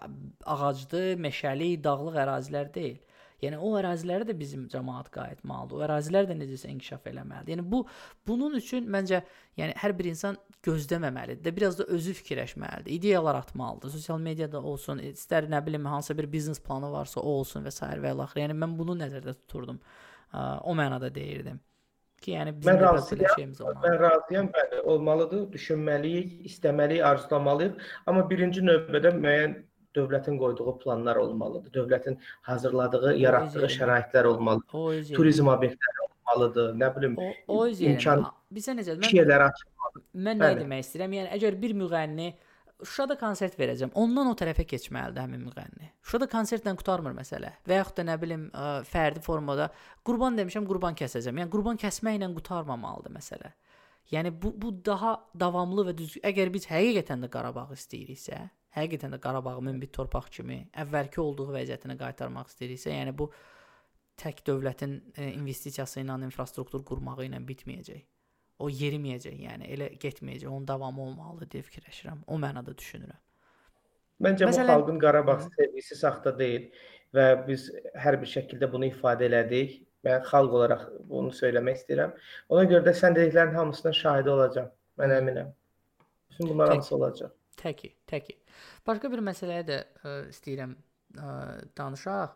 [0.55, 3.01] ağaclı, meşəli, dağlıq ərazilər deyil.
[3.43, 5.79] Yəni o ərazilərə də bizim cəmaət qayıtmalıdır.
[5.79, 7.55] O ərazilər də necəsə inkişaf eləməlidir.
[7.55, 7.83] Yəni bu
[8.27, 9.23] bunun üçün məncə
[9.59, 11.43] yəni hər bir insan gözləməməlidir.
[11.43, 12.93] də Biraz da özü fikirləşməlidir.
[12.99, 13.93] İdeyalar atmalıdır.
[13.97, 17.85] Sosial mediada olsun, istər nə bilim hansısa bir biznes planı varsa o olsun və s.
[17.85, 18.45] və ilaxır.
[18.45, 19.83] Yəni mən bunu nəzərdə tuturdum.
[20.63, 21.59] O mənada deyirdim
[22.23, 23.89] ki, yəni bizim mən razıyam, şeyimiz olmalıdır.
[23.89, 29.55] Mən razıyam, bəli, olmalıdır, düşünməliyik, istəməliyik, arzulamalıyıq, amma birinci növbədə müəyyən
[29.95, 31.73] dövlətin qoyduğu planlar olmalıdır.
[31.73, 32.17] Dövlətin
[32.49, 35.11] hazırladığı, yaratdığı şəraitlər olmalıdır.
[35.15, 36.71] Turizm obyektləri olmalıdır.
[36.79, 40.07] Nə bilim, o, o imkan bizə necə mən yerlər açılmalıdır.
[40.29, 41.19] Mən nə demək istəyirəm?
[41.19, 42.33] Yəni əgər bir müğənni
[42.83, 43.93] Şuşada konsert verəcəm.
[43.95, 45.89] Ondan o tərəfə keçməlidir həmin müğənni.
[46.03, 47.53] Şuşada konsertlə qurtarmır məsələ.
[47.69, 48.47] Və yaxud da nə bilim
[48.89, 49.69] fərdi formada
[50.03, 51.39] qurban demişəm, qurban kəsəcəm.
[51.43, 53.53] Yəni qurban kəsməklə qurtarmamalıdır məsələ.
[54.11, 56.25] Yəni bu bu daha davamlı və düzgün.
[56.27, 58.41] Əgər biz həqiqətən də Qarabağı istəyiriksə,
[58.77, 63.29] həqiqətən də Qarabağı münbit torpaq kimi əvvəlki olduğu vəziyyətinə qaytarmaq istəyiriksə, yəni bu
[64.19, 68.03] tək dövlətin ə, investisiyası ilə infrastruktur qurmağı ilə bitməyəcək
[68.63, 72.23] o yeriməyəcək, yəni elə getməyəcək, onun davamı olmalıdır deyə fikirləşirəm.
[72.27, 73.19] O mənada düşünürəm.
[74.23, 76.69] Məncə Məsələn, bu xalqın Qarabağ sevgisi saxta deyil
[77.15, 77.67] və biz
[77.99, 79.81] hər bir şəkildə bunu ifadə elədik.
[80.03, 82.15] Mən xalq olaraq bunu söyləmək istəyirəm.
[82.53, 84.71] Ona görə də sən dediklərin hamısının şahidi olacağam.
[84.99, 85.53] Mən əminəm.
[86.31, 87.31] Bütün bunlar hamısı olacaq.
[87.59, 88.37] Təki, təki.
[88.87, 91.29] Başqa bir məsələyə də ə, istəyirəm ə,
[91.77, 92.35] danışaq.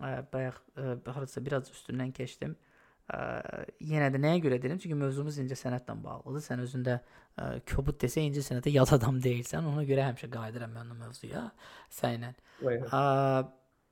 [0.00, 2.56] Ə, bayaq ə, harasa biraz üstündən keçdim.
[2.56, 2.70] Ə,
[3.10, 4.78] Ə, yenə də nəyə görə deyirəm?
[4.82, 6.42] Çünki mövzumuz incəsənətlə bağlıdır.
[6.44, 9.66] Sən özündə ə, kobud desə incəsənətə yad adam deyilsən.
[9.66, 11.48] Ona görə həmişə qayıdıram mən o mövzuya
[11.96, 12.30] səninlə.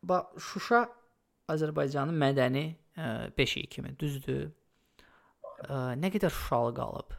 [0.09, 0.85] Bax Şuşa
[1.51, 4.53] Azərbaycanın mədəni ə, beşiyi kimi, düzdür?
[5.67, 7.19] Ə, nə qədər Şuşalı qalıb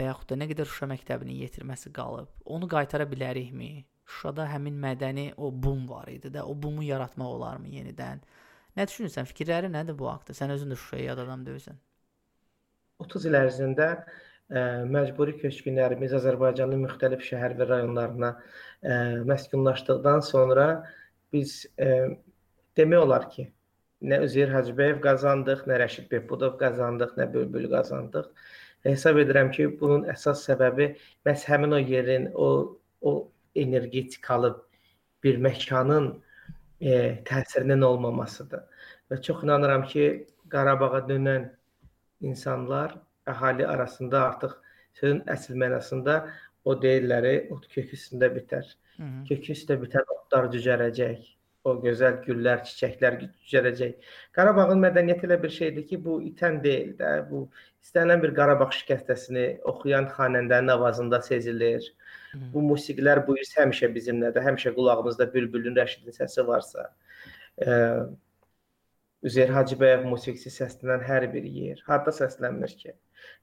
[0.00, 2.30] və yaxud da nə qədər Şuşa məktəbinin yetirməsi qalıb?
[2.48, 3.70] Onu qaytara bilərikmi?
[4.10, 8.24] Şuşada həmin mədəni o bum var idi də, o bumu yaratmaq olarmı yenidən?
[8.78, 9.28] Nə düşünürsən?
[9.30, 10.34] Fikirlərin nədir bu haqqda?
[10.36, 11.78] Sən özün də Şuşaya yad adam deyilsən.
[13.04, 14.64] 30 il ərzində ə, e,
[14.96, 18.42] məcburi köçkünlərimiz Azərbaycanın müxtəlif şəhər və rayonlarına ə,
[18.82, 18.98] e,
[19.30, 20.66] məskunlaşdıqdan sonra
[21.32, 22.10] biz ə, e,
[22.80, 23.46] demək olar ki,
[24.00, 28.30] nə Üzeyir Hacıbəyev qazandıq, nə Rəşid Behbudov qazandıq, nə Bülbül qazandıq.
[28.84, 30.94] Hesab edirəm ki, bunun əsas səbəbi
[31.26, 34.50] məhz həmin o yerin, o o energetikalı
[35.24, 36.22] bir məkanın
[36.80, 36.90] e,
[37.24, 38.60] təsirinin olmamasıdır.
[39.10, 41.48] Və çox inanıram ki, Qarabağa dönən
[42.20, 42.96] insanlar
[43.28, 44.56] əhali arasında artıq
[45.00, 46.16] sözün əsl mənasında
[46.64, 48.66] o deyirləri ot kök üstündə bitər.
[48.96, 49.28] Hı -hı.
[49.28, 51.28] Kök üstə bitən otlar cücərəcək.
[51.68, 54.12] O gözəl güllər, çiçəklər cücərəcək.
[54.36, 57.10] Qarabağın mədəniyyəti elə bir şeydir ki, bu itən deyil də.
[57.28, 57.42] Bu
[57.84, 61.84] istənilən bir Qarabağ şikəstəsini oxuyan xanəndənin avazında sezilir.
[62.54, 64.46] Bu musiqilər bu il həmişə bizimlədir.
[64.48, 66.86] Həmişə qulağımızda Bülbülün, Rəşidin səsi varsa,
[67.66, 67.76] e,
[69.28, 72.94] Üzeyir Hacıbəyev musiqisi səslənən hər bir yer harda səslənmir ki?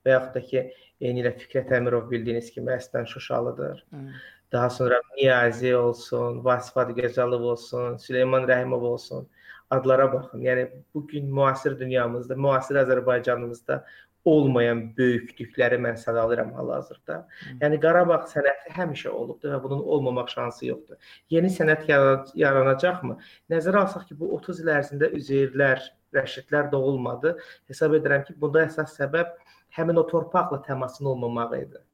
[0.06, 0.64] Və yaxud da ki,
[1.02, 3.84] eyni ilə Fikrət Əmirov bildiyiniz kimi əslən Şuşalıdır.
[3.94, 4.06] Hı.
[4.52, 9.28] Daha sonra Niyazi olsun, Vasif Adıgözəlov olsun, Süleyman Rəhimov olsun.
[9.70, 10.40] Adlara baxın.
[10.40, 13.84] Yəni bu gün müasir dünyamızda, müasir Azərbaycanımızda
[14.28, 17.18] olmayan böyüklükləri mən sadalayıram hal-hazırda.
[17.62, 21.12] Yəni Qarabağ sənəti həmişə olubdur və bunun olmamaq şansı yoxdur.
[21.36, 21.88] Yeni sənət
[22.44, 23.18] yaranacaqmı?
[23.52, 25.84] Nəzərə alsaq ki, bu 30 il ərzində Üzeyirlər,
[26.16, 27.36] Rəşidlər doğulmadı.
[27.72, 29.36] Hesab edirəm ki, bunda əsas səbəb
[29.80, 31.87] həmin o torpaqla təmasın olmamağı idi.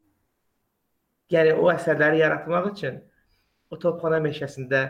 [1.34, 3.02] Yəni o əsərləri yaratmaq üçün
[3.72, 4.84] o torpağın meşəsində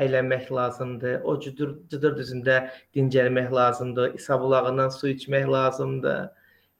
[0.00, 1.22] əylənmək lazımdır.
[1.28, 2.60] O cüdür, cıdır düzündə
[2.96, 4.14] dincəlmək lazımdır.
[4.14, 6.28] İsa bulağından su içmək lazımdır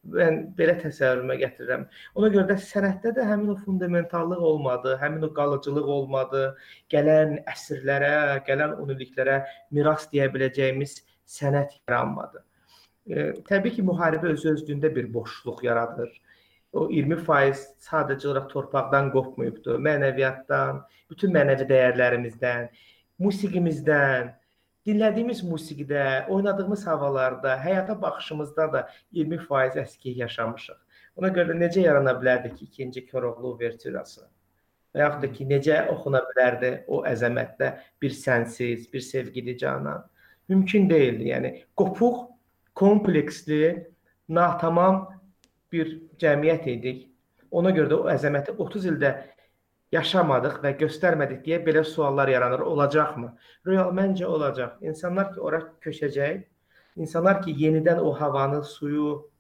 [0.09, 1.85] mən belə təsəvvürümə gətirirəm.
[2.17, 6.45] Ona görə də sənətdə də həmin o fundamentallıq olmadı, həmin o qalıcılıq olmadı.
[6.93, 9.43] Gələn əsrlərə, gələn onilliklərə
[9.77, 10.97] miras deyə biləcəyimiz
[11.29, 12.45] sənət yaranmadı.
[13.11, 16.11] E, təbii ki, müharibə özü özlüyündə bir boşluq yaradır.
[16.73, 22.69] O 20% sadəcə olaraq torpaqdan qopmayıbdı, mənəviyyatdan, bütün mənəvi dəyərlərimizdən,
[23.19, 24.31] musiqimizdən,
[24.87, 30.79] dinlədiyimiz musiqidə, oynadığımız havalarda, həyata baxışımızda da 20% əski yaşamışıq.
[31.19, 34.29] Ona görə də necə yarana bilərdi ki, ikinci Koroğlu uvertürası?
[34.95, 40.07] Və yaxud da ki, necə oxuna bilərdi o əzəmətdə bir sənsiz, bir sevgili canan?
[40.49, 41.29] Mümkün deyildi.
[41.31, 42.25] Yəni qopuq,
[42.75, 43.75] kompleksli,
[44.29, 45.09] natamam
[45.73, 47.07] bir cəmiyyət idik.
[47.51, 49.13] Ona görə də o əzəməti 30 ildə
[49.95, 52.63] yaşamadıq və göstərmədik deyə belə suallar yaranır.
[52.73, 53.33] Olacaqmı?
[53.67, 54.79] Real məncə olacaq.
[54.87, 56.45] İnsanlar ki, ora köçəcək.
[56.97, 59.31] İnsanlar ki, yenidən o havanı, suyu,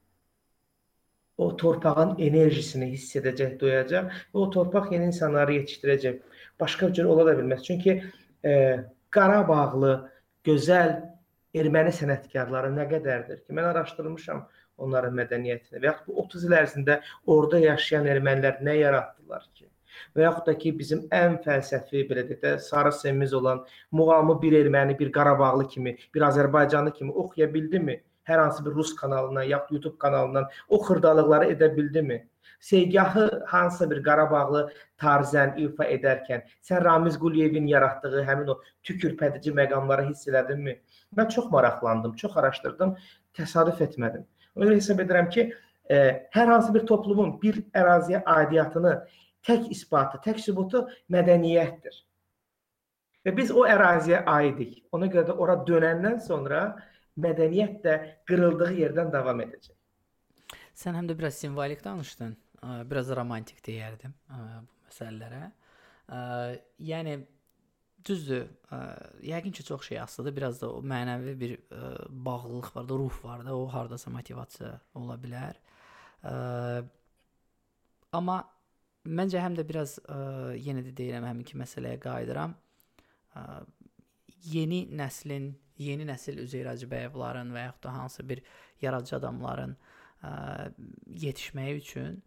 [1.41, 6.19] o torpağın enerjisini hiss edəcək, duyacaq və o torpaq yeni insanları yetişdirəcək.
[6.61, 7.63] Başqa cür ola da bilməz.
[7.65, 7.95] Çünki
[8.45, 8.53] e,
[9.11, 9.95] Qarabağlı
[10.47, 10.93] gözəl
[11.57, 14.45] erməni sənətkarları nə qədərdir ki, mən araşdırmışam
[14.87, 17.01] onların mədəniyyətini və yaxud bu 30 il ərzində
[17.37, 19.71] orada yaşayan ermənilər nə yaratdılar ki?
[20.17, 24.57] və yaxud da ki bizim ən fəlsəfi belə deyək də sarı sevimiz olan muğamı bir
[24.65, 28.01] erməni, bir Qarabağlı kimi, bir Azərbaycanlı kimi oxuya bildimi?
[28.29, 32.27] Hər hansı bir rus kanalından, yaxud YouTube kanalından o xırdalıqları edə bildimi?
[32.61, 34.67] Segahı hansısa bir Qarabağlı
[35.01, 40.77] tarzən ifa edərkən sən Ramiz Quliyevin yaratdığı həmin o tükürpədici məqamları hiss elədinmi?
[41.17, 42.97] Mən çox maraqlandım, çox araşdırdım,
[43.39, 44.27] təsadüf etmədim.
[44.59, 45.47] Görə hesab edirəm ki,
[45.91, 45.97] e,
[46.35, 48.95] hər hansı bir toplumun bir əraziyə aidiyyatını
[49.47, 52.01] tək isbatı, tək sübutu mədəniyyətdir.
[53.27, 54.81] Və biz o əraziyə aidik.
[54.97, 56.63] Ona görə də ora dönəndən sonra
[57.21, 57.97] mədəniyyət də
[58.29, 59.77] qırıldığı yerdən davam edəcək.
[60.77, 62.37] Sən həm də biraz simvolik danışdın,
[62.89, 65.51] biraz romantik deyərdim bu məsələlərə.
[66.91, 67.19] Yəni
[68.07, 68.47] düzdür,
[69.23, 70.37] yəqin ki, çox şey asılıdır.
[70.37, 71.57] Biraz da o mənəvi bir
[72.09, 75.59] bağlılıq var da, ruh var da, o hardasa motivasiya ola bilər.
[78.13, 78.39] Amma
[79.07, 79.99] məncə həm də biraz
[80.61, 82.57] yenə də deyirəm, həminki məsələyə qayıdıram.
[84.51, 88.43] Yeni nəslin, yeni nəsil Üzeyir Hacıbəyovların və yaxud da hansı bir
[88.81, 89.75] yaradıcı adamların
[90.25, 90.33] ə,
[91.25, 92.23] yetişməyi üçün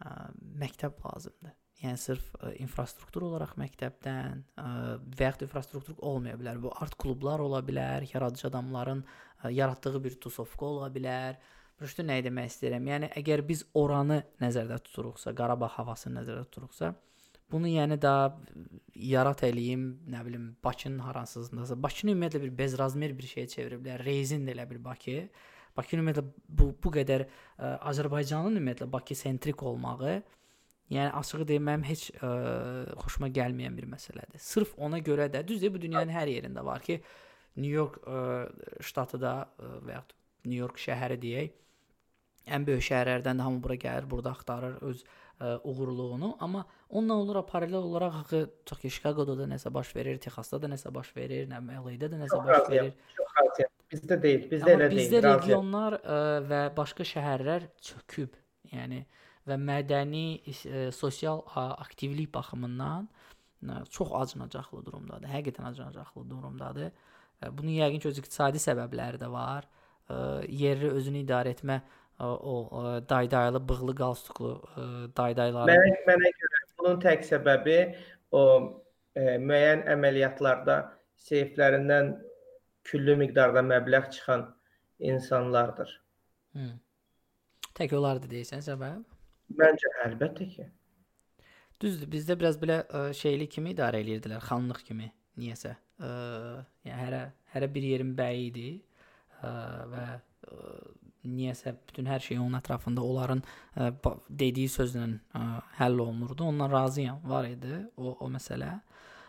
[0.00, 0.12] ə,
[0.60, 1.52] məktəb lazımdır.
[1.78, 4.70] Yəni sırf ə, infrastruktur olaraq məktəbdən ə,
[5.18, 6.58] və yaxud infrastruktur olmaya bilər.
[6.62, 11.38] Bu art klublar ola bilər, yaradıcı adamların ə, yaratdığı bir tusovka ola bilər.
[11.78, 12.88] Başda nə demək istəyirəm?
[12.90, 16.90] Yəni əgər biz oranı nəzərdə tuturuqsa, Qarabağ havasını nəzərdə tuturuqsa,
[17.52, 18.14] bunu yəni da
[18.98, 24.02] yarat eləyim, nə bilim, Bakının haransızındasa, Bakını ümumiyyətlə bir bezrazmer bir şeyə çeviriblər.
[24.02, 25.28] Rezin də elə bir Bakı.
[25.78, 26.26] Bakı ümumiyyətlə
[26.58, 30.18] bu bu qədər ə, Azərbaycanın ümumiyyətlə Bakı sentrik olmağı,
[30.94, 32.28] yəni açığı deyim mənim heç ə,
[33.04, 34.40] xoşuma gəlməyən bir məsələdir.
[34.40, 37.00] Sırf ona görə də düzdür bu dünyanın hər yerində var ki,
[37.56, 38.48] New York ə,
[38.84, 40.02] ştatı da ə, və ya
[40.48, 41.56] New York şəhəri deyək,
[42.48, 47.42] ən böyük şəhərlərdən də hamı bura gəlir, burada axtarır öz ə, uğurluğunu, amma onunla olur
[47.46, 51.48] paralel olaraq axı tutaq ki, Chicago-da da nəsə baş verir, Texasda da nəsə baş verir,
[51.50, 52.94] nə LA-da da nəsə baş verir.
[53.18, 53.74] Çox xasiyyət.
[53.92, 54.98] Bizdə deyil, bizdə Amma elə deyil.
[55.02, 55.38] bizdə razıyam.
[55.42, 56.16] regionlar ə,
[56.48, 58.34] və başqa şəhərlər çöküb.
[58.72, 59.02] Yəni
[59.48, 65.30] və mədəni, ə, sosial aktivlik baxımından ə, çox acınacaqlı durumdadır.
[65.32, 66.92] Həqiqətən acınacaqlı durumdadır.
[67.42, 69.68] Ə, Bunun yəqin ki, öz iqtisadi səbəbləri də var.
[70.08, 76.62] Ə, Yerli özünü idarə etmə ə, o daydaylı, bığlı qalstuklu ə, daydayların Mənə, mənə görə
[76.78, 77.78] bunun tək səbəbi
[78.34, 78.42] o
[79.16, 80.78] e, müəyyən əməliyyatlarda
[81.28, 82.14] seyflərindən
[82.88, 84.46] küllü miqdarda məbləğ çıxan
[85.10, 85.90] insanlardır.
[86.56, 86.68] Hı.
[87.78, 89.04] Tək olardı deyirsən səbəb?
[89.56, 90.66] Məncə əlbəttə ki.
[91.80, 95.08] Düzdür, bizdə biraz belə ə, şeyli kimi idarə eləyirdilər, xanlıq kimi,
[95.38, 95.74] niyəsə.
[96.02, 96.08] Ə,
[96.88, 97.20] yəni hərə
[97.54, 98.68] hərə bir yerin bəyi idi
[99.40, 99.50] ə,
[99.92, 100.64] və ə,
[101.28, 103.90] niyəsə bütün hər şey onun ətrafında onların ə,
[104.28, 105.44] dediyi sözlə ə,
[105.78, 106.48] həll olunurdu.
[106.50, 108.72] Ondan razıyam, var idi o o məsələ.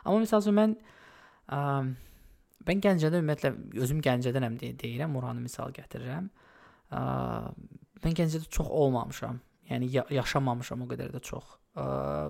[0.04, 0.78] Amma məsəl üçün mən
[1.54, 1.60] ə,
[2.70, 3.54] mən Gəncədə ümumiyyətlə
[3.86, 6.32] özüm Gəncədənəm deyə deyirəm, oranı misal gətirirəm.
[6.98, 7.04] Ə,
[8.04, 9.40] mən Gəncədə çox olmamışam.
[9.70, 11.58] Yəni ya yaşamamışam o qədər də çox.
[11.78, 11.84] Ə,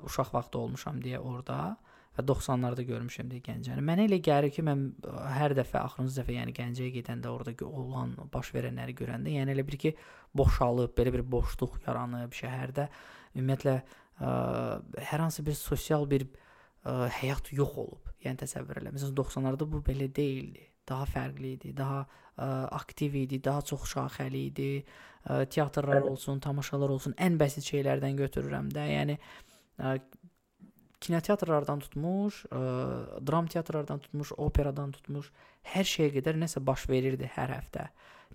[0.08, 1.78] uşaq vaxtı olmuşam deyə orada
[2.18, 3.84] və 90-larda görmüşəm deyə Gəncəni.
[3.86, 8.16] Mənə elə gəlir ki, mən ə, hər dəfə axırıncı dəfə yəni Gəncəyə gedəndə orada olan,
[8.34, 9.94] baş verənləri görəndə, yəni elə bir ki,
[10.36, 12.90] boşalıb, belə bir boşluq yaranıb şəhərdə.
[13.40, 14.34] Ümumiyyətlə ə,
[15.12, 18.12] hər hansı bir sosial bir ə, həyat yox olub.
[18.26, 18.96] Yəni təsəvvür elə.
[18.98, 20.69] Məsələn 90-larda bu belə deyildi.
[20.90, 22.50] Daha fərqli idi, daha ə,
[22.80, 24.72] aktiv idi, daha çox şaxəli idi.
[24.80, 26.16] Ə, teatrlar Bəli.
[26.16, 28.88] olsun, tamaşalar olsun, ən bəsit şeylərdən götürürəm də.
[28.94, 29.96] Yəni ə,
[31.04, 32.62] kinoteatrlardan tutmuş, ə,
[33.26, 35.32] dram teatrlardan tutmuş, operadan tutmuş,
[35.76, 37.90] hər şeyə qədər nəsə baş verirdi hər həftə.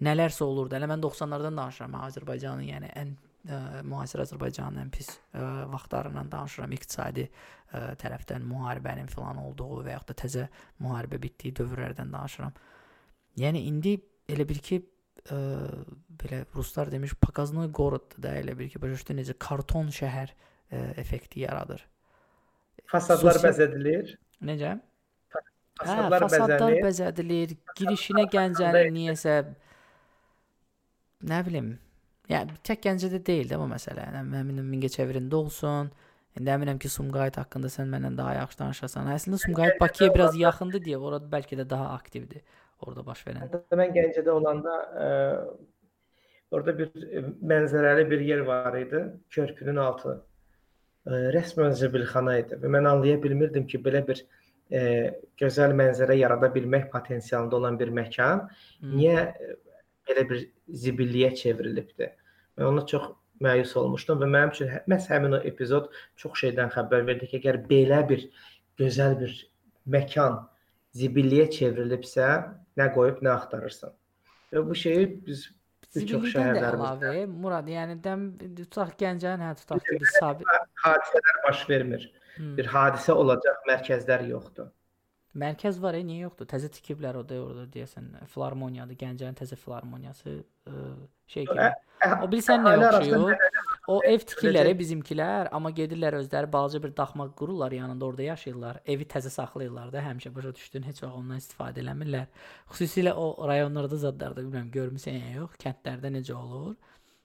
[0.04, 0.74] Nələrsə olurdu.
[0.78, 1.94] Elə mən 90-lardan danışıram.
[2.08, 3.14] Azərbaycanın, yəni ən
[3.49, 6.71] ə, müasir Azərbaycanın ən pis ə, vaxtlarından danışıram.
[6.77, 10.47] İqtisadi ə, tərəfdən müharibənin filan olduğu və yaxud da təzə
[10.83, 12.53] müharibə bitdiyi dövrlərdən danışıram.
[13.39, 13.95] Yəni indi
[14.29, 15.39] elə bir ki ə,
[16.19, 20.83] belə ruslar demiş pakaznoy город da elə bir ki başa düşdün necə karton şəhər ə,
[21.01, 21.85] effekti yaradır.
[22.89, 24.15] Fasadlar Sosial- bəzədilir.
[24.49, 24.77] Necə?
[25.29, 25.41] Hə,
[25.79, 26.83] Fasadlar fasadlar bəzənir.
[26.85, 27.51] bəzədilir.
[27.77, 29.35] Girişinə Gəncənin niyəsə
[31.29, 31.69] nə bilim,
[32.30, 34.08] yəni tək Gəncədə deyil də bu məsələ.
[34.08, 35.92] Yəni əminəm Mingəçevirində olsun.
[36.34, 39.10] İndi əminəm ki, Sumqayıt haqqında sən məndən daha yaxşı danışasan.
[39.14, 42.42] Əslində Sumqayıt Bakıya biraz yaxındır deyə orada bəlkə də daha aktivdir
[42.82, 43.44] orada baş verən.
[43.46, 45.08] Hətta mən Gəncədə olanda ə,
[46.54, 47.22] orada bir ə,
[47.52, 49.04] mənzərəli bir yer var idi,
[49.36, 50.16] körpünün altı.
[51.06, 54.82] Ə, rəsmən zibilxana idi və mən anlaya bilmirdim ki, belə bir ə,
[55.40, 58.48] gözəl mənzərə yarada bilmək potensialında olan bir məkan
[58.80, 58.98] Hmm.
[58.98, 59.20] niyə
[60.08, 60.46] belə bir
[60.84, 62.10] zibilliyə çevrilibdi?
[62.58, 63.10] Mən ona çox
[63.42, 65.90] məyus olmuşdum və mənim üçün hə- məhz həmin o epizod
[66.20, 68.28] çox şeydən xəbər verdi ki, əgər belə bir
[68.80, 69.34] gözəl bir
[69.96, 70.38] məkan
[70.94, 72.30] zibilliyə çevrilibsə,
[72.78, 73.94] nə qoyub nə axtarırsan.
[74.54, 75.48] Və bu şeyi biz
[75.94, 78.28] bir çox şəhərlərimizdə Murad, yəni dəm
[78.60, 80.54] tutaq Gəncənin, hə tutaq ki, biz sabit
[80.84, 82.06] hadisələr baş vermir.
[82.36, 82.54] Hmm.
[82.58, 84.70] Bir hadisə olacaq mərkəzlər yoxdur.
[85.34, 86.46] Mərkəz var, e, niyə yoxdur?
[86.50, 90.34] Təzə tikiblər orada, orada deyəsən filarmoniyadır, Gəncənin təzə filarmoniyası,
[90.70, 90.82] ə,
[91.34, 91.70] şey kimi.
[92.22, 93.34] O bilirsən nə oxşuyur?
[93.90, 98.78] O ev tikirlər bizimkilər, amma gedirlər özləri balaca bir daxma qururlar yanında orada yaşayırlar.
[98.94, 102.30] Evi təzə saxlayırlar da, həmişə başa düşdün, heç vaxt ondan istifadə eləmirlər.
[102.70, 106.78] Xüsusilə o rayonlarda zadlarda bilmirəm görmüsən ya yox, kəndlərdə necə olur?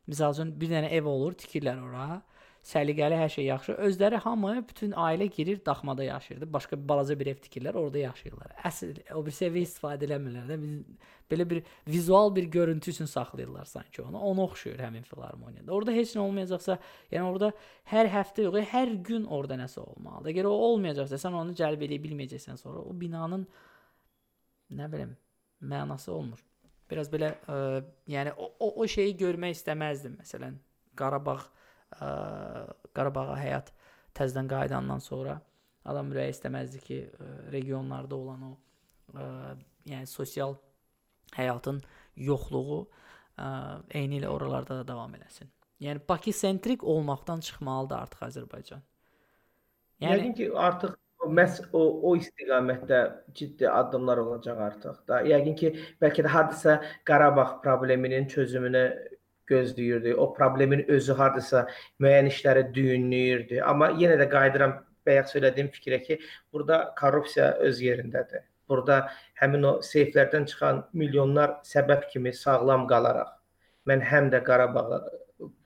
[0.10, 2.10] Məsəl üçün bir dənə ev olur, tikirlər ora
[2.70, 3.76] səliqəli, hər şey yaxşı.
[3.88, 6.48] Özləri hamı, bütün ailə girir, daxmada yaşayırdı.
[6.54, 8.54] Başqa bir balaca bir ev tikirlər, orada yaşayırlar.
[8.70, 10.58] Əsl o bir seviyə istifadə eləmirlər də.
[11.30, 14.20] Belə bir vizual bir görüntü üçün saxlayırlar sanki onu.
[14.32, 15.72] Ona oxşuyur həmin filarmoniyada.
[15.72, 16.80] Orada heç nə olmayacaqsa,
[17.12, 17.52] yəni orada
[17.92, 20.34] hər həftə yox, hər gün orada nəsə olmalıdır.
[20.34, 23.46] Əgər o olmayacaqsa, sən onu cəlb edə bilməyəcəksən sonra o binanın
[24.74, 25.14] nə bilim
[25.62, 26.42] mənası olmur.
[26.90, 27.62] Biraz belə ə,
[28.10, 30.58] yəni o, o o şeyi görmək istəməzdim məsələn.
[30.98, 31.38] Qarabağ
[31.98, 32.10] ə,
[32.94, 33.72] Qarabağa həyat
[34.18, 35.40] təzədən qayıdandan sonra
[35.90, 38.54] adam ürəyi istəməzdi ki, ə, regionlarda olan o
[39.16, 39.30] ə,
[39.90, 40.58] yəni sosial
[41.38, 41.82] həyatın
[42.30, 43.50] yoxluğu ə,
[43.96, 45.50] eyni ilə oralarda da davam eləsin.
[45.80, 48.82] Yəni Bakı sentrik olmaqdan çıxmalıdır artıq Azərbaycan.
[50.02, 50.98] Yəni Yəqin ki, artıq
[51.38, 53.00] məhz o o istiqamətdə
[53.36, 55.22] ciddi addımlar olacaq artıq da.
[55.28, 55.72] Yəqin ki,
[56.02, 56.76] bəlkə də hadisə
[57.08, 58.84] Qarabağ probleminin çözümünə
[59.50, 60.14] gözləyirdi.
[60.16, 61.66] O problemin özü hardasa
[62.02, 63.64] müəyyən işləri düyünləyirdi.
[63.64, 64.78] Amma yenə də qayıdıram
[65.08, 66.20] bayaq söylədiyim fikrə ki,
[66.54, 68.46] burada korrupsiya öz yerindədir.
[68.70, 69.02] Burada
[69.42, 73.36] həmin o seyflərdən çıxan milyonlar səbəb kimi sağlam qalaraq
[73.90, 75.00] mən həm də Qarabağı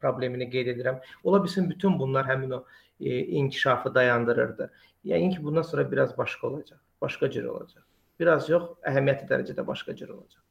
[0.02, 1.00] problemini qeyd edirəm.
[1.24, 2.66] Ola bilsin bütün bunlar həmin o
[3.00, 4.72] e, inkişafı dayandırırdı.
[5.06, 6.80] Yəni ki, bundan sonra biraz başqa olacaq.
[7.02, 7.84] Başqa cür olacaq.
[8.20, 10.42] Biraz yox, əhəmiyyətli dərəcədə başqa cür olacaq.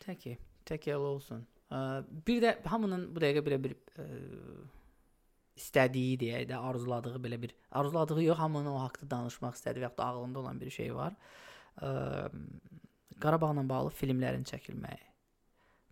[0.00, 1.46] Təki, təki olsun.
[1.70, 4.06] Bir də hamının bu dəqiqə belə bir ə,
[5.58, 9.96] istədiyi deyək də, arzuladığı belə bir arzuladığı yox, hamının o haqqda danışmaq istədiyi və ya
[9.98, 11.18] da ağlında olan bir şey var.
[11.82, 12.30] Ə,
[13.20, 15.04] Qarabağla bağlı filmlərin çəkilməyi.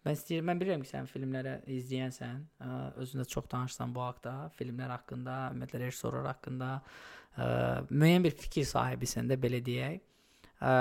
[0.07, 4.93] Mən istəyirəm, mən bilirəm ki, sən filmlərə izləyənsən, ə, özündə çox danışsan bu haqqda, filmlər
[4.94, 7.48] haqqında, ümumiyyətlə rejissorlar haqqında, ə,
[7.90, 10.73] müəyyən bir fikir sahibisən də belə deyək ə,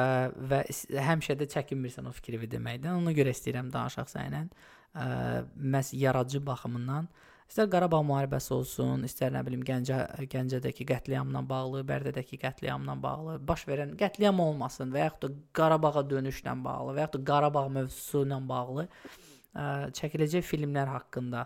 [0.54, 0.62] və
[1.10, 3.02] həmişə də çəkinmirsən o fikri deməkdən.
[3.02, 4.46] Ona görə istəyirəm danışaq səninlə
[4.96, 7.08] məhz yaradıcı baxımından
[7.50, 10.00] istər Qarabağ müharibəsi olsun, istər nə bilim Gəncə
[10.32, 16.56] Gəncədəki qətliamla bağlı, Bərdədəki qətliamla bağlı, baş verən qətliam olmasın və yaxud da Qarabağa dönüşlə
[16.66, 19.68] bağlı və yaxud da Qarabağ mövzusu ilə bağlı ə,
[20.00, 21.46] çəkiləcək filmlər haqqında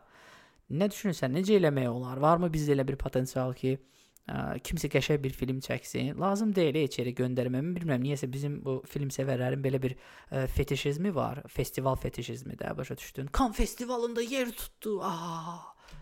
[0.69, 1.35] nə düşünürsən?
[1.35, 2.21] Necə eləmək olar?
[2.21, 3.75] Varmı bizdə elə bir potensial ki,
[4.29, 6.13] ə, kimsə qəşəng bir film çəksin.
[6.21, 7.73] Lazım deyil heç yerə göndərməm.
[7.77, 11.41] Bilmirəm niyəsə bizim bu film sevərlərin belə bir ə, fetişizmi var.
[11.47, 13.31] Festival fetişizmi də başa düşdün.
[13.33, 14.99] Kan festivalında yer tutdu.
[15.03, 15.57] Aa,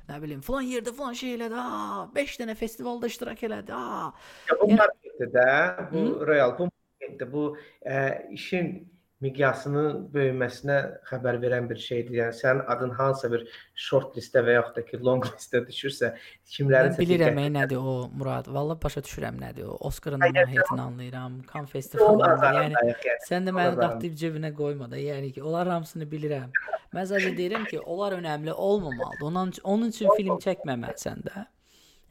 [0.10, 1.62] nə bilim, falan yerdə falan şey elədi.
[1.62, 3.74] Aa, 5 dənə festivalda iştirak elədi.
[3.74, 4.12] Aa.
[4.50, 5.50] Ya bu yəni, marketdə də
[5.94, 6.28] bu Hı?
[6.32, 7.48] real bu marketdə bu
[7.86, 8.04] ə,
[8.36, 8.76] işin
[9.24, 10.76] miqyasının böyüməsinə
[11.10, 12.18] xəbər verən bir şeydir.
[12.20, 13.46] Yəni sənin adın hansısa bir
[13.88, 16.12] short listə və yaxud da ki, long listə düşürsə,
[16.54, 18.50] kimlərin Mən bilirəm ey, nədir o Murad.
[18.54, 19.78] Vallahi başa düşürəm nədir o.
[19.90, 21.40] Oscar'ın mahiyyətini anlayıram.
[21.50, 22.52] Kan festivalında.
[22.60, 25.00] Yəni sən də məni qatıb cibinə qoyma da.
[25.02, 26.54] Yəni ki, onlar hamısını bilirəm.
[26.94, 29.26] Mən sadəcə deyirəm ki, onlar önəmli olmamalıdır.
[29.32, 31.48] Onun onun üçün film çəkməməlisən də.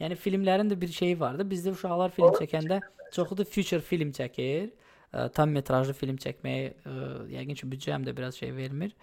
[0.03, 1.47] Yəni filmlərin də bir şeyi vardı.
[1.49, 2.81] Bizdə uşaqlar film çəkəndə
[3.15, 4.75] çoxu da future film çəkir
[5.13, 6.97] ə, tam metrajlı film çəkməyə ə,
[7.37, 8.97] yəqin ki, büdcəm də biraz şey vermir.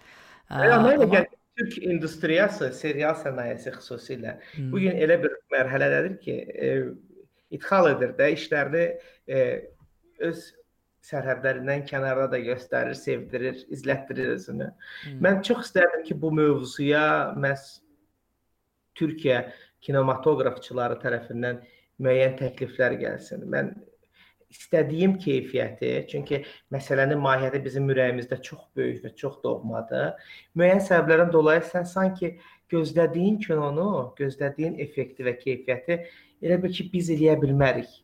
[0.48, 1.26] Amma yəni,
[1.56, 4.72] Türk industriyası, serial sənayesi xüsusilə hmm.
[4.72, 6.34] bu gün elə bir mərhələdədir ki,
[6.66, 6.70] e,
[7.54, 8.84] idxal edir də işlərini
[9.30, 9.44] e,
[10.28, 10.42] öz
[11.04, 14.70] sərhədlərindən kənarda da göstərir, sevdirir, izlətdirir özünü.
[15.04, 15.20] Hmm.
[15.22, 17.06] Mən çox istərdim ki, bu mövzuya
[17.38, 17.68] məhz
[18.98, 19.44] Türkiyə
[19.84, 21.62] kinematoqrafçıları tərəfindən
[22.02, 23.46] müəyyən təkliflər gəlsin.
[23.50, 23.76] Mən
[24.54, 26.40] istədiyim keyfiyyəti, çünki
[26.74, 30.14] məsələnin mahiyyəti bizim ürəyimizdə çox böyük və çox doğmadır.
[30.58, 32.34] Müəyyən səbəblərdən dolayı sən sanki
[32.72, 36.00] gözlədiyin kinonu, gözlədiyin effekti və keyfiyyəti
[36.44, 38.00] elə bil ki biz eləyə bilmərik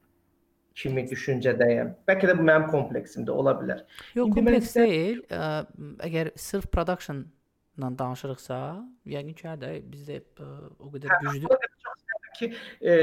[0.80, 1.92] kimi düşüncədəyəm.
[2.08, 3.82] Bəlkə də bu mənim kompleksimdə ola bilər.
[4.16, 5.20] Yox, kompleks deyil.
[5.28, 5.50] Ə,
[6.06, 8.60] əgər sırf production-la danışırıqsa,
[9.14, 10.22] yəqin ki, hə də bizdə
[10.78, 11.60] o qədər güclü
[12.38, 12.52] ki,
[12.82, 12.96] e,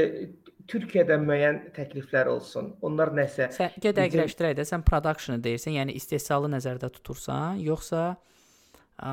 [0.68, 2.74] Türkiyədə müəyyən təkliflər olsun.
[2.84, 8.02] Onlar nəsə Sən get dəqiqləşdirək də, sən production-ı deyirsən, yəni istehsalı nəzərdə tutursan, yoxsa
[9.00, 9.12] ə,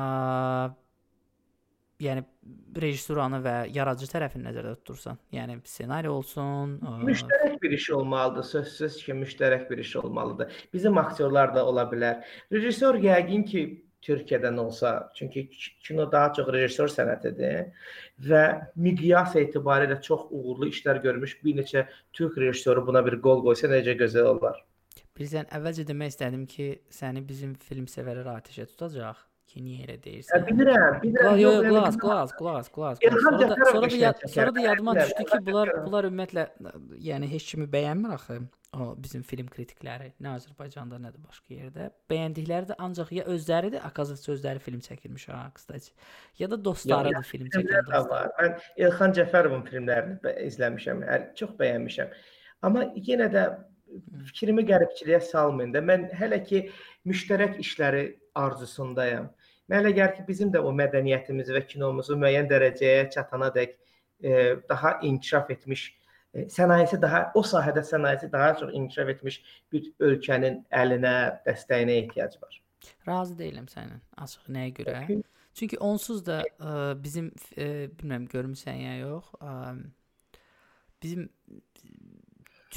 [2.02, 2.26] yəni
[2.76, 5.20] rejissuranı və yaradıcı tərəfini nəzərdə tutursan.
[5.32, 6.94] Yəni ssenari olsun, ə...
[7.08, 8.48] müştərək bir iş olmalıdır.
[8.50, 10.62] Sözsüz ki, müştərək bir iş olmalıdır.
[10.76, 12.20] Bizim aktyorlar da ola bilər.
[12.52, 13.64] Rejissor yəqin ki,
[14.06, 15.48] Türkiyədən olsa, çünki
[15.82, 17.72] kino daha çox rejissor sənətidir
[18.28, 18.42] və
[18.86, 23.96] miqyas etibarilə çox uğurlu işlər görmüş bir neçə türk rejissoru buna bir qol qoysa necə
[23.98, 24.60] gözəl olar.
[25.16, 30.36] Bilirsən, əvvəlcə demək istədim ki, səni bizim film sevərlər atəşə tutacaq ki, niyə elə deyirsən?
[30.36, 31.38] Ya bilirəm, bilirəm.
[31.40, 34.94] Yox, yox, qulaq as, qulaq qulaq qulaq Sonra da, sonra da, yad, sonra da yadıma
[34.98, 36.46] düşdü ki, bunlar bunlar ümumiyyətlə
[37.08, 38.38] yəni heç kimi bəyənmir axı.
[38.76, 41.86] O bizim film kritikləri nə Azərbaycanda, nə də başqa yerdə.
[42.12, 45.94] Bəyəndikləri də ancaq ya özləridir, akazıqca özləri film çəkilmiş ha, kısaca.
[46.38, 48.28] Ya da dostlarıdır film çəkən dostlar.
[48.40, 52.12] Mən İlxan Cəfərovun filmlərini izləmişəm, hər çox bəyənmişəm.
[52.68, 53.48] Amma yenə də
[54.28, 55.84] fikrimi qəribçiliyə salmayın da.
[55.92, 56.66] Mən hələ ki
[57.08, 59.30] müştərək işləri arzusundayam.
[59.70, 63.72] Mənə elə gəlir ki, bizim də o mədəniyyətimiz və kinomuzu müəyyən dərəcəyə çatanadək
[64.22, 65.88] e, daha inkişaf etmiş
[66.52, 69.40] sənayesi daha o sahədə sənayesi daha çox inkişaf etmiş
[69.72, 72.60] bir ölkənin əlinə, dəstəyinə ehtiyac var.
[73.08, 74.00] Razı deyiləm səninlə.
[74.24, 75.20] Açıq nəyə görə?
[75.56, 79.54] Çünki onsuz da ə, bizim ə, bilmirəm görmüsən ya yox, ə,
[81.02, 81.30] bizim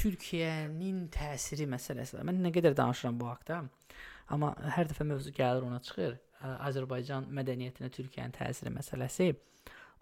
[0.00, 2.24] Türkiyənin təsiri məsələsi var.
[2.30, 3.60] Mən nə qədər danışıram bu haqqda,
[4.32, 6.16] amma hər dəfə mövzu gəlir ona çıxır.
[6.40, 9.34] Ə, Azərbaycan mədəniyyətinə Türkiyənin təsiri məsələsi.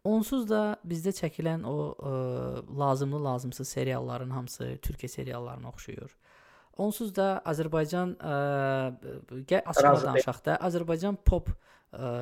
[0.07, 2.11] Onsuz da bizdə çəkilən o ə,
[2.79, 6.15] lazımlı lazımsız serialların hamısı Türkiyə seriallarına oxşuyur.
[6.79, 8.35] Onsuz da Azərbaycan ə,
[9.51, 12.13] gəl açıq danışaq da, Azərbaycan pop ə,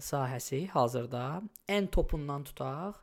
[0.00, 3.02] sahəsi hazırda ən topundan tutaq.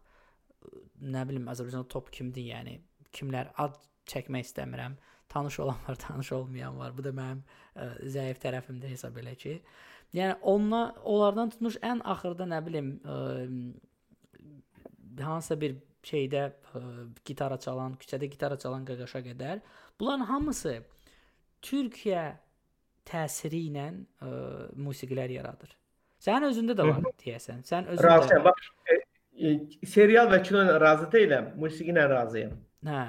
[1.03, 2.80] Nə bilim Azərbaycanda top kimdir, yəni
[3.14, 3.77] kimlər ad
[4.10, 4.97] çəkmək istəmirəm.
[5.30, 6.97] Tanış olan var, tanış olmayan var.
[6.97, 7.45] Bu da mənim
[7.77, 9.60] ə, zəif tərəfimdə hesab elə ki.
[10.18, 13.22] Yəni onla onlardan tutmuş ən axırda nə bilim ə,
[15.22, 16.81] hansısa bir şeydə ə,
[17.26, 19.61] gitara çalan, küçədə gitara çalan qaqaşa qədər
[19.99, 20.80] bunların hamısı
[21.64, 22.26] Türkiyə
[23.07, 24.34] təsiri ilə ə,
[24.80, 25.73] musiqilər yaradır.
[26.23, 27.65] Sənin özündə də var deyəsən.
[27.68, 28.45] Sən özün Razıyam.
[28.45, 28.95] Bax, e,
[29.49, 29.56] e,
[29.88, 32.56] serial və kino ilə razı deyiləm, musiqi ilə razıyam.
[32.88, 33.03] Hə.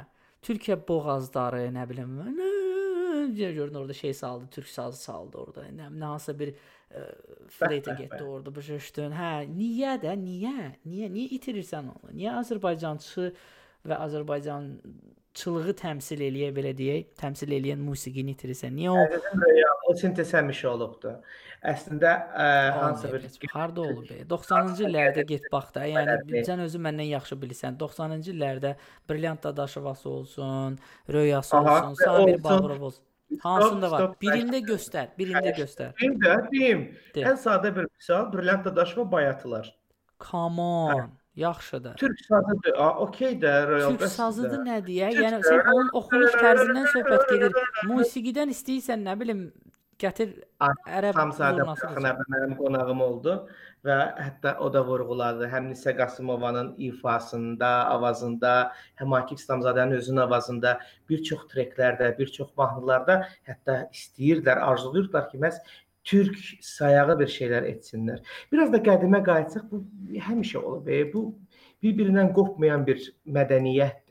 [0.44, 2.32] Türkiyə boğazları, nə bilim, nə
[3.32, 5.66] görün orada şey saldı, türk sazı saldı orada.
[5.68, 7.04] Nə, nə hansısa bir ə,
[7.58, 8.78] fleytə getdi orada, başa
[9.18, 10.70] Hə, niyə də, niyə?
[10.86, 12.14] Niyə niyə itirirsən onu?
[12.14, 13.30] Niyə Azərbaycançı
[13.84, 18.72] və Azərbaycançılığı təmsil eləyə belə deyək, təmsil eləyən musiqini itirirsən?
[18.76, 21.14] Niyə o Əzizim real, o sintez həmişə olubdu.
[21.64, 22.48] Əslində ə,
[22.78, 23.54] hansısa bir Olmayıb heç.
[23.54, 24.08] Harda olub?
[24.10, 24.20] be?
[24.30, 25.86] 90-cı illərdə get bax da.
[25.88, 27.78] Yəni sən özün məndən yaxşı bilirsən.
[27.80, 28.74] 90-cı illərdə
[29.08, 30.78] Brilliant Dadaşovası olsun,
[31.08, 32.44] Röyası olsun, olsun.
[32.44, 33.04] Bağırov olsun.
[33.42, 34.00] Hansında var?
[34.00, 35.92] stop, Birində göstər, birində göstər.
[36.00, 36.86] Deyim də, deyim.
[37.14, 37.26] De.
[37.30, 39.74] Ən sadə bir misal, Brilliant Dadaşova bayatılar.
[40.30, 41.10] Come on.
[41.36, 41.94] Yaxşıdır.
[41.94, 42.72] Türk sazıdır.
[42.98, 43.96] Okey də, real.
[43.96, 45.08] Türk sazıdır nə deyə?
[45.18, 47.56] Yəni sən onun oxunuş tərzindən söhbət gedir.
[47.90, 49.48] Musiqidən istəyirsən nə bilim
[50.00, 50.32] gətir
[50.64, 51.16] Ay, ərəb.
[51.18, 53.36] Baxın əbə mənim qonağım oldu
[53.84, 55.48] və hətta o da vurğuladı.
[55.52, 58.54] Həm Nisə Qasımovanın ifasında, avazında,
[59.00, 65.42] həm Akif İslamzadənin özünün avazında bir çox treklərdə, bir çox mahnılarda hətta istəyirlər, arzulayırlar ki,
[65.44, 65.60] məhz
[66.04, 68.24] türk sayağı bir şeylər etsinlər.
[68.52, 69.84] Biraz da qədimə qayıtsaq, bu
[70.28, 70.88] həmişə olub.
[70.88, 71.30] E, bu
[71.84, 74.03] bir-birindən qopmayan bir mədəniyyətdir.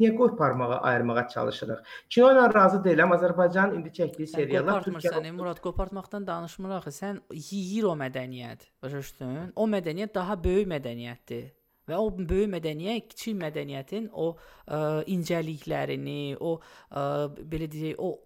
[0.00, 1.82] Niyə qoy parmağı ayırmağa çalışırıq?
[2.10, 3.12] Kino ilə razı deyiləm.
[3.14, 6.92] Azərbaycanın indi çəkdiyi seriallar qopartmırsan, ey Murad, qopartmaqdan danışmır axı.
[6.96, 8.64] Sən yeyir o mədəniyyət.
[8.82, 9.52] Başa düşdün?
[9.54, 11.52] O mədəniyyət daha böyük mədəniyyətdir.
[11.86, 14.78] Və o böyük mədəniyyət kiçik mədəniyyətin o ə,
[15.14, 17.04] incəliklərini, o ə,
[17.52, 18.16] belə deyək, o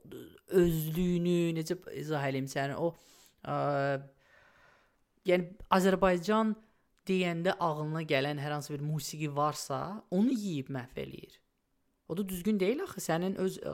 [0.62, 2.94] özlüyünü necə izah eləyim sənə, o
[3.42, 3.98] ə,
[5.28, 6.54] yəni Azərbaycan
[7.10, 9.82] deyəndə ağlına gələn hər hansı bir musiqi varsa,
[10.14, 11.36] onu yeyib məhv eləyir.
[12.08, 13.02] O da düzgün deyil axı.
[13.04, 13.72] Sənin öz ə,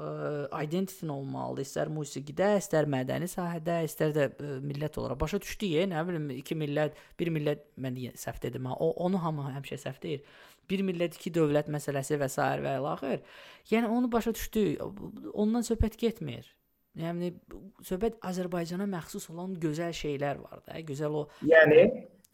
[0.67, 1.67] identitin olmalıdır.
[1.69, 5.21] İstər musiqidə, istər mədəni sahədə, istər də ə, millət olaraq.
[5.21, 8.75] Başa düşdük, nə bilim, iki millət, bir millət mən səhv dedim ha.
[8.75, 10.27] O onu hamı həmişə səhv deyir.
[10.71, 12.43] Bir millət, iki dövlət məsələsi və s.
[12.65, 13.23] və ilaxır.
[13.71, 14.83] Yəni onu başa düşdük.
[15.33, 16.51] Ondan söhbət getmir.
[16.99, 17.33] Yəni
[17.83, 21.89] söhbət Azərbaycana məxsus olan gözəl şeylər var da, gözəl o Yəni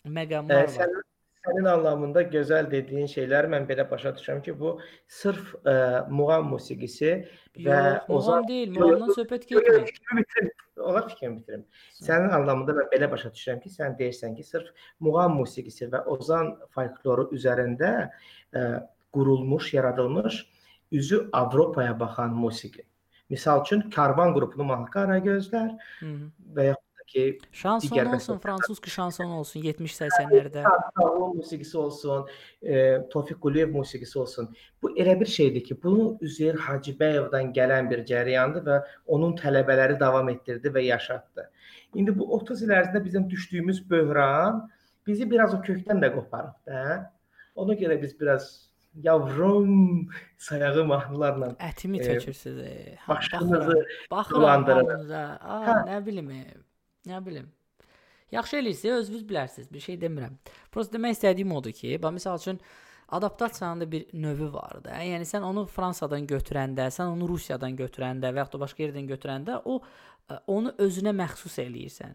[0.05, 0.99] məqamlar Ə, var.
[1.41, 4.75] Sənin, anlamında gözəl dediyin şeylər mən belə başa düşürəm ki, bu
[5.09, 5.75] sırf ə,
[6.13, 7.15] muğam musiqisi
[7.57, 9.87] və Yox, Ozan deyil, muğamdan söhbət getmir.
[9.87, 10.51] fikrimi bitirim.
[10.77, 11.65] Olar fikrimi bitirim.
[11.97, 14.69] Sənin anlamında mən belə başa düşürəm ki, sən deyirsən ki, sırf
[15.01, 18.11] muğam musiqisi və Ozan folkloru üzərində
[18.53, 18.67] ə,
[19.13, 20.45] qurulmuş, yaradılmış
[20.93, 22.85] üzü Avropaya baxan musiqi.
[23.31, 25.73] Misal üçün Karvan qrupunu Mahnı Qaragözlər
[26.57, 26.79] və da
[27.11, 30.63] ki Şanson olsun, fransız şanson olsun 70-80-lərdə.
[30.97, 32.27] Sağlam musiqisi olsun,
[32.63, 34.49] e, Tofiq Quliyev musiqisi olsun.
[34.83, 40.29] Bu elə bir şeydir ki, bunu Üzeyir Hacıbəyovdan gələn bir cəryandır və onun tələbələri davam
[40.29, 41.51] etdirdi və yaşatdı.
[41.95, 44.69] İndi bu 30 il ərzində bizim düşdüyümüz böhran
[45.07, 47.13] bizi biraz o kökdən də qoparıb da.
[47.55, 50.09] Ona görə biz biraz yavrum
[50.39, 52.59] sayağı mahnılarla Ətimi tökürsüz.
[52.59, 52.99] e.
[53.09, 54.65] Başınızı baxıram.
[54.65, 55.75] Aa, Hə.
[55.91, 56.31] nə bilim,
[57.09, 57.49] nə bilim.
[58.31, 59.73] Yaxşı eləyirsiniz, özünüz bilərsiniz.
[59.73, 60.37] Bir şey demirəm.
[60.73, 62.61] Prosta demək istədiyim odur ki, bax məsəl üçün
[63.11, 65.01] adaptasiyanın da bir növü var da.
[65.03, 69.59] Yəni sən onu Fransadan götürəndə, sən onu Rusiyadan götürəndə və ya da başqa yerdən götürəndə
[69.65, 69.81] o
[70.47, 72.15] onu özünə məxsus eləyirsən.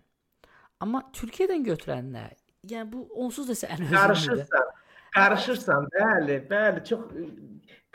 [0.79, 2.29] Amma Türkiyədən götürəndə,
[2.69, 4.71] yəni bu onsuz da sən özünü qarışırsan.
[5.15, 7.03] Qarışırsan, bəli, bəli, çox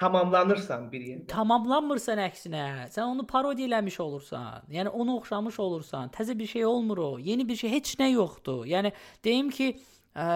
[0.00, 1.26] tamamlanırsan bir yerdə.
[1.30, 2.64] tamamlanmırsan əksinə.
[2.94, 4.66] Sən onu parodiya eləmiş olursan.
[4.72, 6.12] Yəni onu oxşamış olursan.
[6.16, 7.10] Təzə bir şey olmur o.
[7.18, 8.64] Yeni bir şey, heç nə yoxdur.
[8.66, 8.92] Yəni
[9.24, 9.74] deyim ki,
[10.14, 10.28] ə,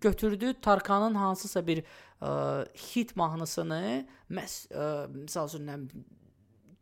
[0.00, 3.82] götürdü Tarkanın hansısa bir ə, hit mahnısını,
[4.30, 5.90] məs, ə, məsəl üçün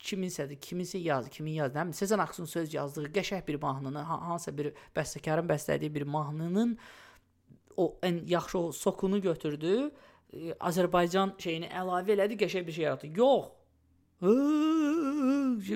[0.06, 4.20] kiminsədir, kiminsə yaz, kimin yaz, nə bilim, Sezen Aksu'nun söz yazdığı qəşəng bir mahnını, ha-
[4.28, 6.76] hansısa bir bəstəkarın bəstələdiyi bir mahnının
[7.76, 9.90] o ən yaxşı o sokunu götürdü,
[10.32, 13.12] e, Azərbaycan şeyini əlavə elədi, qəşəng bir şey yaratdı.
[13.16, 13.52] Yox.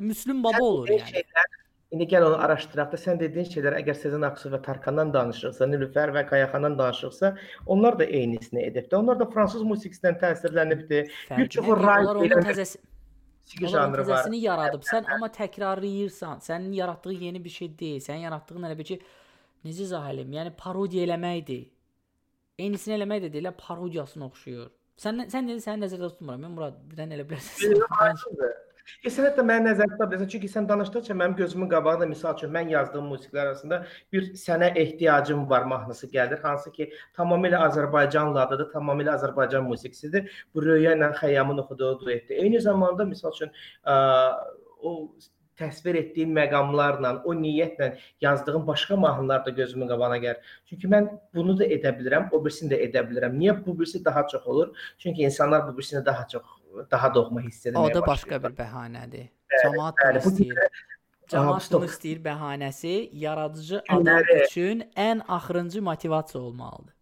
[0.01, 1.09] Müslüm baba olur yəni.
[1.11, 1.49] şeylər,
[1.93, 6.13] indi gəl onu araşdıraq da sən dediyin şeylər əgər Sezen Aksu və Tarkandan danışırsa, Nilüfər
[6.15, 7.35] və Qayaxandan danışırsa,
[7.67, 8.97] onlar da eynisini edibdi.
[8.97, 11.03] Onlar da fransız musiqisindən təsirlənibdi.
[11.37, 14.23] Bir çoxu Fərqi ray Onlar onun verən təzəsi musiqi janrı var.
[14.23, 14.87] təzəsini yaradıb.
[14.89, 16.41] Sən amma təkrarlayırsan.
[16.47, 18.01] Sənin yaratdığın yeni bir şey deyil.
[18.01, 19.01] Sənin yaratdığın elə bir ki,
[19.67, 20.33] necə izah eləyim?
[20.39, 21.67] Yəni parodiya eləməkdir.
[22.61, 24.71] Eynisini eləmək də deyil, parodiyasına oxşuyur.
[25.01, 26.43] Sən sən dedin sənin nəzərdə tutmuram.
[26.45, 27.73] Mən Murad birdən elə bilərsən.
[29.05, 30.29] E, sən hətta mənim nəzərdə tuta bilərsən.
[30.35, 33.81] Çünki sən danışdıqca mənim gözümün qabağında misal üçün mən yazdığım musiqilər arasında
[34.13, 36.43] bir sənə ehtiyacım var mahnısı gəlir.
[36.45, 40.29] Hansı ki, tamamilə Azərbaycanlı adıdır, tamamilə Azərbaycan musiqisidir.
[40.55, 42.43] Bu Röya ilə Xəyyamın oxuduğu duetdir.
[42.45, 43.55] Eyni zamanda misal üçün
[43.85, 43.97] ə,
[44.83, 44.97] o
[45.61, 50.55] təsvir etdiyim məqamlarla, o niyyətlə yazdığım başqa mahnılar da gözümün qabağına gəlir.
[50.71, 53.37] Çünki mən bunu da edə bilirəm, o birisini də edə bilirəm.
[53.39, 54.77] Niyə bu birisi daha çox olur?
[54.99, 56.43] Çünki insanlar bu birisini daha çox
[56.91, 58.53] daha doğma hiss etməyə O da başqa başlayırlar.
[58.53, 59.27] bir bəhanədir.
[59.65, 60.79] Cəmaət bunu istəyir.
[61.33, 66.95] Cəmaət bunu istəyir bəhanəsi yaradıcı adam üçün ən axırıncı motivasiya olmalıdır.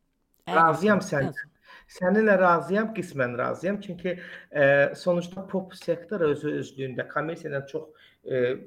[0.48, 1.30] Ən Razıyam axırıncı, sən.
[1.30, 1.54] ən son.
[1.88, 3.80] Səninlə razıyam, qismən razıyam.
[3.80, 4.18] Çünki
[4.52, 7.82] e, sonuçta pop sektor özü özlüyündə kommersiyadan çox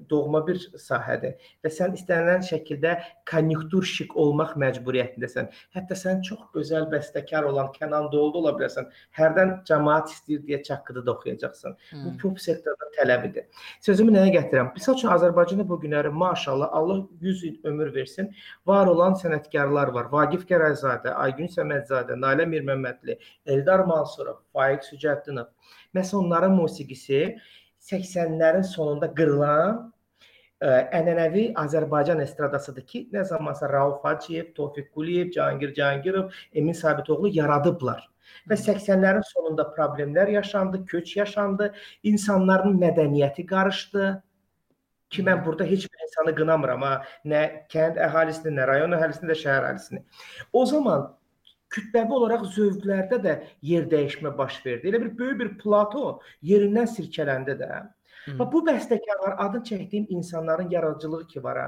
[0.09, 2.95] doğma bir sahədir və sən istənilən şəkildə
[3.29, 5.49] konjunktur şik olmaq məcburiyyətindəsən.
[5.75, 8.89] Hətta sən çox gözəl bəstəkar olan Kənan Doğulu ola bilərsən.
[9.17, 11.77] Hərdən cəmaət istəyir deyə çaqqıda da oxuyacaqsan.
[11.91, 12.17] Bu Hmm.
[12.17, 13.45] pop sektorda tələbidir.
[13.81, 14.73] Sözümü nəyə gətirirəm?
[14.77, 18.33] Məsəl üçün Azərbaycanda bu günləri maşallah Allah 100 il ömür versin.
[18.65, 20.11] Var olan sənətkarlar var.
[20.11, 25.47] Vaqif Qərayzadə, Aygün Səmədzadə, Nalə Mirməmmədli, Eldar Mansurov, Faiq Sücəddinov.
[25.95, 27.37] Məsələn onların musiqisi
[27.89, 29.79] 80-lərin sonunda qırılan
[30.61, 37.31] ə, ənənəvi Azərbaycan estradasıdır ki, nə zamansa Rauf Hacıyev, Tofiq Quliyev, Cahangir Cahangirov, Emin Sabitoğlu
[37.37, 38.07] yaradıblar.
[38.49, 41.71] Və 80-lərin sonunda problemlər yaşandı, köç yaşandı,
[42.03, 44.11] insanların mədəniyyəti qarışdı.
[45.11, 46.91] Ki mən burada heç bir insanı qınamıram ha,
[47.27, 47.41] nə
[47.73, 50.05] kənd əhalisini, nə rayon əhalisini, nə şəhər əhalisini.
[50.53, 51.09] O zaman
[51.71, 53.35] kütləvi olaraq zövqlərdə də
[53.65, 54.89] yer dəyişmə baş verdi.
[54.91, 57.69] Elə bir böyük bir plato yerindən silkələndi də.
[58.25, 58.37] Hmm.
[58.39, 61.67] Və bu bəstəkarlar adın çəkdiyim insanların yaradıcılığı ki var ha.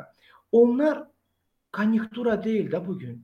[0.52, 1.06] Onlar
[1.74, 3.18] konjunktura deyil də bu gün.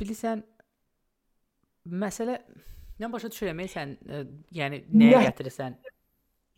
[0.00, 0.42] Bilirsən
[1.86, 2.40] məsələ
[2.98, 4.24] nə başa düşürəm ey sən ə,
[4.54, 5.78] yəni nəyə Nə- gətirirsən?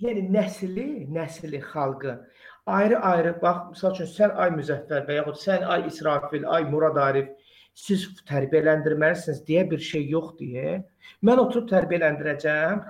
[0.05, 2.17] Yəni nəsli, nəsli xalqı
[2.67, 7.29] ayrı-ayrı bax, məsəl üçün sən ay Müzəffər və yaxud sən ay İsrafil, ay Murad Arif
[7.75, 10.79] siz tərbiyələndirməlisiniz deyə bir şey yox deyə.
[11.27, 12.85] Mən oturub tərbiyələndirəcəm.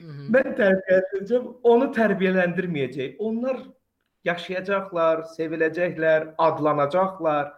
[0.00, 0.28] Mhm.
[0.34, 3.16] Mən tərbiyələndirəcəm, onu tərbiyələndirməyəcək.
[3.18, 3.62] Onlar
[4.28, 7.52] yaşayacaqlar, seviləcəklər, adlanacaqlar.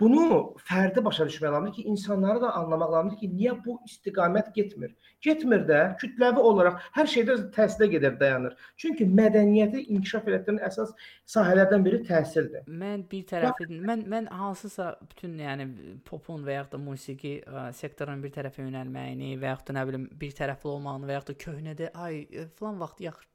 [0.00, 4.94] Bunu fərdi başa düşmək lazımdır ki, insanları da anlamaq lazımdır ki, niyə bu istiqamət getmir?
[5.22, 8.56] Getmir də kütləvi olaraq hər şeydə təhsilə gedir, dayanır.
[8.76, 10.90] Çünki mədəniyyəti inkişaf etdirən əsas
[11.30, 12.64] sahələrdən biri təhsildir.
[12.66, 15.68] Mən bir tərəfi mən mən hansısa bütün yəni
[16.10, 20.08] popun və yaxud da musiqi ə, sektorunun bir tərəfə yönəlməyini və yaxud da nə bilim
[20.24, 22.20] bir tərəfli olmağını və yaxud da köhnədə ay
[22.58, 23.30] falan vaxt yaxşı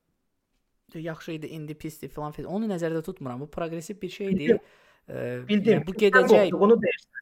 [0.95, 2.51] yaxşı idi, indi pisdir falan filan.
[2.51, 3.39] Onu nəzərdə tutmuram.
[3.39, 4.59] Bu progressiv bir şeydir.
[5.07, 5.79] Ə, Bildim.
[5.79, 6.53] yəni bu gedəcək.
[6.53, 7.15] onu deyirsən.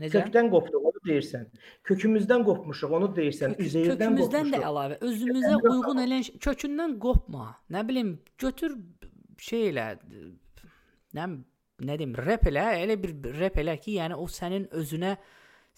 [0.00, 0.12] Necə?
[0.22, 1.46] Kökdən qopduq, onu deyirsən.
[1.84, 3.56] Kökümüzdən qopmuşuq, onu deyirsən.
[3.56, 4.68] Kök- Üzeyirdən kökümüzdən də qopmuşuq.
[4.70, 7.48] əlavə özümüzə uyğun elən ş- kökündən qopma.
[7.70, 8.76] Nə bilim, götür
[9.38, 9.88] şey elə
[11.16, 11.26] nə
[11.80, 15.16] nə deyim, rep elə, elə bir rep elə ki, yəni o sənin özünə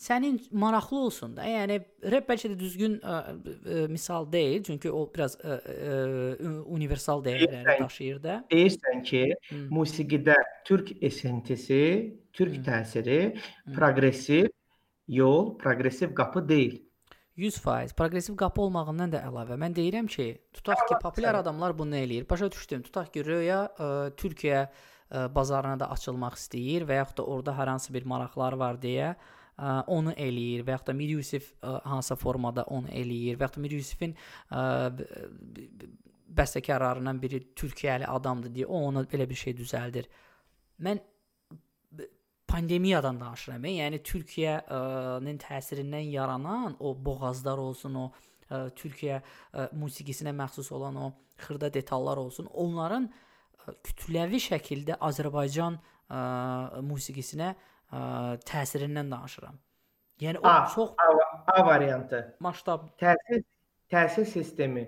[0.03, 1.45] sənin maraqlı olsun da.
[1.47, 1.77] Yəni
[2.11, 7.62] rep bəlkə də düzgün ə, ə, misal deyil, çünki o biraz ə, ə, universal dəyərləri
[7.62, 8.37] Deyirsən- daşıyır da.
[8.51, 9.59] Deyirsən ki, Hı.
[9.70, 11.83] musiqidə türk esentisi,
[12.33, 12.62] türk Hı.
[12.69, 13.74] təsiri, Hı.
[13.77, 14.49] proqressiv
[15.09, 16.81] yol proqressiv qapı deyil.
[17.37, 22.27] 100% proqressiv qapı olmağından da əlavə mən deyirəm ki, tutaq ki, populyar adamlar bunu eləyir.
[22.31, 22.83] Başa düşdüm.
[22.83, 23.87] Tutaq ki, Röya ə,
[24.19, 28.77] Türkiyə ə, bazarına da açılmaq istəyir və yaxud da orada hər hansı bir maraqları var
[28.83, 29.16] deyə ə,
[29.59, 33.62] onu eləyir və yaxud da Mir Yusif ə, hansısa formada onu eləyir və yaxud da
[33.66, 34.15] Mir Yusifin
[34.51, 34.65] ə,
[36.33, 40.09] bəstəkarlarından biri Türkiyəli adamdır deyə o ona belə bir şey düzəldir.
[40.83, 41.03] Mən
[42.49, 43.65] pandemiyadan danışıram.
[43.65, 48.07] Yəni Türkiyənin təsirindən yaranan o boğazlar olsun, o
[48.49, 51.12] ə, Türkiyə ə, musiqisinə məxsus olan o
[51.45, 59.59] xırda detallar olsun, onların ə, kütləvi şəkildə Azərbaycan ə, musiqisinə ə, təsirindən danışıram.
[60.20, 61.06] Yəni o A, çox A,
[61.47, 62.36] A variantı.
[62.40, 63.43] masştab Təhsil
[63.93, 64.85] təhsil sistemi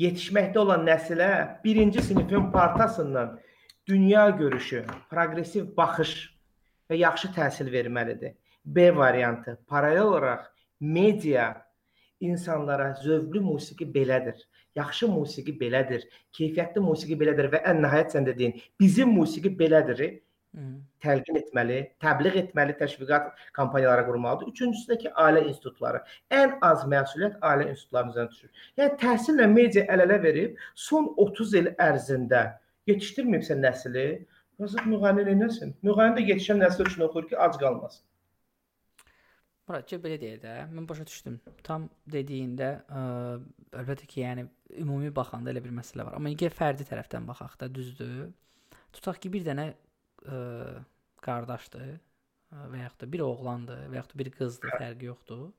[0.00, 1.30] yetişməkdə olan nəsilə
[1.64, 3.40] birinci sinifin partasından
[3.88, 6.12] dünya görüşü, proqressiv baxış
[6.90, 8.36] və yaxşı təhsil verməlidir.
[8.64, 10.46] B variantı paralel olaraq
[10.80, 11.54] media
[12.20, 14.36] insanlara zövqlü musiqi belədir.
[14.76, 16.04] Yaxşı musiqi belədir.
[16.32, 20.20] Keyfiyyətli musiqi belədir və ən nəhayət sən dediyin bizim musiqi belədir.
[21.04, 24.48] Təlqin etməli, təbliğ etməli, təşviqat kampaniyaları qurmalıdır.
[24.50, 26.00] Üçüncüsü də ki, ailə institutları.
[26.34, 28.64] Ən az məsuliyyət ailə institutlarının üzərinə düşür.
[28.80, 32.40] Yəni təhsillə media əl-ələ verib son 30 il ərzində
[32.90, 34.06] yetişdirməyibsə nəsli,
[34.62, 35.76] yazıq müğənni nəsin?
[35.86, 38.02] Müğənni də yetişən nəsil üçün oxuyur ki, ac qalmasın.
[39.70, 41.36] Murad, ki belə deyə də, mən başa düşdüm.
[41.62, 43.04] Tam dediyində, ə,
[43.84, 44.48] əlbəttə ki, yəni
[44.82, 46.18] ümumi baxanda elə bir məsələ var.
[46.18, 48.32] Amma əgər fərdi tərəfdən baxaq da, düzdür?
[48.96, 49.68] Tutaq ki, bir dənə
[50.26, 50.40] ə,
[51.24, 55.50] qardaşdır ə, və yaxud da bir oğlandır və yaxud da bir qızdır, fərqi yoxdur.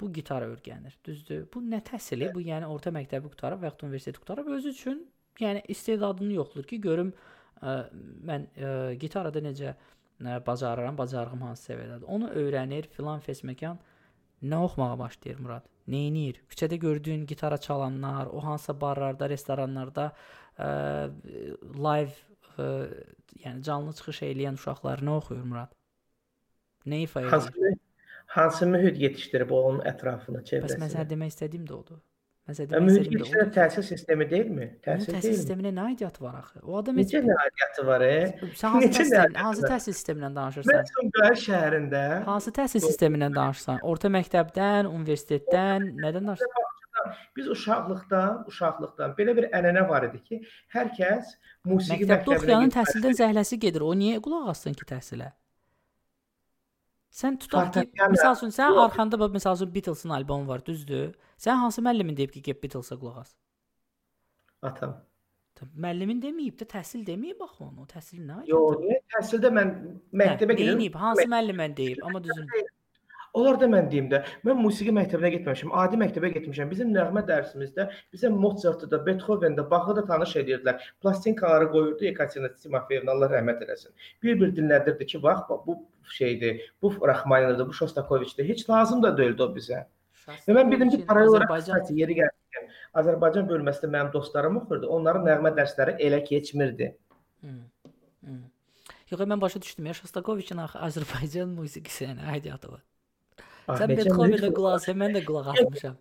[0.00, 0.96] Bu gitara öyrənir.
[1.06, 1.44] Düzdür?
[1.54, 2.32] Bu nə təhsili?
[2.34, 5.04] Bu yəni orta məktəbi qutarıb və yaxud universiteti qutarıb özü üçün
[5.40, 7.12] yəni istedadını yoxlayır ki, görüm
[7.62, 7.76] ə,
[8.26, 9.74] mən ə, gitarada necə
[10.24, 12.08] nə bacarıram, bacarığım hansı səviyyədədir.
[12.10, 13.78] Onu öyrənir, filan fesməkan
[14.42, 15.70] nə oxumağa başlayır Murad?
[15.86, 16.40] Neynir?
[16.50, 20.10] Küçədə gördüyün gitara çalanlar, o hansısa barlarda, restoranlarda
[20.58, 20.68] ə,
[21.76, 22.14] live
[22.58, 22.68] ə,
[23.44, 25.74] yəni canlı çıxış edən uşaqlar nə oxuyur Murad?
[26.86, 27.30] Nə ifa edir?
[27.30, 27.76] Hansı
[28.34, 30.90] hansı mühit yetişdirib onun ətrafını, Bəs çevrəsini?
[30.96, 32.02] sənə demək istədiyim də odur.
[32.44, 34.66] Demək Mühit yetişdirən təhsil sistemi deyilmi?
[34.84, 36.58] Təhsil təhsil sisteminə nə aidiyyatı var axı?
[36.62, 38.04] O adam Necə nəriyyatı var?
[38.04, 38.18] E?
[38.60, 40.74] sən hansı təhsil, hansı təhsil sistemindən danışırsan?
[40.74, 43.80] Mən Sumqayıt şəhərində Hansı təhsil sistemindən danışırsan?
[43.82, 46.68] Orta məktəbdən, universitetdən, nədən danışırsan?
[47.36, 50.40] Biz uşaqlıqdan, uşaqlıqdan belə bir ənənə var idi ki,
[50.74, 51.36] hər kəs
[51.70, 53.86] musiqi məktəbinə oxuyanın təhsildən zəhləsi gedir.
[53.86, 55.30] O niyə qulaq assın ki təhsilə?
[57.14, 61.12] Sən tutaq ki, məsəl üçün sən arxanda bax məsəl üçün Beatles-ın albomu var, düzdür?
[61.38, 63.34] Sən hansı müəllimin deyib ki, get Beatles-a qulaq as?
[64.62, 64.96] Atam.
[65.62, 67.86] Müəllimin deməyib də, təhsil deməyib axı onu.
[67.88, 68.40] Təhsil nə?
[68.50, 68.96] Yox, niyə?
[69.14, 69.70] Təhsildə mən
[70.20, 70.80] məktəbə gedirəm.
[70.82, 72.48] Deyib, hansı müəllimən deyib, amma düzün.
[73.34, 76.68] Onlar da mən deyim də, mən musiqi məktəbinə getməmişəm, adi məktəbə getmişəm.
[76.70, 80.84] Bizim nəğmə dərsimizdə bizə Mozartı da, Beethoveni də, Bachı da tanış edirdilər.
[81.02, 83.90] Plastinkaları qoyurdu Yekaterina Timofeyevna Allah rəhmət eləsin.
[84.22, 85.80] Bir-bir dinlədirdi ki, bax, bu
[86.14, 88.48] şeydir, bu Rachmaninoffdur, bu Shostakovichdir.
[88.48, 89.82] Heç lazım da deyildi o bizə.
[90.46, 94.94] Və mən bildim ki, paralel olaraq Azərbaycan yeri gəlmişkən, Azərbaycan bölməsində mənim dostlarım oxuyurdu.
[94.94, 96.94] Onların nəğmə dərsləri elə keçmirdi.
[97.42, 97.58] Hı,
[98.30, 98.40] hı.
[99.10, 99.90] Yox, mən başa düşdüm.
[99.90, 102.82] Ya Shostakovich'in axı Azərbaycan musiqisinə aidiyyatı var.
[103.68, 105.96] Sən Beethoven-ə müthiş- qulaq as, mən də qulaq asmışam.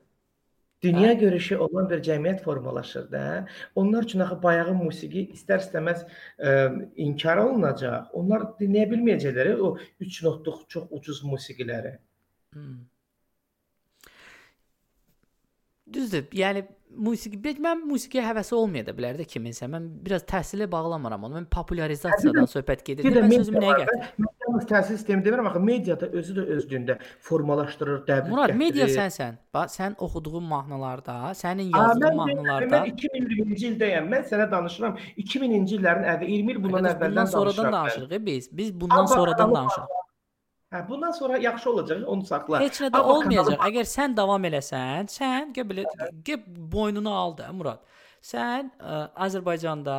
[0.84, 3.48] Dünya görüşü olan bir cəmiyyət formalaşır da.
[3.76, 6.02] Onlar üçün axı bayağı musiqi istər-istəməz
[6.40, 6.50] ə,
[7.00, 8.10] inkar olunacaq.
[8.14, 11.94] Onlar dinləyə bilməyəcəklər o 3 notluq çox ucuz musiqiləri.
[12.54, 12.82] Hmm.
[15.94, 16.26] Düzdür.
[16.34, 16.64] Yəni
[16.94, 19.68] musiqi, mən musiqiyə həvəsi olmaya da bilər də kiminsə.
[19.72, 21.40] Mən biraz təhsilə bağlamıram onu.
[21.42, 23.08] Mən popularizasiyadan söhbət gedir.
[23.10, 24.28] Mən sözümü media nəyə da, gətirdim?
[24.28, 26.98] Medianın təhsil sistemi demirəm axı mediada özü də özlüyündə
[27.30, 29.00] formalaşdırır, dəbit Murad, media gətirir.
[29.00, 29.40] sənsən.
[29.54, 34.12] Bax, sən oxuduğun mahnılarda, sənin yazdığın mahnılarda mən 2020-ci ildəyəm.
[34.14, 34.98] Mən sənə danışıram.
[35.26, 38.50] 2000-ci illərin əvvəl 20 il bundan əvvəldən bundan sonradan danışırıq e biz.
[38.52, 40.03] Biz bundan sonradan danışırıq.
[40.74, 42.60] Hə, bundan sonra yaxşı olacaq, onu saxla.
[42.64, 43.58] Heç nə də Amma olmayacaq.
[43.58, 45.84] kanalı- Əgər sən davam eləsən, sən gəl belə
[46.26, 46.44] gəl
[46.76, 47.80] boynunu al da Murad.
[48.22, 49.98] Sən ə, Azərbaycanda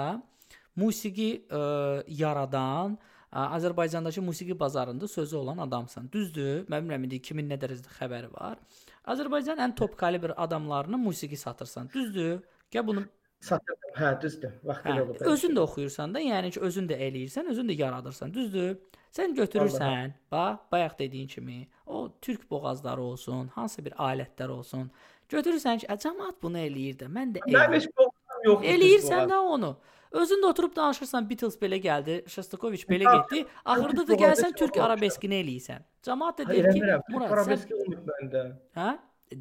[0.77, 2.97] musiqi ə, yaradan,
[3.33, 6.09] ə, Azərbaycandakı musiqi bazarında sözü olan adamsan.
[6.13, 6.65] Düzdür?
[6.67, 8.59] Mən bilmirəm indi kimin nə dərəcədə xəbəri var.
[9.07, 11.91] Azərbaycan ən top kalibr adamlarına musiqi satırsan.
[11.95, 12.41] Düzdür?
[12.73, 13.05] Gəl bunu
[13.45, 13.91] Satırdım.
[14.01, 14.53] Hə, düzdür.
[14.65, 15.17] Vaxtilə Hə, olub.
[15.21, 18.79] özün də oxuyursan da, yəni ki, özün də eləyirsən, özün də yaradırsan, düzdür?
[19.15, 24.91] Sən götürürsən, bax, bayaq dediyin kimi, o türk boğazları olsun, hansı bir alətlər olsun.
[25.31, 28.69] Götürürsən ki, "Ə, cəmaət bunu eləyir də, mən də eləyirəm." heç boğazım yoxdur.
[28.75, 29.77] Eləyirsən də onu.
[30.15, 33.47] Özün də oturub danışırsan Beatles belə gəldi, Shostakovich belə getdi.
[33.65, 35.81] Axırda da gəlsən Türk arabeskini eləyirsən.
[36.07, 36.83] Cəmaət də deyir ki.
[37.09, 38.45] Murad Arabeski olmayıb məndə.
[38.77, 38.93] hə?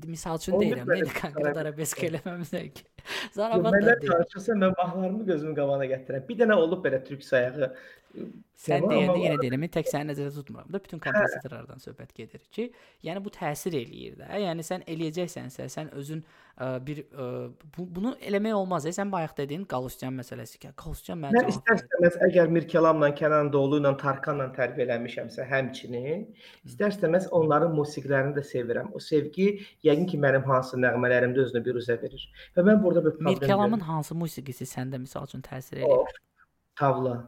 [0.08, 2.84] Misal üçün deyirəm, Türk konkret arabesk eləməmizdən ki.
[3.38, 4.12] Mənlə da deyir.
[4.12, 6.28] danışırsan mən mahnılarımı gözümün qabağına gətirirəm.
[6.30, 7.76] Bir dənə olub belə türk sayağı.
[8.64, 12.68] Sən deyəndə yenə deyirəm, tək səni nəzərdə tutmuram da bütün kompozitorlardan söhbət gedir ki,
[13.03, 14.30] yəni bu təsir eləyir də.
[14.44, 17.26] Yəni sən eləyəcəksənsə, sən özün ə, bir ə,
[17.76, 18.85] bu, bunu eləmək olmaz.
[18.88, 21.84] E, sən bayaq dedin Qalustyan məsələsi ki, Qalustyan mənə Mən cavab istər verdi.
[21.90, 26.26] istəməz əgər Mirkəlamla, Kənan Doğulu ilə, Tarkanla tərbiyələnmişəmsə həmçinin,
[26.69, 28.94] istər istəməz onların musiqilərini də sevirəm.
[28.94, 29.49] O sevgi
[29.84, 32.30] yəqin ki, mənim hansı nəğmələrimdə özünü bir üzə verir.
[32.56, 33.90] Və mən burada bir problem Mirkəlamın görürəm.
[33.91, 36.19] hansı musiqisi səndə misal üçün təsir eləyir?
[36.80, 37.23] Tavla.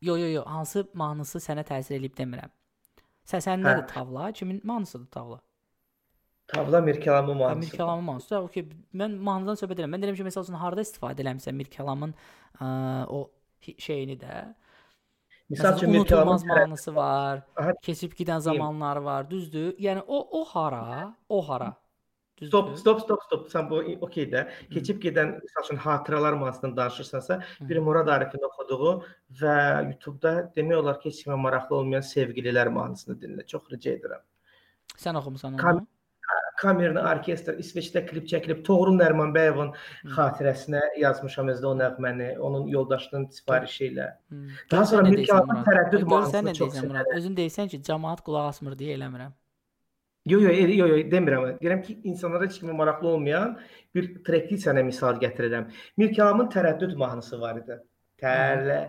[0.00, 2.52] Yo yo yo, hansı mahnısı sənə təsir eləyib demirəm.
[3.26, 3.86] Sən sən Hə.
[3.90, 4.32] tavla?
[4.32, 5.40] Kimin mahnısıdır tavla?
[6.46, 7.70] Tavla Mirkəlamın Ha, mahnısı.
[7.70, 8.36] Mirkəlamın mahnısı.
[8.38, 9.96] Okey, mən mahnıdan söhbət edirəm.
[9.96, 12.12] Mən deyirəm ki, məsəl üçün harda istifadə eləmisən Mirkəlamın
[12.60, 12.68] ə,
[13.08, 13.30] o
[13.78, 14.36] şeyini də.
[15.50, 17.42] Məsələn, üçün Mirkəlamın mahnısı var.
[17.56, 17.74] Aha.
[17.82, 19.74] Keçib gedən zamanlar var, düzdür?
[19.82, 21.72] Yəni o o hara, o hara.
[22.36, 22.48] Düzdür?
[22.50, 23.48] Stop, stop, stop, stop.
[23.48, 24.42] Sən bu okey də.
[24.72, 28.92] Keçib gedən məsəl üçün xatirələr mahnısından danışırsansa, bir Murad Arifin oxuduğu
[29.40, 29.56] və
[29.90, 33.46] YouTube-da demək olar ki, heç kimə maraqlı olmayan sevgililər mahnısını dinlə.
[33.46, 34.24] Çox rica edirəm.
[34.96, 35.62] Sən oxumusan onu?
[35.62, 35.86] Kam-
[36.56, 40.08] Kamerni orkestr İsveçdə klip çəkilib Toğrul Nərimanbəyovun Hı.
[40.16, 44.06] xatirəsinə yazmışam özdə o nəğməni, onun yoldaşının sifarişi ilə.
[44.70, 45.66] Daha sonra nə Mir deyirsən, Kağanın Murad?
[45.68, 47.10] tərəddüd mahnısını çox sevirəm.
[47.16, 49.36] Özün deyirsən ki, cəmaət qulaq asmır deyə eləmirəm.
[50.26, 51.48] Yo yo yo yo demirəm.
[51.62, 53.56] Deyirəm ki, insanlara heç kimə maraqlı olmayan
[53.94, 55.68] bir trekli sənə misal gətirirəm.
[55.96, 57.76] Mir Kağanın tərəddüd mahnısı var idi.
[58.22, 58.80] Tərlə.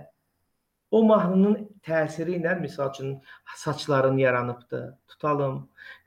[0.91, 3.17] O mahnının təsiri ilə misal üçün
[3.55, 4.79] saçların yaranıbdı.
[5.07, 5.57] Tutalım.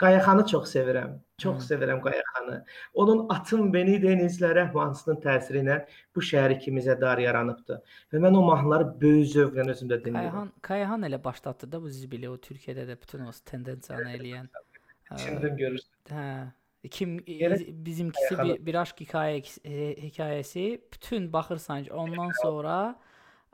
[0.01, 1.19] Qayaxanı çox sevirəm.
[1.39, 1.67] Çox Hı.
[1.75, 2.65] sevirəm Qayaxanı.
[2.95, 5.77] Onun Atın beni denizlərə mahnısının təsiri ilə
[6.17, 7.77] bu şəhər ikimizə dar yaranıbdı.
[8.13, 10.33] Və mən o mahnıları böyük zövqlə özümdə dinləyirəm.
[10.33, 14.49] Kayahan Kayahan elə başlatdı da bu zibili o Türkiyədə də bütün o tendensiyanı eləyən.
[14.49, 14.70] Ə,
[15.17, 16.11] Şimdi görürsən.
[16.11, 16.47] Hə.
[16.91, 19.61] Kim Elə- bizimkisi Kayahanı- bir, bir aşk hikayəsi,
[20.07, 22.97] hekayəsi bütün baxırsan ki, ondan sonra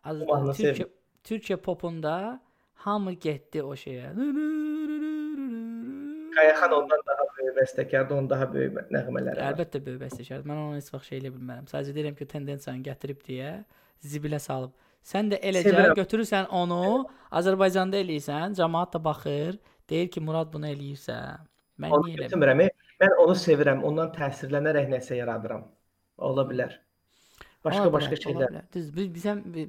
[0.05, 0.87] az Türkiyə.
[1.25, 2.41] Türkiyə popunda
[2.75, 4.13] hamı getdi o şeyə.
[6.37, 9.45] Qayaxan ondan daha böyük bəstəkardır, onun daha böyük nəğmələri var.
[9.51, 10.49] Əlbəttə böyük bəstəkardır.
[10.51, 11.67] Mən onu heç vaxt şey elə bilmərəm.
[11.73, 13.53] Sadəcə deyirəm ki, tendensiyanı gətirib deyə
[14.05, 14.75] zibilə salıb.
[15.07, 15.95] Sən də eləcə Sevirəm.
[16.01, 17.07] götürürsən onu,
[17.41, 19.59] Azərbaycanda eləyirsən, cəmaət də baxır,
[19.91, 21.17] deyir ki, Murad bunu eləyirsə,
[21.83, 22.63] mən Onu niyə eləmirəm?
[22.67, 22.71] e.
[23.03, 23.83] Mən onu sevirəm.
[23.85, 25.65] Ondan təsirlənərək nəsə yaradıram.
[26.17, 26.77] Ola bilər.
[27.67, 28.51] Ola Başqa şeylər.
[28.53, 28.67] bilər.
[28.75, 29.69] Düz biz bizən bi-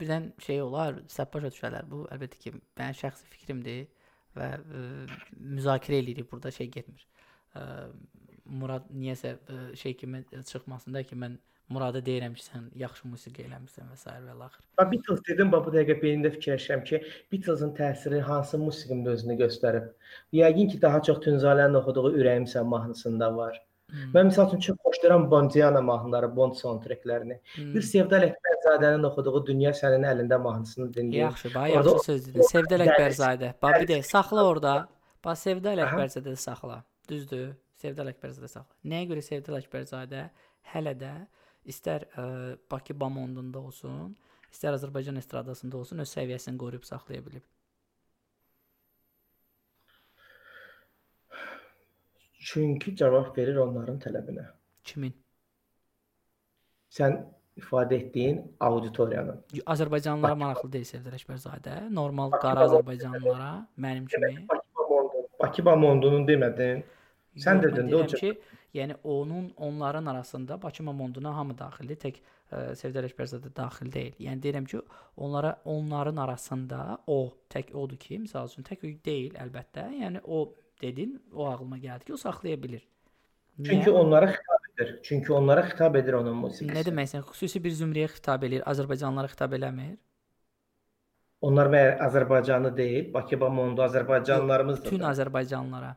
[0.00, 1.88] birdən şey olar, səhv başa düşərlər.
[1.90, 3.86] Bu əlbəttə ki, mənim şəxsi fikrimdir
[4.36, 4.82] və ə,
[5.56, 7.06] müzakirə eləyirik burada şey getmir.
[7.56, 7.64] Ə,
[8.44, 10.22] Murad niyəsə ə, şey kimi
[10.52, 11.38] çıxmasın da ki, mən
[11.68, 14.08] Murada deyirəm ki, sən yaxşı musiqi eləmisən və s.
[14.26, 14.62] və laxır.
[14.78, 17.00] Bax Beatles dedim, bax bu dəqiqə beynimdə fikirləşirəm ki,
[17.32, 19.90] Beatlesın təsiri hansı musiqimdə özünü göstərib.
[20.32, 23.60] Yəqin ki, daha çox Tünzalənin oxuduğu Ürəyimsən mahnısında var.
[23.90, 24.08] Hmm.
[24.14, 27.38] Mən məsəl üçün çox xoşlayıram Bondiana mahnıları, Bond soundtracklərini.
[27.54, 27.70] Hmm.
[27.74, 31.28] Bir Sevda Ələkbərzadənin oxuduğu Dünya sənin əlində mahnısını dinləyirəm.
[31.28, 32.40] Yaxşı, bax Orada yaxşı o- söz dedin.
[32.52, 33.52] Sevdə o- Ələkbərzadə.
[33.62, 34.74] Bax bir də saxla orada.
[35.24, 35.76] Bax Sevdə Aha.
[35.76, 36.82] Ələkbərzadə də saxla.
[37.10, 37.48] Düzdür?
[37.82, 38.74] Sevdə Ələkbərzadə saxla.
[38.84, 40.28] Nəyə görə Sevdə Ələkbərzadə
[40.74, 41.12] hələ də
[41.68, 42.24] istər ə,
[42.70, 44.16] Bakı Bamondunda olsun,
[44.52, 47.44] istər Azərbaycan estradasında olsun öz səviyyəsini qoruyub saxlaya bilib.
[52.38, 54.44] Çünki cavab verir onların tələbinə.
[54.84, 55.12] Kimin?
[56.94, 57.18] Sən
[57.58, 59.40] ifadə etdiyin auditoriyanın.
[59.66, 61.74] Azərbaycanlılara Bakı- maraqlı deyil Sevdə Ələkbərzadə.
[61.94, 64.46] Normal Bakı qara Azərbaycanlılara, mənim kimi.
[64.48, 66.84] Bakı Bamondun, Bakı Bamondunun demədin.
[67.36, 68.38] Sən Yox, dedin də o deyirəm cür.
[68.74, 72.20] Yəni onun onların arasında Bakı Mamonduna hamı daxildir, tək
[72.52, 74.14] ə, Sevdə Ələkbərzadə daxil deyil.
[74.20, 74.80] Yəni deyirəm ki,
[75.16, 77.18] onlara onların arasında o
[77.50, 79.88] tək odur ki, məsəl üçün tək o deyil əlbəttə.
[80.02, 80.44] Yəni o
[80.82, 82.84] dedin, o ağlıma gəldi ki, o saxlaya bilir.
[83.58, 83.70] Niyə?
[83.70, 85.00] Çünki onlara xitab edir.
[85.02, 86.74] Çünki onlara xitab edir onun musiqisi.
[86.74, 87.24] nə deməksən?
[87.32, 89.96] Xüsusi bir zümrəyə xitab eləyir, Azərbaycanlılara xitab eləmir.
[91.40, 94.84] Onlar məyər Azərbaycanlı deyil, Bakı Bamondu Azərbaycanlılarımızdır.
[94.84, 95.04] Bütün.
[95.06, 95.96] Azərbaycanlılara.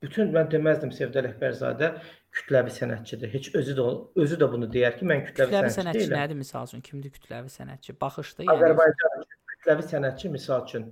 [0.00, 1.90] Bütün mən deməzdim Sevdə Rəhbərzadə
[2.32, 3.28] kütləvi sənətçidir.
[3.34, 3.84] Heç özü də
[4.24, 6.22] özü də bunu deyər ki, mən kütləvi, Kütləvi sənətçi sənətçi deyiləm.
[6.22, 6.80] nədir məsəl üçün?
[6.86, 7.94] Kimdir kütləvi sənətçi?
[8.00, 8.54] Baxışda yəni.
[8.54, 10.86] Azərbaycan kütləvi sənətçi misal üçün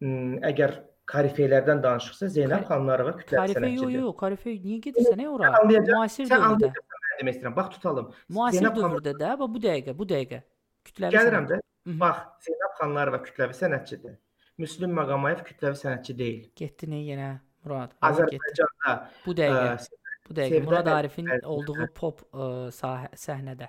[0.00, 0.76] m, əgər
[1.12, 3.98] karifelərdən danışırsa Zeynəb xanlarova kütləvi Karifə yox, sənətçidir.
[4.06, 5.50] yox, Karifə niyə gedirsən ey ora?
[5.66, 6.70] Müasir Sən dövrdə.
[6.70, 7.56] nə demək istəyirəm.
[7.58, 8.12] Bax tutalım.
[8.38, 10.42] Müasir dövrdə də, bax bu dəqiqə, bu dəqiqə.
[10.86, 11.58] Kütləvi Gəlirəm də.
[11.90, 11.98] Mhm.
[11.98, 14.14] Bax, Zeynəb xanlarova kütləvi sənətçidir.
[14.62, 16.44] Müslüm Maqamayev kütləvi sənətçi deyil.
[16.56, 17.30] Getdi nə yenə
[17.64, 17.92] Murad?
[18.08, 18.94] Azərbaycanda
[19.24, 23.68] Bu ə, dəqiqə, bu dəqiqə Sevdə Murad Arifin olduğu pop ə, sahə, səhnədə.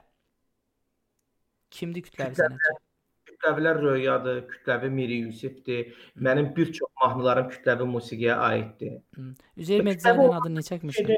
[1.73, 2.73] Kimdir kütləvi sənətçi?
[3.29, 5.93] Kütləvilər Röyadır, kütləvi Miri Yusifdir.
[6.15, 8.99] Mənim bir çox mahnılarım kütləvi musiqiyə aiddir.
[9.57, 11.15] Üzeyir Kütləvi Mehdizadənin adını Şey çəkmirsən?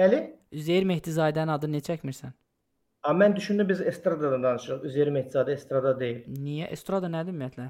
[0.00, 0.22] Bəli?
[0.52, 2.34] Üzeyir Mehdizadənin adını niyə çəkmirsən?
[3.04, 4.84] Amma mən düşündüm biz estradadan danışırıq.
[4.88, 6.22] Üzeyir Mehdizadə estrada deyil.
[6.40, 6.70] Niyə?
[6.72, 7.66] Estrada nədir ümumiyyətlə?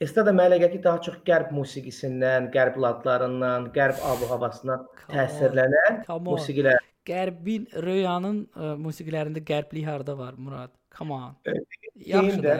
[0.00, 6.80] Estrada mənə gəlir ki, daha çox qərb musiqisindən, qərb ladlarından, qərb ab-havasından təsirlənən musiqilər.
[7.04, 10.70] Qərbin Röyanın ə, musiqilərində qərblik harda var Murad?
[10.96, 11.34] Come on.
[11.44, 11.66] Evet,
[12.06, 12.56] Yaxşı da.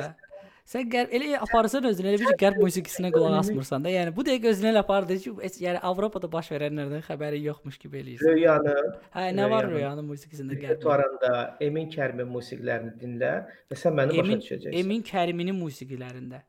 [0.69, 3.91] Sən qərb elə aparırsan özünü elə bir ki, qərb musiqisinə qulaq asmırsan da.
[3.93, 7.99] Yəni bu dəqiqə özünə elə apardı ki, heç- yəni Avropada baş verənlərdən xəbəri yoxmuş kimi
[8.01, 8.31] eləyirsən.
[8.33, 8.75] Röyanı,
[9.17, 10.71] Hə, nə var Röyanın musiqisində qərb?
[10.71, 13.33] repertuarında Emin Kərimin musiqilərini dinlə
[13.69, 14.79] və sən məni başa düşəcəksən.
[14.81, 16.41] Emin Kəriminin musiqilərində.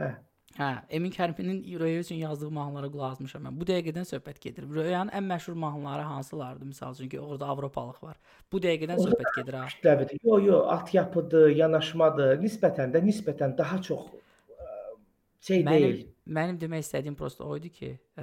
[0.00, 0.14] Hə.
[0.54, 3.56] Hə, Emin Kəriminin Röya üçün yazdığı mahnılara qulaq asmışam mən.
[3.58, 4.66] Bu dəqiqədən söhbət gedir.
[4.74, 6.68] Röyanın ən məşhur mahnıları hansılardır?
[6.70, 8.20] Məsəl üçün ki, orada Avropalıq var.
[8.52, 9.64] Bu dəqiqədən Orada söhbət gedir ha.
[9.72, 10.20] kütləvidir.
[10.22, 12.36] Yo, yo, altyapıdır, yanaşmadır.
[12.44, 14.06] Nisbətən də nisbətən daha çox
[15.44, 16.04] şey Mənim deyil.
[16.36, 18.22] mənim demək istədiyim prosta o idi ki, ə,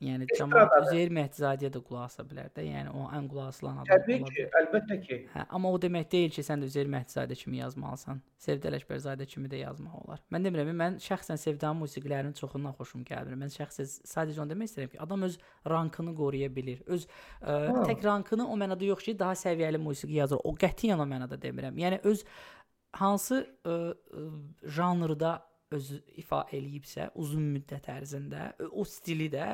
[0.00, 0.86] yəni Estrada cəmaət.
[0.86, 2.62] Üzeyir Mehdizadəyə də qulaq asa bilər də.
[2.64, 5.18] Yəni o ən qulaq asılan adam Təbii ki, əlbəttə ki.
[5.34, 8.22] Hə, amma o demək deyil ki, sən də Üzeyir Məhdizadə kimi yazmalısan.
[8.40, 10.22] Sevdə Ələkbərzadə kimi də yazmaq olar.
[10.32, 13.36] Mən demirəm, mən şəxsən Sevdanın musiqilərinin çoxundan xoşum gəlir.
[13.44, 15.38] Mən şəxsən sadəcə onu demək istəyirəm ki, adam öz
[15.68, 16.80] rankını qoruya bilir.
[16.88, 17.84] Öz ə, Ha.
[17.92, 20.40] tək rankını o mənada yox ki, daha səviyyəli musiqi yazır.
[20.48, 21.76] O qətiyyən o mənada demirəm.
[21.84, 22.24] Yəni öz
[22.96, 24.28] hansı ə, ə,
[24.64, 25.36] janrda
[25.78, 29.46] özü ifa eləyibsə uzun müddət ərzində o stili də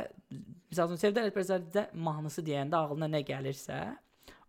[0.70, 3.78] məsələn Sevdə Ələkbərzadə mahnısı deyəndə ağlına nə gəlirsə,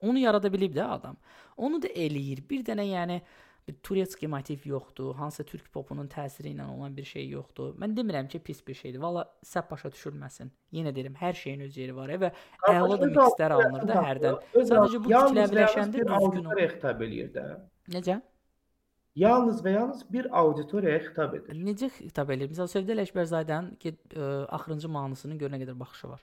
[0.01, 1.17] onu yarada bilib də adam.
[1.57, 2.41] Onu da eləyir.
[2.49, 3.19] Bir dənə yəni
[3.67, 5.15] bir Turetski motiv yoxdur.
[5.15, 7.75] Hansısa türk popunun təsiri ilə olan bir şey yoxdur.
[7.81, 8.99] Mən demirəm ki, pis bir şeydir.
[9.03, 10.49] Valla səhv başa düşülməsin.
[10.73, 12.31] Yenə deyirəm, hər şeyin öz yeri var və
[12.71, 14.39] əla da mikslər alınır da hərdən.
[14.55, 16.29] Sadəcə bu kütləviləşəndə düzgün ol.
[16.31, 17.45] auditoriyaya xitab eləyir də.
[17.97, 18.21] Necə?
[19.15, 21.55] Yalnız və yalnız bir auditoriyaya xitab edir.
[21.65, 22.51] Necə xitab edir?
[22.51, 26.21] Məsələn, Sevdə Ələkbərzadənin get ə, axırıncı mahnısının gör nə qədər baxışı var.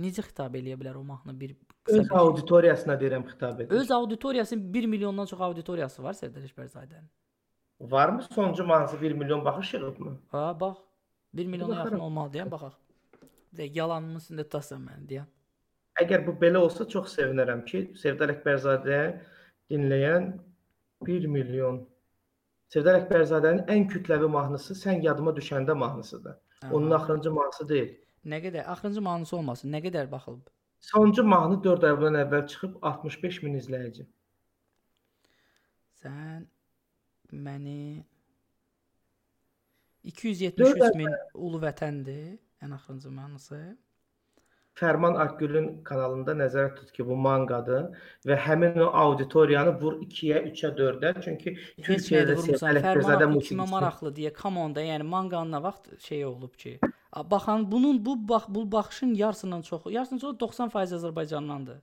[0.00, 3.70] Necə xitab eləyə bilər o mahnı bir qısa Öz bir auditoriyasına deyirəm xitab edir.
[3.70, 7.10] Öz auditoriyasının 1 milyondan çox auditoriyası var Sevdə Ələkbərzadənin.
[7.80, 10.18] Varmı sonuncu mahnısı 1 milyon baxış yığıbmı?
[10.30, 10.76] Ha, bax.
[11.34, 12.74] 1 milyona yaxın olmalı deyən baxaq.
[13.56, 15.26] De yalanımın üstündə tutasan məni deyən.
[16.02, 19.00] Əgər bu belə olsa çox sevinərəm ki, Sevda Ələkbərzadə
[19.70, 20.32] dinləyən
[21.06, 21.84] 1 milyon.
[22.72, 26.36] Sevda Ələkbərzadənin ən kütləvi mahnısı Sən yadıma düşəndə mahnısıdır.
[26.72, 27.02] Onun Aha.
[27.02, 27.90] axırıncı mahnısı deyil.
[28.26, 30.46] Nə qədər axırıncı mahnısı olmasın, nə qədər baxılıb.
[30.80, 34.06] Sonuncu mahnı 4 ay bundan əvvəl çıxıb 65 min izləyici.
[36.02, 36.46] Sən
[37.32, 38.04] məni
[40.04, 43.60] Dörd 273 ay- min ulu vətəndir ən axırıncı mahnısı.
[44.74, 47.92] Fərman Akgülün kanalında nəzərdə tut ki, bu manqadır
[48.26, 51.12] və həmin o auditoriyanı vur 2-yə, 3-ə, 4-ə.
[51.22, 52.34] Çünki Türkiyədə
[52.82, 56.80] Fərman musiqisi maraqlı deyə da, yəni manqanın nə vaxt şey olub ki.
[57.30, 61.78] Baxan bunun bu bax bu baxışın yarısından çoxu, yarısından çoxu 90% Azərbaycandandır.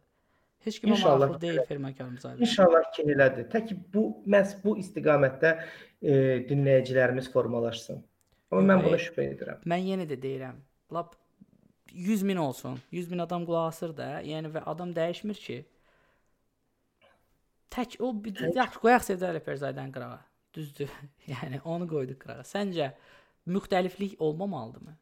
[0.66, 2.44] Heç kimə İnşallah maraqlı deyil Fərman Kərimzadə.
[2.44, 3.48] İnşallah ki elədir.
[3.56, 6.14] Tək ki bu məhz bu istiqamətdə e,
[6.52, 8.04] dinləyicilərimiz formalaşsın.
[8.52, 9.64] Amma mən buna Yox, şübhə edirəm.
[9.64, 10.60] Mən yenə də deyirəm,
[10.92, 11.16] lap
[11.94, 12.80] 100 min olsun.
[12.92, 15.60] 100 min adam qulaq asır da, yəni və adam dəyişmir ki.
[17.72, 20.20] Tək o bir yaxşı qoyaq Sevda Ələkbərzadənin qırağa.
[20.54, 20.90] Düzdür.
[21.34, 22.44] yəni onu qoyduq qırağa.
[22.48, 22.92] Səncə
[23.48, 24.98] müxtəliflik olmamalıdırmı?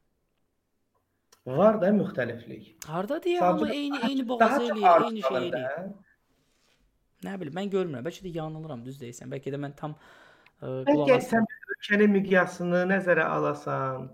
[1.46, 2.76] Var da müxtəliflik.
[2.86, 5.90] Harda deyə amma eyni eyni çox eləyir, eyni şey eləyir.
[7.26, 8.06] Nə bilim, mən görmürəm.
[8.06, 9.32] Bəlkə də yanılıram, düz deyirsən.
[9.34, 11.48] Bəlkə də mən tam ə, qulaq Bəlkə asmıram.
[11.48, 14.10] sən ölkənin miqyasını nəzərə alasan,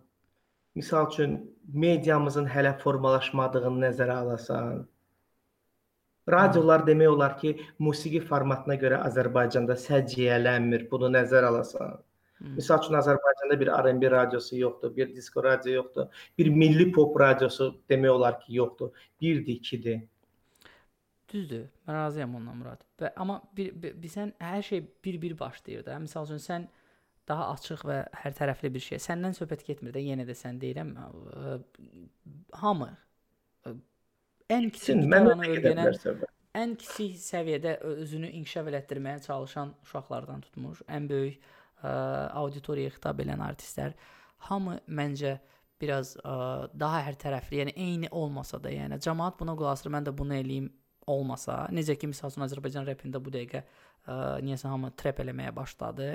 [0.75, 1.37] misal üçün
[1.73, 4.83] mediamızın hələ formalaşmadığını nəzərə alasan.
[6.29, 10.87] Radiolar demək olar ki, musiqi formatına görə Azərbaycanda səciyyələnmir.
[10.91, 11.99] Bunu nəzərə alasan.
[12.39, 12.55] Hmm.
[12.57, 17.69] Misal üçün Azərbaycanda bir R&B radiosu yoxdur, bir disko radio yoxdur, bir milli pop radiosu
[17.89, 18.89] demək olar ki, yoxdur.
[19.21, 20.01] 1-dir, 2-dir.
[21.33, 21.69] Düzdür.
[21.87, 22.81] Mən razıyam onunla Murad.
[23.01, 25.99] Və amma bir, bir, bir sən hər şey bir-bir başlayır da.
[26.01, 26.67] Məsəl üçün sən
[27.29, 29.01] daha açıq və hər tərəfli bir şey.
[29.01, 31.57] Səndən söhbət getmir də, yenə də sən deyirəm, ə,
[32.61, 32.91] hamı
[33.65, 33.73] ə,
[34.55, 36.23] ən kiçik öyrənən, öyrənən
[36.55, 41.91] ən kiçik səviyyədə özünü inkişaf elətdirməyə çalışan uşaqlardan tutmuş, ən böyük ə,
[42.43, 43.97] auditoriyaya xitab edən artistlər
[44.49, 45.35] hamı məncə
[45.81, 46.37] biraz ə,
[46.77, 50.37] daha hər tərəfli, yəni eyni olmasa da, yəni cəmaət buna qulaq asır, mən də bunu
[50.37, 50.69] eləyim
[51.11, 54.15] olmasa, necə ki məsəl üçün Azərbaycan repində bu dəqiqə ə,
[54.45, 56.09] niyəsə hamı trap eləməyə başladı.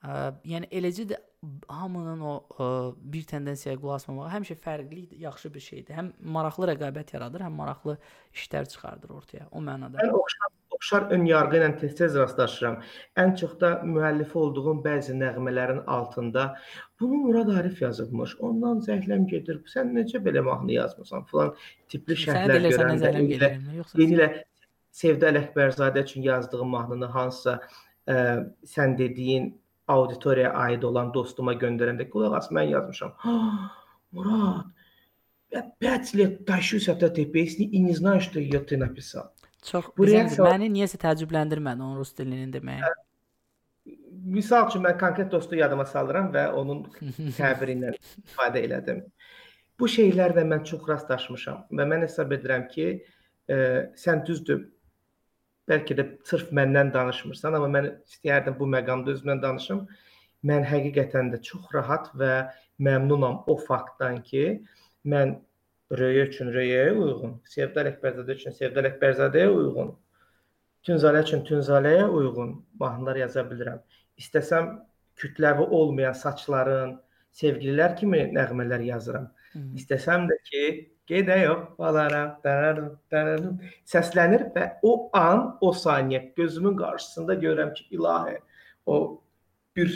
[0.00, 0.12] Ə,
[0.48, 1.18] yəni eləcə də
[1.68, 2.68] hamının o ə,
[3.14, 5.96] bir tendensiyaya qulaq asmamağı həmişə fərqli, yaxşı bir şeydir.
[5.98, 7.98] Həm maraqlı rəqabət yaradır, həm maraqlı
[8.32, 9.48] işlər çıxardır ortaya.
[9.52, 10.00] O mənada.
[10.00, 12.78] Mən oxşar oxşar ön yarğı ilə tez-tez rastlaşıram.
[13.20, 16.56] Ən çox da müəllifi olduğum bəzi nəğmələrin altında
[17.00, 18.36] bunu Murad Arif yazıbmış.
[18.40, 19.60] Ondan zəhləm gedir.
[19.68, 21.52] Sən necə belə mahnı yazmısan falan
[21.88, 23.50] tipli şərhlər görəndə elə
[24.00, 24.30] yeni ilə
[24.90, 27.60] Sevdə Ələkbərzadə üçün yazdığım mahnını hansısa
[28.08, 28.16] ə,
[28.66, 29.52] sən dediyin
[29.89, 33.13] auditoriyaya aid olan dostuma göndərəndə qulaq as mən yazmışam.
[33.21, 33.35] Ha,
[34.15, 34.65] Murad,
[35.51, 39.31] я пять лет тащусь от этой песни и не знаю, что ее ты написал.
[39.65, 40.45] Çox güzəldir.
[40.45, 42.85] Məni niyəsə təəccübləndirmədi onun rus dilinin deməyi.
[44.25, 46.83] Misal üçün mən konkret dostu yadıma salıram və onun
[47.37, 47.93] təbiri ilə
[48.25, 49.01] ifadə elədim.
[49.79, 52.87] Bu şeylərlə mən çox rastlaşmışam və mən hesab edirəm ki,
[53.49, 53.57] e,
[53.97, 54.63] sən düzdür
[55.68, 59.84] bəlkə də sırf məndən danışmırsan, amma mən istəyərdim bu məqamda özümdən danışım.
[60.48, 62.32] Mən həqiqətən də çox rahat və
[62.80, 64.44] məmnunam o faktdan ki,
[65.04, 65.36] mən
[65.90, 69.90] Röyə üçün Röyəyə uyğun, Sevda Ələkbərzadə üçün Sevda Ələkbərzadəyə uyğun,
[70.86, 73.80] Tünzalə üçün Tünzaləyə uyğun mahnılar yaza bilirəm.
[74.22, 74.70] İstəsəm
[75.20, 76.94] kütləvi olmayan saçların
[77.36, 79.26] sevgililər kimi nəğmələr yazıram.
[79.52, 79.64] Hı.
[79.80, 80.62] İstəsəm də ki,
[81.10, 83.58] gedəyək balara, daradım, daradım
[83.92, 88.38] səslənir və o an, o saniyə gözümün qarşısında görürəm ki, ilahi
[88.86, 89.22] o
[89.76, 89.92] bir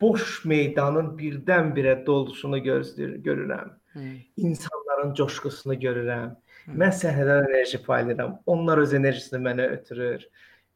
[0.00, 3.70] boş meydanın birdən-birə gözləyir, görürəm.
[3.92, 4.00] Hı.
[4.36, 6.34] İnsanların coşqusunu görürəm.
[6.66, 6.72] Hı.
[6.72, 8.38] Mən səhnədən enerji paylayıram.
[8.46, 10.28] Onlar öz enerjisini mənə ötürür.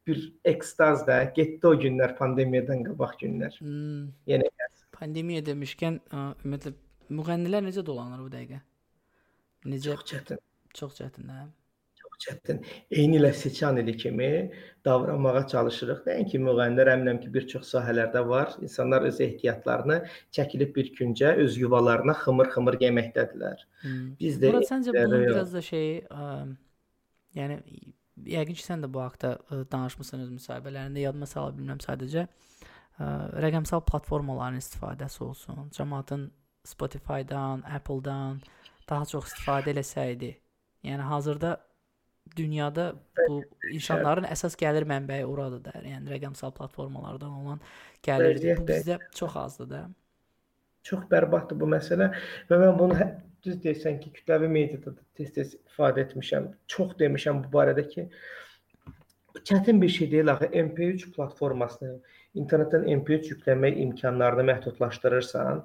[0.07, 3.53] Bir ekstaz da getdi o günlər pandemiyadan qabaq günlər.
[3.59, 4.07] Hmm.
[4.27, 4.87] Yenə gəlsin.
[4.97, 6.73] Pandemiya demişkən, ümumiyyətlə
[7.13, 8.61] müğənnilər necə dolanır bu dəqiqə?
[9.65, 9.95] Necə?
[9.95, 10.45] Çox çətin.
[10.77, 11.47] Çox çətin, hə?
[12.21, 12.59] çətin.
[12.91, 14.29] Eyni ilə seçan ili kimi
[14.85, 16.01] davranmağa çalışırıq.
[16.07, 18.53] Nəinki müğənnilər, əminəm ki, bir çox sahələrdə var.
[18.65, 20.01] İnsanlar öz ehtiyatlarını
[20.37, 23.65] çəkilib bir küncə öz yuvalarına xımır-xımır yeməkdədirlər.
[23.81, 24.11] Hmm.
[24.19, 26.27] Biz də Burada səncə bunun biraz da şey, ə,
[27.39, 27.61] yəni
[28.35, 32.27] yəqin ki, sən də bu haqqda ə, danışmısan öz müsahibələrində, yadıma sala bilmirəm sadəcə.
[33.01, 33.09] Ə,
[33.47, 35.69] rəqəmsal platformaların istifadəsi olsun.
[35.77, 36.29] Cəmaətin
[36.67, 38.41] Spotify-dan, Apple-dan
[38.91, 40.35] daha çox istifadə eləsəydi.
[40.87, 41.55] Yəni hazırda
[42.37, 42.91] dünyada
[43.27, 43.41] bu
[43.71, 45.81] insanların əsas gəlir mənbəyi oradadır.
[45.87, 47.59] Yəni rəqəmsal platformalardan olan
[48.05, 48.61] gəlirdir.
[48.61, 49.81] Bu bizdə çox azdır da.
[50.87, 52.09] Çox bərbaddır bu məsələ
[52.49, 53.09] və mən bunu hə,
[53.45, 56.49] düz deyirsən ki, kütləvi mediada da tez-tez ifadə etmişəm.
[56.71, 58.07] Çox demişəm bu barədə ki,
[59.49, 61.93] çətin bir şey deyil axı MP3 platformasını
[62.41, 65.63] internetdən MP3 yükləmək imkanlarını məhdudlaşdırırsan,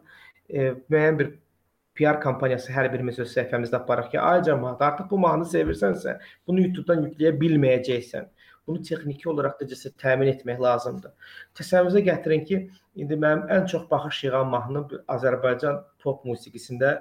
[0.49, 1.33] e, müəyyən bir
[1.99, 6.17] PR kampaniyası hər birimiz öz səhifəmizdə aparaq ki, ay cəmaət, artıq bu mahnı sevirsənsə,
[6.47, 8.29] bunu YouTube-dan yükləyə bilməyəcəksən.
[8.67, 11.13] Bunu texniki olaraq da cəsə təmin etmək lazımdır.
[11.59, 12.59] Təsəvvürünüzə gətirin ki,
[12.99, 16.97] indi mənim ən çox baxış yığan mahnım Azərbaycan pop musiqisində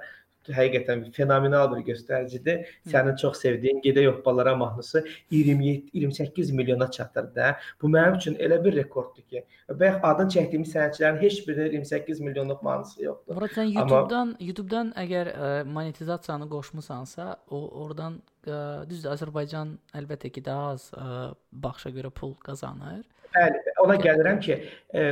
[0.54, 2.66] həqiqətən fenomenal bir göstəricidir.
[2.90, 7.56] Sənin çox sevdiyin Gedə Yopbalara mahnısı 27 28 milyona çatır da.
[7.82, 12.62] Bu mənim üçün elə bir rekorddur ki, bayaq adını çəkdiyimiz sənətçilərin heç birinin 28 milyonluq
[12.62, 13.34] mahnısı yoxdur.
[13.34, 14.46] Murad sən YouTube-dan Amma...
[14.48, 18.58] YouTube-dan əgər ə, e, monetizasiyanı qoşmusansa, o oradan ə, e,
[18.90, 21.30] düzdür Azərbaycan əlbəttə ki, daha az ə, e,
[21.66, 23.02] baxışa görə pul qazanır.
[23.36, 24.60] Bəli, ona gəlirəm ki,
[24.94, 25.06] ə,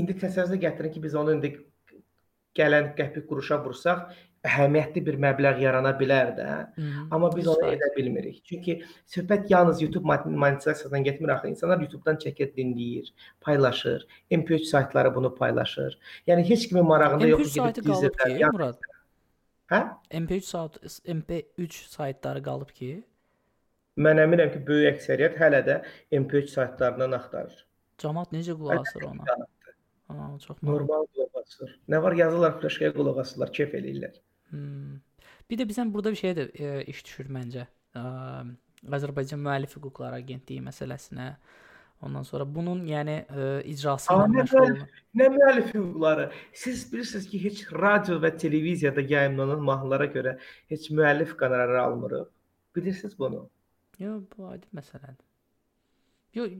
[0.00, 1.56] indi təsəvvürə gətirin ki, biz onu indi
[2.56, 4.06] gələn qəpik quruşa vursaq,
[4.46, 6.48] əhəmiyyətli bir məbləğ yarana bilər də.
[6.76, 7.06] Hı.
[7.10, 8.42] Amma biz onu edə bilmirik.
[8.48, 8.78] Çünki
[9.14, 11.48] söhbət yalnız YouTube monetisasiyadan getmir axı.
[11.48, 14.06] İnsanlar YouTube-dan çəkir, dinləyir, paylaşır.
[14.30, 15.98] MP3 saytları bunu paylaşır.
[16.26, 18.88] Yəni heç kimin marağında yoxdur ki, MP3 saytı qalıb ki, Murad.
[19.70, 19.82] Hə?
[20.22, 22.90] MP3 sayt MP3 saytları qalıb ki,
[23.98, 25.80] mən əminəm ki, böyük əksəriyyət hələ də
[26.20, 27.64] MP3 saytlarından axtarır.
[28.02, 29.24] Cəmaət necə qulaq asır ona?
[30.06, 31.72] Ha, çox normal qulaq asır.
[31.90, 34.20] Nə var yazırlar flaşkaya qulaq asırlar, kef eləyirlər.
[34.50, 34.98] Hmm.
[35.50, 37.66] Bir də bizdən burada bir şey də e, iş düşür məncə.
[37.96, 38.02] E,
[38.98, 41.30] Azərbaycan Müəllif Hüquqları Agentliyi məsələsinə.
[42.02, 44.96] Ondan sonra bunun yəni e, icrası ilə məşğul olmaq.
[45.16, 46.26] Nə müəllif hüquqları?
[46.52, 50.34] Siz bilirsiniz ki, heç radio və televiziyada yayımlanan mahnılara görə
[50.72, 52.26] heç müəllif qonorarı almırıq.
[52.76, 53.46] Bilirsiniz bunu?
[53.98, 55.24] Yox, bu adi məsələdir.
[56.36, 56.52] Yox,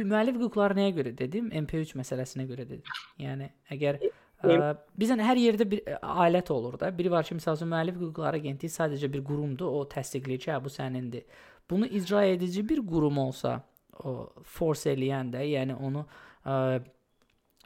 [0.00, 1.52] müəllif hüquqları nəyə görə dedim?
[1.62, 2.98] MP3 məsələsinə görə dedim.
[3.22, 4.10] Yəni əgər Ə,
[4.42, 6.90] bizən hər yerdə bir alət olur da.
[6.96, 10.72] Biri var ki, məsələn, müəllif hüquqları agentliyi sadəcə bir qurumdur, o təsdiqləyir ki, hə bu
[10.72, 11.26] sənindir.
[11.70, 13.60] Bunu icra edici bir qurum olsa,
[14.04, 16.06] o force eləyən də, yəni onu
[16.44, 16.80] ə,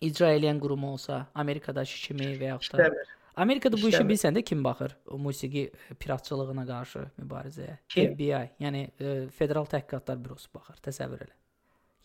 [0.05, 3.15] icra edən qurum olsa, Amerikadakı kimi və yaxud da İşləmir.
[3.37, 4.93] Amerikada bu işi bilsən də kim baxır?
[5.11, 5.65] O musiqi
[5.99, 7.79] piratçılığına qarşı mübarizəyə.
[7.89, 8.13] Kim?
[8.13, 10.79] FBI, yəni ə, Federal Təhqiqatlar Bürosu baxır.
[10.85, 11.35] Təsəvvür elə.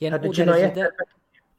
[0.02, 0.88] Yəni Hətta o dərəcədə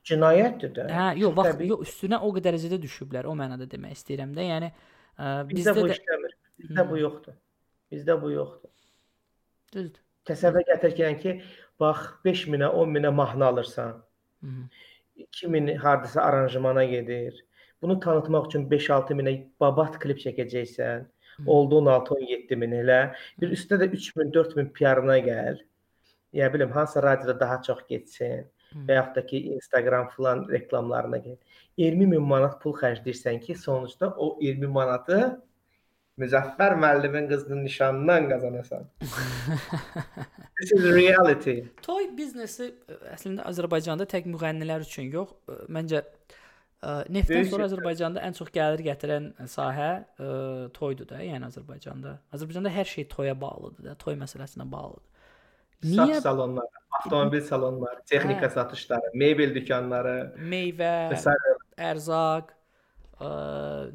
[0.08, 0.86] cinayətdir də.
[0.90, 1.70] Hə, yox, vaxt təbii.
[1.72, 3.28] yox, üstünə o qədər dərəcədə düşüblər.
[3.30, 4.46] O mənada demək istəyirəm də.
[4.48, 6.36] Yəni ə, bizdə, bizdə bu işləmir.
[6.60, 6.90] Bizdə hmm.
[6.90, 7.36] bu yoxdur.
[7.92, 8.72] Bizdə bu yoxdur.
[9.74, 10.04] Düzdür.
[10.28, 11.36] Təsəvvür gətirkən ki,
[11.80, 14.02] bax 5000-ə, 10000-ə mahnı alırsan.
[14.42, 14.68] Hı -hı.
[15.16, 17.44] 2000 hardasa aranjmana gedir.
[17.82, 21.04] Bunu tanıtmaq üçün 5-6 minə babat klip çəkəcəksən.
[21.46, 23.14] Oldu 16-17 min elə.
[23.40, 25.60] Bir üstə də 3000, 4000 PR-ına gəl.
[26.32, 31.38] Ya bilim hansısa radioda daha çox getsin və yaxud da ki Instagram filan reklamlarına get.
[31.76, 35.20] 20 min manat pul xərcləyirsən ki, sonuçda o 20 manatı
[36.20, 38.88] Müzəffər müəllimin qızının nişanından qazanasan.
[40.60, 41.62] This is reality.
[41.82, 42.74] Toy biznesi
[43.14, 45.32] əslində Azərbaycanda tək müğənnilər üçün yox,
[45.72, 46.02] məncə
[47.14, 49.90] neftdən sonra Azərbaycanda ən çox gəlir gətirən sahə
[50.20, 50.28] ə,
[50.76, 52.18] toydur da, yəni Azərbaycanda.
[52.36, 55.09] Azərbaycanda hər şey toya bağlıdır da, toy məsələsinə bağlıdır.
[55.84, 58.54] Niyə Saç salonları, avtomobil salonları, texnika hə.
[58.54, 60.16] satışları, mebel dükanları,
[60.52, 60.90] meyvə,
[61.90, 62.50] ərzaq,
[63.16, 63.30] ə,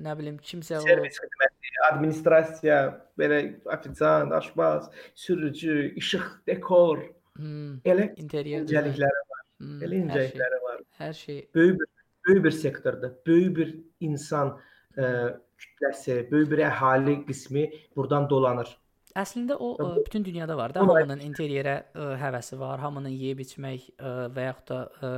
[0.02, 2.80] nə bilim kimsə servis xidməti, administrasiya,
[3.22, 7.04] belə ofitsiant, aşpaz, sürücü, işıq, dekor,
[7.38, 9.44] hmm, elə interyer incəlikləri var.
[9.62, 10.82] Hmm, elə incəlikləri hər var.
[11.04, 11.92] Hər şey böyük bir
[12.26, 13.12] böyük bir sektordur.
[13.28, 14.56] Böyük bir insan
[14.98, 18.74] ə, kütləsi, böyük bir əhali qismi burdan dolanır.
[19.16, 23.86] Əslində o ə, bütün dünyada var da, hamının interyerə ə, həvəsi var, hamının yeyib içmək
[23.96, 25.12] ə, və yaxud da ə,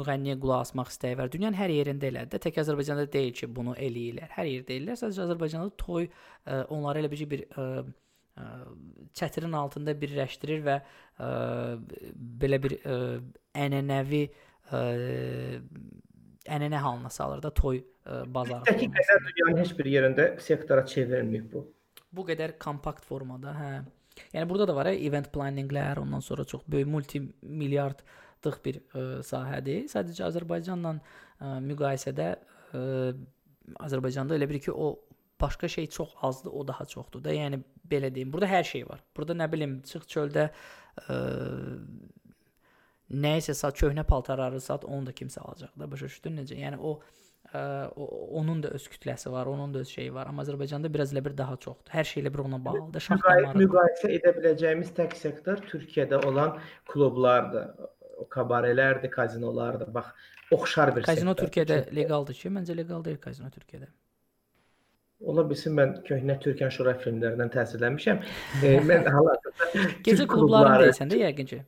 [0.00, 1.30] müğənniyə qulaq asmaq istəyi var.
[1.32, 4.34] Dünyanın hər yerində elədir də, tək Azərbaycanda deyil ki, bunu eləyirlər.
[4.34, 4.98] Hər yerdə eləyirlər.
[5.00, 7.64] Sadəcə Azərbaycanda toy ə, onları elə bir bir ə,
[8.36, 8.48] ə,
[9.16, 11.30] çətirin altında birləşdirir və ə,
[12.42, 12.98] belə bir ə,
[13.64, 14.20] ənənəvi
[14.76, 14.82] ə,
[16.52, 18.68] ənənə halına salır da toy ə, bazarı.
[18.68, 21.64] Dəqiqətən dünyanın heç bir yerində sektora çevrilməyib bu
[22.16, 23.70] bu qədər kompakt formada, hə.
[24.32, 29.84] Yəni burada da var, hə, event planninglər, ondan sonra çox böyük multimilyardlıq bir ə, sahədir.
[29.92, 32.84] Sadəcə Azərbaycanla ə, müqayisədə ə,
[33.84, 34.94] Azərbaycanda elə bir ki, o
[35.40, 37.34] başqa şey çox azdır, o daha çoxdur da.
[37.34, 37.60] Yəni
[37.90, 39.02] belə deyim, burada hər şey var.
[39.16, 41.18] Burada nə bilim, çıx çöldə ə,
[43.12, 45.90] nə isə sat köhnə paltarları sat, onu da kimsə alacaq da.
[45.90, 46.56] Başa düşdün necə?
[46.58, 46.96] Yəni o
[47.54, 47.62] ə,
[48.40, 50.30] onun da öz kütləsi var, onun da öz şeyi var.
[50.30, 51.92] Amma Azərbaycanda biraz elə bir daha çoxdur.
[51.94, 53.04] Hər şeylə bir ona bağlıdır.
[53.08, 53.60] Şah damarı.
[53.62, 56.56] Müqayisə edə biləcəyimiz tək sektor Türkiyədə olan
[56.92, 57.68] klublardır.
[58.16, 59.92] O kabarelərdir, kazinolardır.
[59.94, 60.14] Bax,
[60.50, 61.46] oxşar bir Kazino sektor.
[61.46, 63.90] Türkiyədə legaldır ki, məncə legal deyil kazino Türkiyədə.
[65.24, 68.18] Ola bilsin mən köhnə Türkan Şura filmlərindən təsirlənmişəm.
[68.64, 71.60] e, mən hal-hazırda gecə klublarını deyəsən də yəqin ki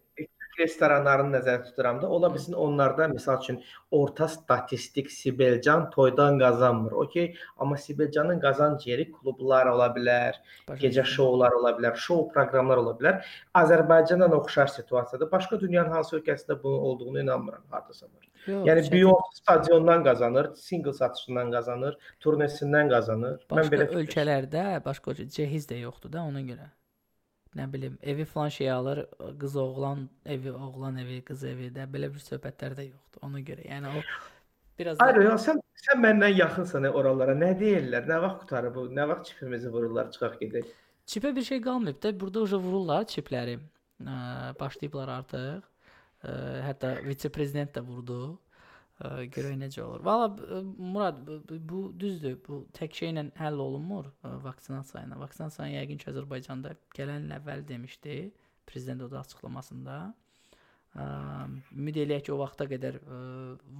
[0.58, 3.60] restoranlarını nəzərdə tuturam da, ola bilsin onlarda məsəl üçün
[3.90, 6.92] orta statistik Sibelcan toydan qazanmır.
[7.04, 10.38] Okay, amma Sibelcanın qazanc yeri klublar ola bilər,
[10.82, 13.20] gecə şoular ola bilər, şou proqramlar ola bilər.
[13.62, 15.30] Azərbaycandan oxşar situasiyadır.
[15.32, 18.24] Başqa dünyanın hansı ölkəsində bunun olduğunu inanmıram, hardasa var.
[18.46, 23.38] Yox, yəni Beyoncé stadiondan qazanır, single satışından qazanır, turnesindən qazanır.
[23.50, 26.70] Başqa Mən belə ölkələrdə başqa cehiz də yoxdur da ona görə
[27.56, 29.06] nə bilim, evi falan şey alır,
[29.40, 33.22] qız oğlan evi, oğlan evi, qız evi də belə bir söhbətlər də yoxdur.
[33.22, 33.64] Ona görə.
[33.68, 34.02] Yəni o
[34.78, 37.34] biraz Hayır, ya sən sən məndən yaxınsan oralara.
[37.38, 38.06] Nə deyirlər?
[38.10, 38.86] Nə vaxt qutarır bu?
[38.94, 40.68] Nə vaxt çipimizi vururlar, çıxaq gedək.
[41.08, 42.12] Çipə bir şey qalmayıb da.
[42.20, 43.58] Burada uje vururlar çipləri.
[44.04, 44.18] Ə,
[44.60, 45.64] başlayıblar artıq.
[46.22, 46.34] Ə,
[46.68, 48.38] hətta vitse-prezident də vurdu.
[48.98, 50.02] Ə, görək necə olur.
[50.02, 50.28] Valla
[50.78, 51.20] Murad
[51.70, 52.38] bu, düzdür.
[52.46, 55.18] Bu tək şeylə həll olunmur ə, vaksinasiya ilə.
[55.22, 58.16] Vaksinasiya yəqin ki Azərbaycanda gələn il əvvəl demişdi
[58.68, 59.98] prezident o da açıqlamasında.
[61.78, 63.18] Ümid eləyək ki o vaxta qədər ə,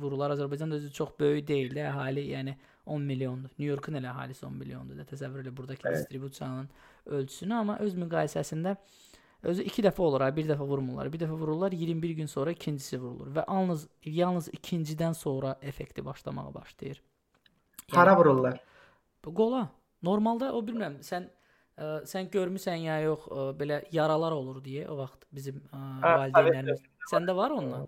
[0.01, 2.55] vurular Azərbaycan özü çox böyük deyil də, əhali, yəni
[2.86, 3.53] 10 milyondur.
[3.59, 5.07] New Yorkun elə əhalisi 10 milyondur da.
[5.09, 6.69] Təsəvvür elə burdakı distribusiyanın
[7.19, 8.77] ölçüsünü, amma öz müqayisəsində
[9.43, 11.12] Özü 2 dəfə olur, bir dəfə vurmurlar.
[11.12, 16.55] Bir dəfə vururlar, 21 gün sonra ikincisi vurulur və yalnız yalnız ikincidən sonra effekti başlamağa
[16.55, 17.02] başlayır.
[17.89, 18.60] Yəni, Hara vururlar?
[19.23, 19.69] Qola.
[20.02, 21.28] Normalda o bilmirəm, sən
[21.78, 26.82] ə, sən görmüsən ya yox, ə, belə yaralar olur deyə o vaxt bizim ə, valideynlərimiz.
[27.10, 27.86] Səndə var ondan?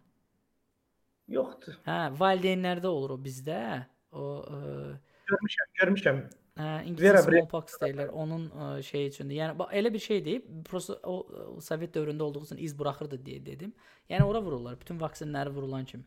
[1.31, 1.79] Yoxdur.
[1.87, 3.61] Hə, valideynlərdə olur o bizdə.
[4.11, 4.61] O ə,
[5.31, 6.23] görmüşəm, görmüşəm.
[6.89, 8.13] İngiliscə smallpox deyirlər.
[8.17, 9.37] Onun ə, şey üçündür.
[9.39, 11.19] Yəni bax elə bir şey deyib, prosta o,
[11.57, 13.75] o Sovet dövründə olduğu üçün iz buraxırdı deyə dedim.
[14.11, 16.07] Yəni ora vururlar, bütün vaksinləri vurulan kimi.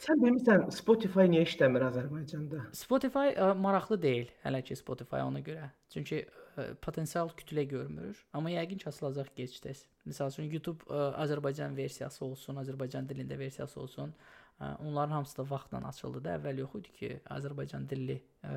[0.00, 2.66] Sən bilmirsən Spotify niyə işləmir Azərbaycanda?
[2.76, 5.70] Spotify ə, maraqlı deyil hələ ki Spotify ona görə.
[5.92, 9.84] Çünki ə, potensial kütlə görmür, amma yəqin ki açılacaq gec-tez.
[10.06, 14.14] Məsəl üçün YouTube ə, Azərbaycan versiyası olsun, Azərbaycan dilində versiyası olsun.
[14.60, 16.36] Onların hamısı da vaxtla açıldı da.
[16.38, 18.52] Əvvəl yox idi ki, Azərbaycan dilli ə,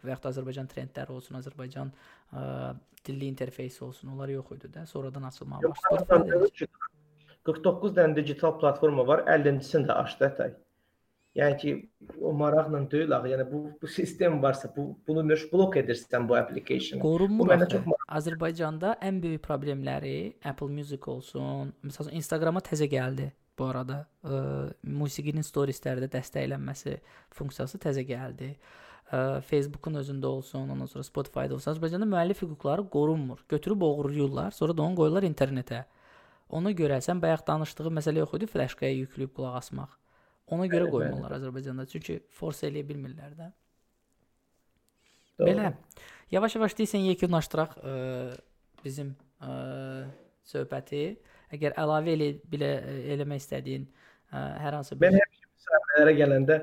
[0.00, 2.44] və yaxud da Azərbaycan trendləri olsun, Azərbaycan ə,
[3.04, 4.14] dilli interfeysi olsun.
[4.14, 4.86] Onlar yox idi də.
[4.88, 6.68] Sonradan açılmağa başladı.
[7.44, 9.26] 49 dənə digital platforma var.
[9.28, 10.56] 50-cisini də açdı ətək.
[11.36, 11.70] Yəni ki,
[12.22, 13.34] o maraqla deyil axı.
[13.34, 17.04] Yəni bu bu sistem varsa, bu bunu nöş blok edirsən bu application.
[17.04, 17.52] Qorunmur.
[17.52, 21.74] Bu çox Azərbaycanda ən böyük problemləri Apple Music olsun.
[21.84, 24.04] Məsələn, Instagrama təzə gəldi bu arada.
[24.24, 24.38] Ə,
[25.00, 26.96] musiqinin storieslərdə dəstəklənməsi
[27.38, 28.54] funksiyası təzə gəldi.
[29.10, 31.74] Ə, Facebookun özündə olsun, ondan sonra Spotify-da olsun.
[31.74, 33.44] Azərbaycanda müəllif hüquqları qorunmur.
[33.48, 35.84] Götürüb oğurlayırlar, sonra da onu qoyurlar internetə.
[36.54, 39.92] Ona görə sən bayaq danışdığı məsələ yox idi, flaşkaya yükləyib qulaq asmaq.
[40.52, 41.38] Ona görə bəli, qoymurlar bəli.
[41.40, 41.86] Azərbaycanda.
[41.88, 43.52] Çünki force eləyə bilmirlər də.
[45.38, 45.48] Doğru.
[45.48, 45.70] Belə.
[46.34, 47.94] Yavaş-yavaş deyirsən yekunlaşdıraq ə,
[48.84, 49.54] bizim ə,
[50.48, 51.04] söhbəti.
[51.54, 52.70] Əgər əlavə elə bilə
[53.14, 56.58] eləmək istədiyin ə, hər hansı bir Mən həmişə müsahibələrə gələndə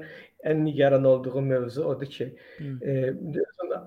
[0.51, 2.27] ən nigaran olduğum mövzu odur ki,
[2.61, 2.93] e,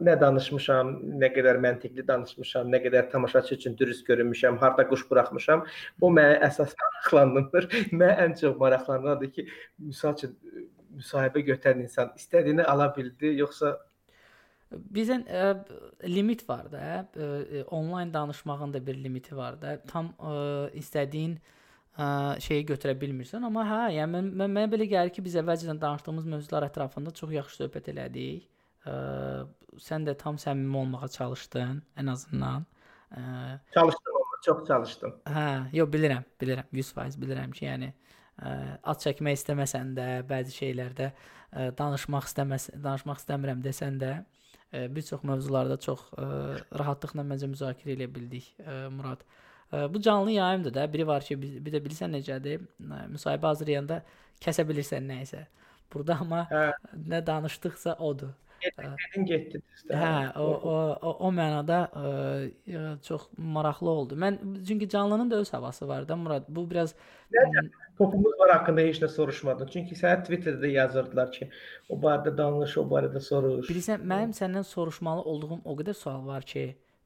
[0.06, 5.64] nə danışmışam, nə qədər məntiqli danışmışam, nə qədər tamaşaçı üçün dürüst görünmüşəm, harda quş buraxmışam,
[6.00, 7.68] bu mənə əsas maraqlandırmır.
[7.92, 9.48] Mən ən çox maraqlandırandır ki,
[9.90, 10.36] misal üçün
[10.94, 13.74] müsahibə götürən insan istədiyini ala bildi, yoxsa
[14.94, 19.76] Bizən ə, e, limit var da, ə, e, onlayn danışmağın da bir limiti var da.
[19.90, 20.34] Tam ə,
[20.80, 21.36] istədiyin
[21.98, 22.06] ə,
[22.44, 26.30] şeyi götürə bilmirsən, amma hə, yəni mən, mən mənə belə gəlir ki, biz əvvəlcədən danışdığımız
[26.36, 28.48] mövzular ətrafında çox yaxşı söhbət elədik.
[28.84, 28.96] Ə,
[29.80, 32.66] sən də tam səmimi olmağa çalışdın, ən azından.
[33.14, 33.22] Ə,
[33.74, 34.14] çalışdım
[34.44, 35.14] çox çalışdım.
[35.24, 38.52] Hə, yox bilirəm, bilirəm, 100% bilirəm ki, yəni ə,
[38.82, 44.12] at çəkmək istəməsən də, bəzi şeylərdə ə, danışmaq istəməs, danışmaq istəmirəm desən də,
[44.96, 46.28] bir çox mövzularda çox ə,
[46.80, 49.24] rahatlıqla məncə müzakirə edə bildik, ə, Murad.
[49.72, 50.86] Ə, Bu canlı yayımdır da.
[50.92, 52.64] Biri var ki, bir də bilirsən necədir?
[53.12, 54.02] Müsahibə hazırlayanda
[54.44, 55.44] kəsə bilirsən nə isə.
[55.92, 56.64] Burada amma hə.
[56.94, 58.32] nə danışdıqsa odur.
[58.64, 59.60] Gedin getdi.
[59.90, 64.16] Hə, o o o, o mənada ə, çox maraqlı oldu.
[64.16, 64.38] Mən
[64.68, 66.44] çünki canlının da öz havası var da Murad.
[66.48, 66.94] Bu biraz
[67.34, 67.64] Necə?
[67.98, 69.68] Popumuz var haqqında heç nə soruşmadın.
[69.72, 71.50] Çünki sənə Twitterdə yazırdılar ki,
[71.88, 73.68] o barədə danış, o barədə soruş.
[73.70, 76.64] Bilirsən, mənim səndən soruşmalı olduğum o qədər sual var ki,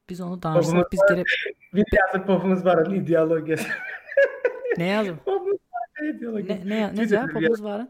[0.09, 1.37] biz onu danışsaq, biz gərək
[1.75, 3.69] Bir yazık popumuz var ideologiyası.
[4.79, 5.19] ne yazım?
[5.25, 6.69] popumuz var ideologiyası.
[6.69, 7.87] Ne, ne, ne cevap popumuz var?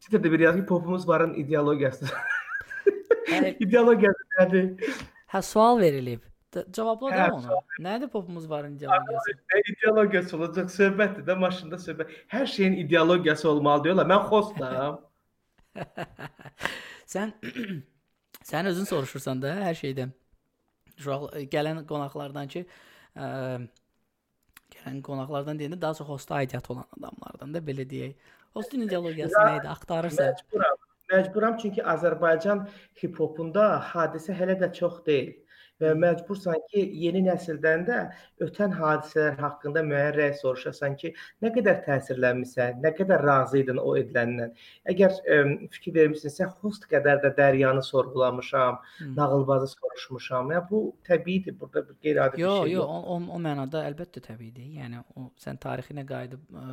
[0.00, 2.06] Twitter'da bir yazı popumuz varın ideologiyası.
[3.30, 4.76] Yani, ideologiyası nerede?
[5.26, 6.32] Ha sual verilip.
[6.72, 7.46] Cavabla da onu.
[7.78, 9.30] Nerede popumuz varın ideologiyası?
[9.54, 10.70] Ne ideologiyası olacak?
[10.70, 12.10] Söhbətdir də maşında söhbət.
[12.28, 14.06] Hər şeyin ideologiyası olmalı diyorlar.
[14.06, 15.00] Mən xostam.
[17.08, 17.32] Sən
[18.44, 20.12] sən özün soruşursan da hər şeydən.
[20.98, 22.66] Uşaq gələn qonaqlardan ki,
[23.16, 23.26] ə,
[24.76, 28.30] gələn qonaqlardan deyəndə daha çox hosta aidiyyəti olan adamlardan da belə deyək.
[28.52, 29.68] Hostun ideologiyası nə idi?
[29.68, 30.34] Axtarırsan.
[30.36, 30.71] Məcburam.
[31.12, 32.66] Məcburam çünki Azərbaycan
[33.02, 35.32] hip-hopunda hadisə hələ də çox deyil
[35.82, 37.98] və məcbursan ki, yeni nəsildən də
[38.44, 41.12] ötən hadisələr haqqında müəyyən rəy soruşasan ki,
[41.42, 44.54] nə qədər təsirlənmisən, nə qədər razı idin o ediləndən.
[44.92, 45.38] Əgər ə,
[45.76, 49.14] fikir vermisinsə, host qədər də Dəryanı sorğulamışam, hmm.
[49.18, 50.52] nağılbazı soruşmuşam.
[50.54, 52.90] Yəni bu təbiidir, burada bir qeyri-adi yo, bir şey yox.
[52.90, 54.68] Yox, o, o, o mənada əlbəttə təbiidir.
[54.80, 56.68] Yəni o sən tarixinə qayıdıb ə,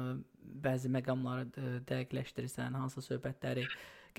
[0.66, 3.66] bəzi məqamları ə, dəqiqləşdirirsən, hansı söhbətləri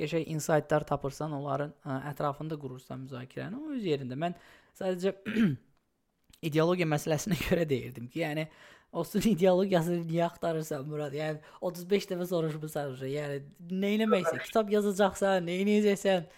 [0.01, 3.61] qəşəng insightlar tapırsan, onların ə, ətrafında qurursan müzakirəni.
[3.61, 4.19] O öz yerində.
[4.19, 4.37] Mən
[4.81, 5.15] Sadəcə
[6.49, 8.47] ideologiya məsələsinə görə deyirdim ki, yəni
[8.93, 11.15] olsun ideologiyasını niyə axtarırsan Murad?
[11.15, 12.95] Yəni 35 dəfə soruşmusan.
[13.07, 16.31] Yəni nə etməksə, kitab yazacaqsan, nə edəcəksən?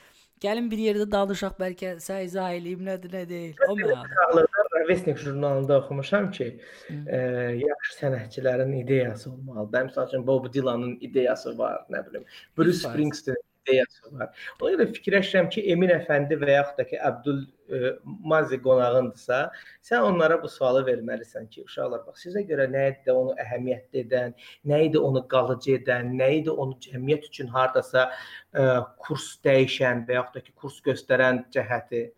[0.42, 3.60] Gəlin bir yerdə danışaq, bəlkə sən izah eləyim nədir, nə deyil.
[3.68, 4.42] O mənada.
[4.88, 6.48] Vestnik jurnalında oxumuşam ki,
[6.90, 7.18] e,
[7.60, 9.84] yaxşı sənətçilərin ideyası olmalıdır.
[9.86, 12.24] Məsəl üçün Bob Dylanın ideyası var, nə bilim,
[12.58, 14.30] Bruce Springsteen ideyası var.
[14.60, 19.40] Ona görə fikirləşirəm ki, Emin Əfəndi və yaxud da ki, Abdul ə, e, Mazi qonağındırsa,
[19.88, 24.34] sən onlara bu sualı verməlisən ki, uşaqlar bax, sizə görə nə idi onu əhəmiyyətli edən,
[24.72, 28.12] nə idi onu qalıcı edən, nə idi onu cəmiyyət üçün hardasa ə,
[28.54, 28.66] e,
[29.06, 32.08] kurs dəyişən və yaxud da ki, kurs göstərən cəhəti.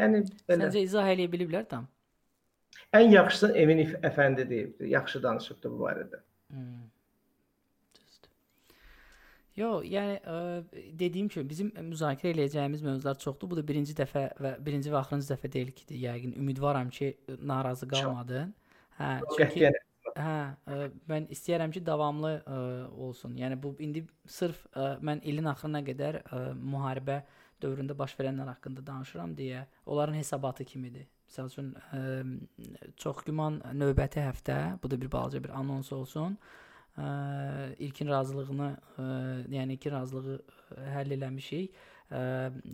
[0.00, 0.68] Yəni belə.
[0.68, 1.88] Səncə izah eləyə biliblər tam?
[2.96, 4.88] Ən yaxşısı Emin Əfəndi deyibdi.
[4.90, 6.24] Yaxşı danışıbdı bu barədə.
[6.50, 6.88] Hmm.
[9.58, 10.34] Yox, yəni ə,
[10.98, 13.50] dediyim kimi bizim müzakirə edəcəyimiz mövzular çoxdur.
[13.50, 17.10] Bu da birinci dəfə və birinci və axırıncı dəfə deyil ki, yəqin ümidvaram ki,
[17.50, 18.54] narazı qalmadın.
[19.00, 20.36] Hə, çünki hə,
[20.70, 20.78] ə,
[21.10, 22.60] mən istəyirəm ki, davamlı ə,
[23.08, 23.34] olsun.
[23.42, 24.04] Yəni bu indi
[24.38, 27.20] sırf ə, mən ilin axırına qədər ə, müharibə
[27.60, 31.10] dövründə baş verənlər haqqında danışıram deyə onların hesabatı kimidir.
[31.26, 32.00] Məsəl üçün ə,
[33.02, 36.58] çox güman növbəti həftə, bu da bir balaca bir anons olsun ə,
[36.98, 38.68] ilkin razılığını,
[38.98, 39.06] ə,
[39.54, 40.36] yəni ilkin razılığı
[40.94, 41.72] həll eləmişik.
[42.10, 42.20] ə,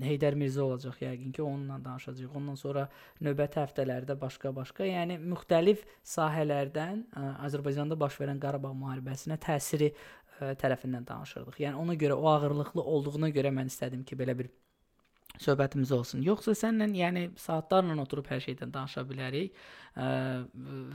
[0.03, 2.37] Heydər Mirzə olacaq yəqin ki, onunla danışacağıq.
[2.37, 2.89] Ondan sonra
[3.21, 11.07] növbəti həftələrdə başqa-başqa, yəni müxtəlif sahələrdən ə, Azərbaycanda baş verən Qarabağ müharibəsinə təsiri ə, tərəfindən
[11.07, 11.61] danışırdıq.
[11.61, 14.51] Yəni ona görə o ağırlıqlı olduğuna görə mən istədim ki, belə bir
[15.37, 16.23] söhbətimiz olsun.
[16.25, 19.53] Yoxsa sənlə yəni saatlarla oturub hər şeydən danışa bilərik
[19.93, 20.07] ə,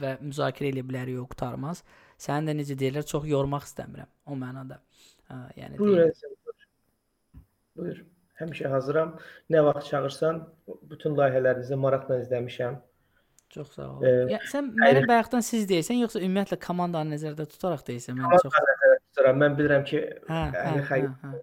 [0.01, 1.83] və müzakirə edə bilərik, o qutarmaz.
[2.21, 4.77] Sənin də necə deyirlər, çox yormaq istəmirəm o mənada.
[5.31, 6.37] Ə, yəni Buyur, deyim.
[7.79, 8.01] buyur.
[8.41, 9.15] Həmişə hazıram.
[9.53, 10.39] Nə vaxt çağırsan,
[10.89, 12.79] bütün layihələrinizi maraqla izləmişəm.
[13.51, 14.03] Çox sağ ol.
[14.07, 18.17] E, yəni sən mənə bayaqdan siz deyirsən, yoxsa ümumiyyətlə komandanı nəzərdə tutaraq deyirsən?
[18.17, 19.41] Mən çox nəzərdə tuturam.
[19.43, 21.33] Mən bilirəm ki, hə, hə, hə, hə.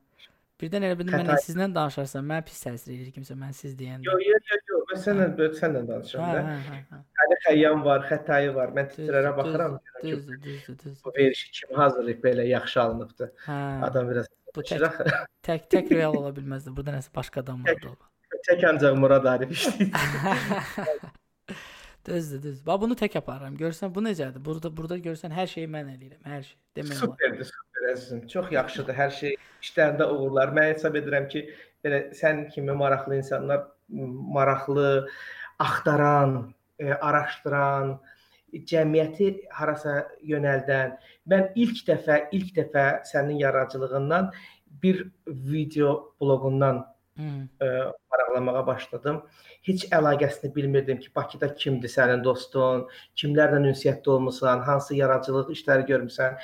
[0.58, 4.08] Birdən elə bildim mən sizlə danışarsan, mənə pis təsir edir kimsə mən siz deyəndə.
[4.08, 4.88] Yox, yox, yox, yox.
[4.90, 6.40] Mən səninlə böyle səninlə danışıram da.
[6.48, 7.02] Hə, hə, hə.
[7.28, 8.70] Hələ xəyyam var, xətayı var.
[8.76, 9.74] Mən titrərə baxıram.
[10.02, 11.00] Düzdür, düzdür, düzdür.
[11.04, 13.32] Bu verişi kim hazırlayıb belə yaxşı alınıbdı.
[13.44, 13.58] Hə.
[13.84, 14.86] Adam biraz bu tək,
[15.48, 16.72] tək tək real ola bilməzdi.
[16.76, 17.92] Burada nəsə başqa adam vardı.
[18.48, 19.92] Tək ancaq Murad Arif işləyir.
[22.08, 22.66] Düzdür, düzdür.
[22.66, 23.56] Bax bunu tək aparıram.
[23.60, 24.40] Görsən bu necədir?
[24.44, 26.54] Burada burada görsən hər şeyi mən eləyirəm, hər şey.
[26.78, 27.10] Demək olar.
[27.18, 28.22] Superdir, super əzizim.
[28.32, 29.34] Çox yaxşıdır hər şey.
[29.66, 30.54] İşlərində uğurlar.
[30.56, 31.42] Mən hesab edirəm ki,
[31.84, 33.66] belə sən kimi maraqlı insanlar
[34.38, 34.86] maraqlı
[35.58, 36.38] axtaran,
[36.78, 37.98] araşdıran,
[38.70, 39.94] cəmiyyəti harasa
[40.24, 40.94] yönəldən.
[41.28, 44.30] Mən ilk dəfə, ilk dəfə sənin yaradıcılığından
[44.82, 46.84] bir video bloqundan
[47.18, 47.68] ə,
[48.12, 49.20] maraqlanmağa başladım.
[49.66, 52.86] Heç əlaqəsini bilmirdim ki, Bakıda kimdir sənin dostun,
[53.18, 56.38] kimlərlə ünsiyyətdə olmusan, hansı yaradıcılıq işləri görmüsən.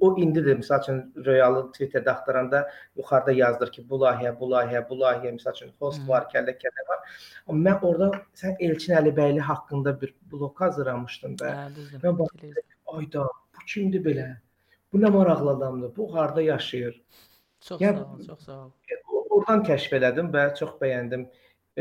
[0.00, 2.62] O indi də məsəl üçün Royalı Twitterdə axtaranda
[2.96, 7.02] yuxarıda yazdır ki, bu layihə, bu layihə, bu layihə, məsəl üçün host var, kəllə-kəllə var.
[7.48, 11.52] Amma mən orada sən Elçin Əlibəyli haqqında bir blog hazırlamışdın da.
[11.58, 11.98] Hə.
[12.04, 12.54] Mən baxdım,
[12.94, 14.28] ayda bu kimdir belə?
[14.92, 15.96] Bu nə maraqlı adamdır?
[15.96, 17.02] Bu harda yaşayır?
[17.62, 18.70] Çox yəni, sağ ol, çox sağ ol
[19.36, 21.26] oradan kəşf elədim və çox bəyəndim.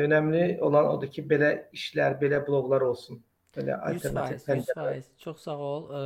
[0.01, 3.19] Önəmli olan odur ki, belə işlər, belə bloqlar olsun.
[3.55, 5.01] Belə alternativ pəncərə.
[5.19, 5.89] Çox sağ ol.
[5.91, 6.03] Ə,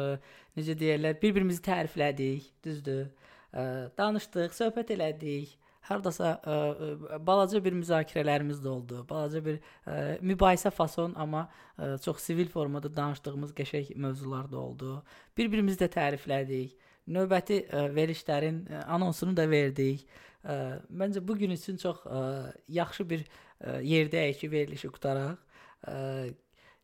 [0.57, 3.11] necə deyirlər, bir-birimizi təriflədik, düzdür?
[3.53, 3.65] Ə,
[3.99, 5.53] danışdıq, söhbət elədik.
[5.85, 6.55] Hardasa ə,
[7.21, 9.03] balaca bir müzakirələrimiz də oldu.
[9.05, 11.45] Balaca bir ə, mübahisə fason, amma
[11.77, 14.95] ə, çox sivil formada danışdığımız qəşəng mövzular da oldu.
[15.37, 16.73] Bir-birimizi də təriflədik.
[17.05, 20.07] Növbəti ə, verilişlərin ə, anonsunu da verdik.
[20.45, 20.55] Ə,
[20.93, 22.21] məncə bu gün üçün çox ə,
[22.77, 25.39] yaxşı bir ə, yerdəyik ki, verilişi qutaraq.
[25.89, 25.95] Ə,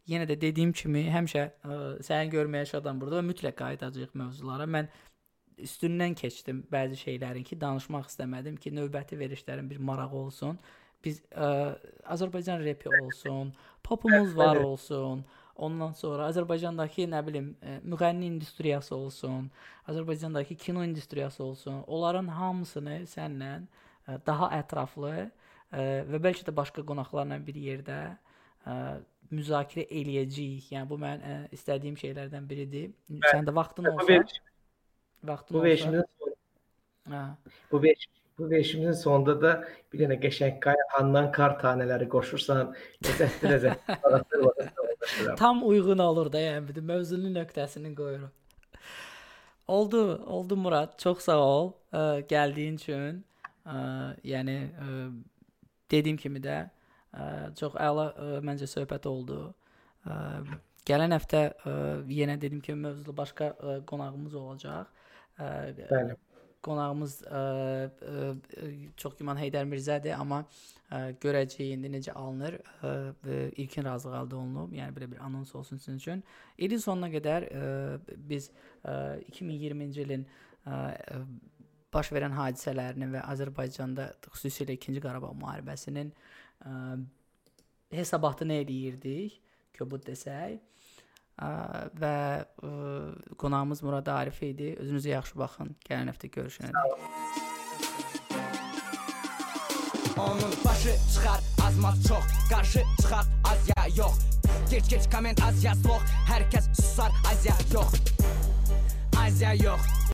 [0.10, 4.66] yenə də dediyim kimi həmişə ə, səni görməyə şadam burada və mütləq qayıdacağıq mövzulara.
[4.66, 4.90] Mən
[5.62, 10.58] üstündən keçdim bəzi şeylərin ki, danışmaq istəmədim ki, növbəti verilişlərin bir marağı olsun.
[11.06, 11.52] Biz ə,
[12.14, 15.24] Azərbaycan repi olsun, popumuz var olsun.
[15.62, 17.52] Ondan sonra Azərbaycandakı nə bilim
[17.86, 19.52] müğənni industriyası olsun,
[19.90, 21.84] Azərbaycandakı kino industriyası olsun.
[21.88, 23.52] Onların hamısını sənlə
[24.26, 25.14] daha ətraflı
[25.72, 28.00] və bəlkə də başqa qonaqlarla bir yerdə
[29.32, 30.72] müzakirə eləyəcəyik.
[30.74, 31.22] Yəni bu mən
[31.56, 32.90] istədiyim şeylərdən biridir.
[33.30, 34.18] Sən də vaxtın olsa,
[35.30, 36.04] vaxtın bu olsa.
[37.12, 37.24] Hə.
[37.72, 38.08] Bu veş
[38.40, 39.52] bu veşimizin sonunda da
[39.94, 42.72] bir dənə qəşəng Qayaxandan kar tanələri qoşursan,
[43.06, 44.70] ləzzətli ləzzətli
[45.38, 48.32] Tam uyğun olur da, yəni bir mövzunun nöqtəsini qoyuruq.
[49.68, 50.98] Oldu, oldu Murad.
[51.00, 53.22] Çox sağ ol ə, gəldiyin üçün.
[53.66, 53.78] Ə,
[54.28, 54.90] yəni ə,
[55.92, 59.44] dediyim kimi də ə, çox əla ə, məncə söhbət oldu.
[60.06, 60.18] Ə,
[60.90, 61.78] gələn həftə ə,
[62.10, 64.92] yenə dediyim kimi mövzulu başqa ə, qonağımız olacaq.
[65.38, 65.48] Ə,
[65.88, 66.20] Bəli
[66.66, 67.42] qonağımız ə,
[67.90, 68.26] ə,
[69.00, 72.58] çox güman Heydər Mirzədir, amma ə, görəcəyik indi necə alınır.
[72.82, 72.94] Ə,
[73.64, 76.24] ilkin razılıq əldə olunub, yəni belə bir anons olsun sizin üçün.
[76.58, 77.70] İlin sonuna qədər ə,
[78.32, 78.52] biz
[78.84, 80.26] ə, 2020-ci ilin
[80.66, 81.22] ə,
[81.94, 86.76] baş verən hadisələrinin və Azərbaycanda xüsusilə 2-ci Qarabağ müharibəsinin ə,
[87.92, 89.40] hesabatını eləyirdik,
[89.78, 90.60] kobud desək
[91.40, 92.46] və
[93.38, 94.76] qonağımız Murad Arif idi.
[94.80, 95.76] Özünüzə yaxşı baxın.
[95.88, 97.52] Gələn həftə görüşənədək.
[100.18, 104.20] Onun başı çıxar azmaz çox Qarşı çıxar Azya yox
[104.72, 107.94] Geç geç komment Azya sloq Hər kəs susar Azya yox
[109.18, 110.02] Azya yox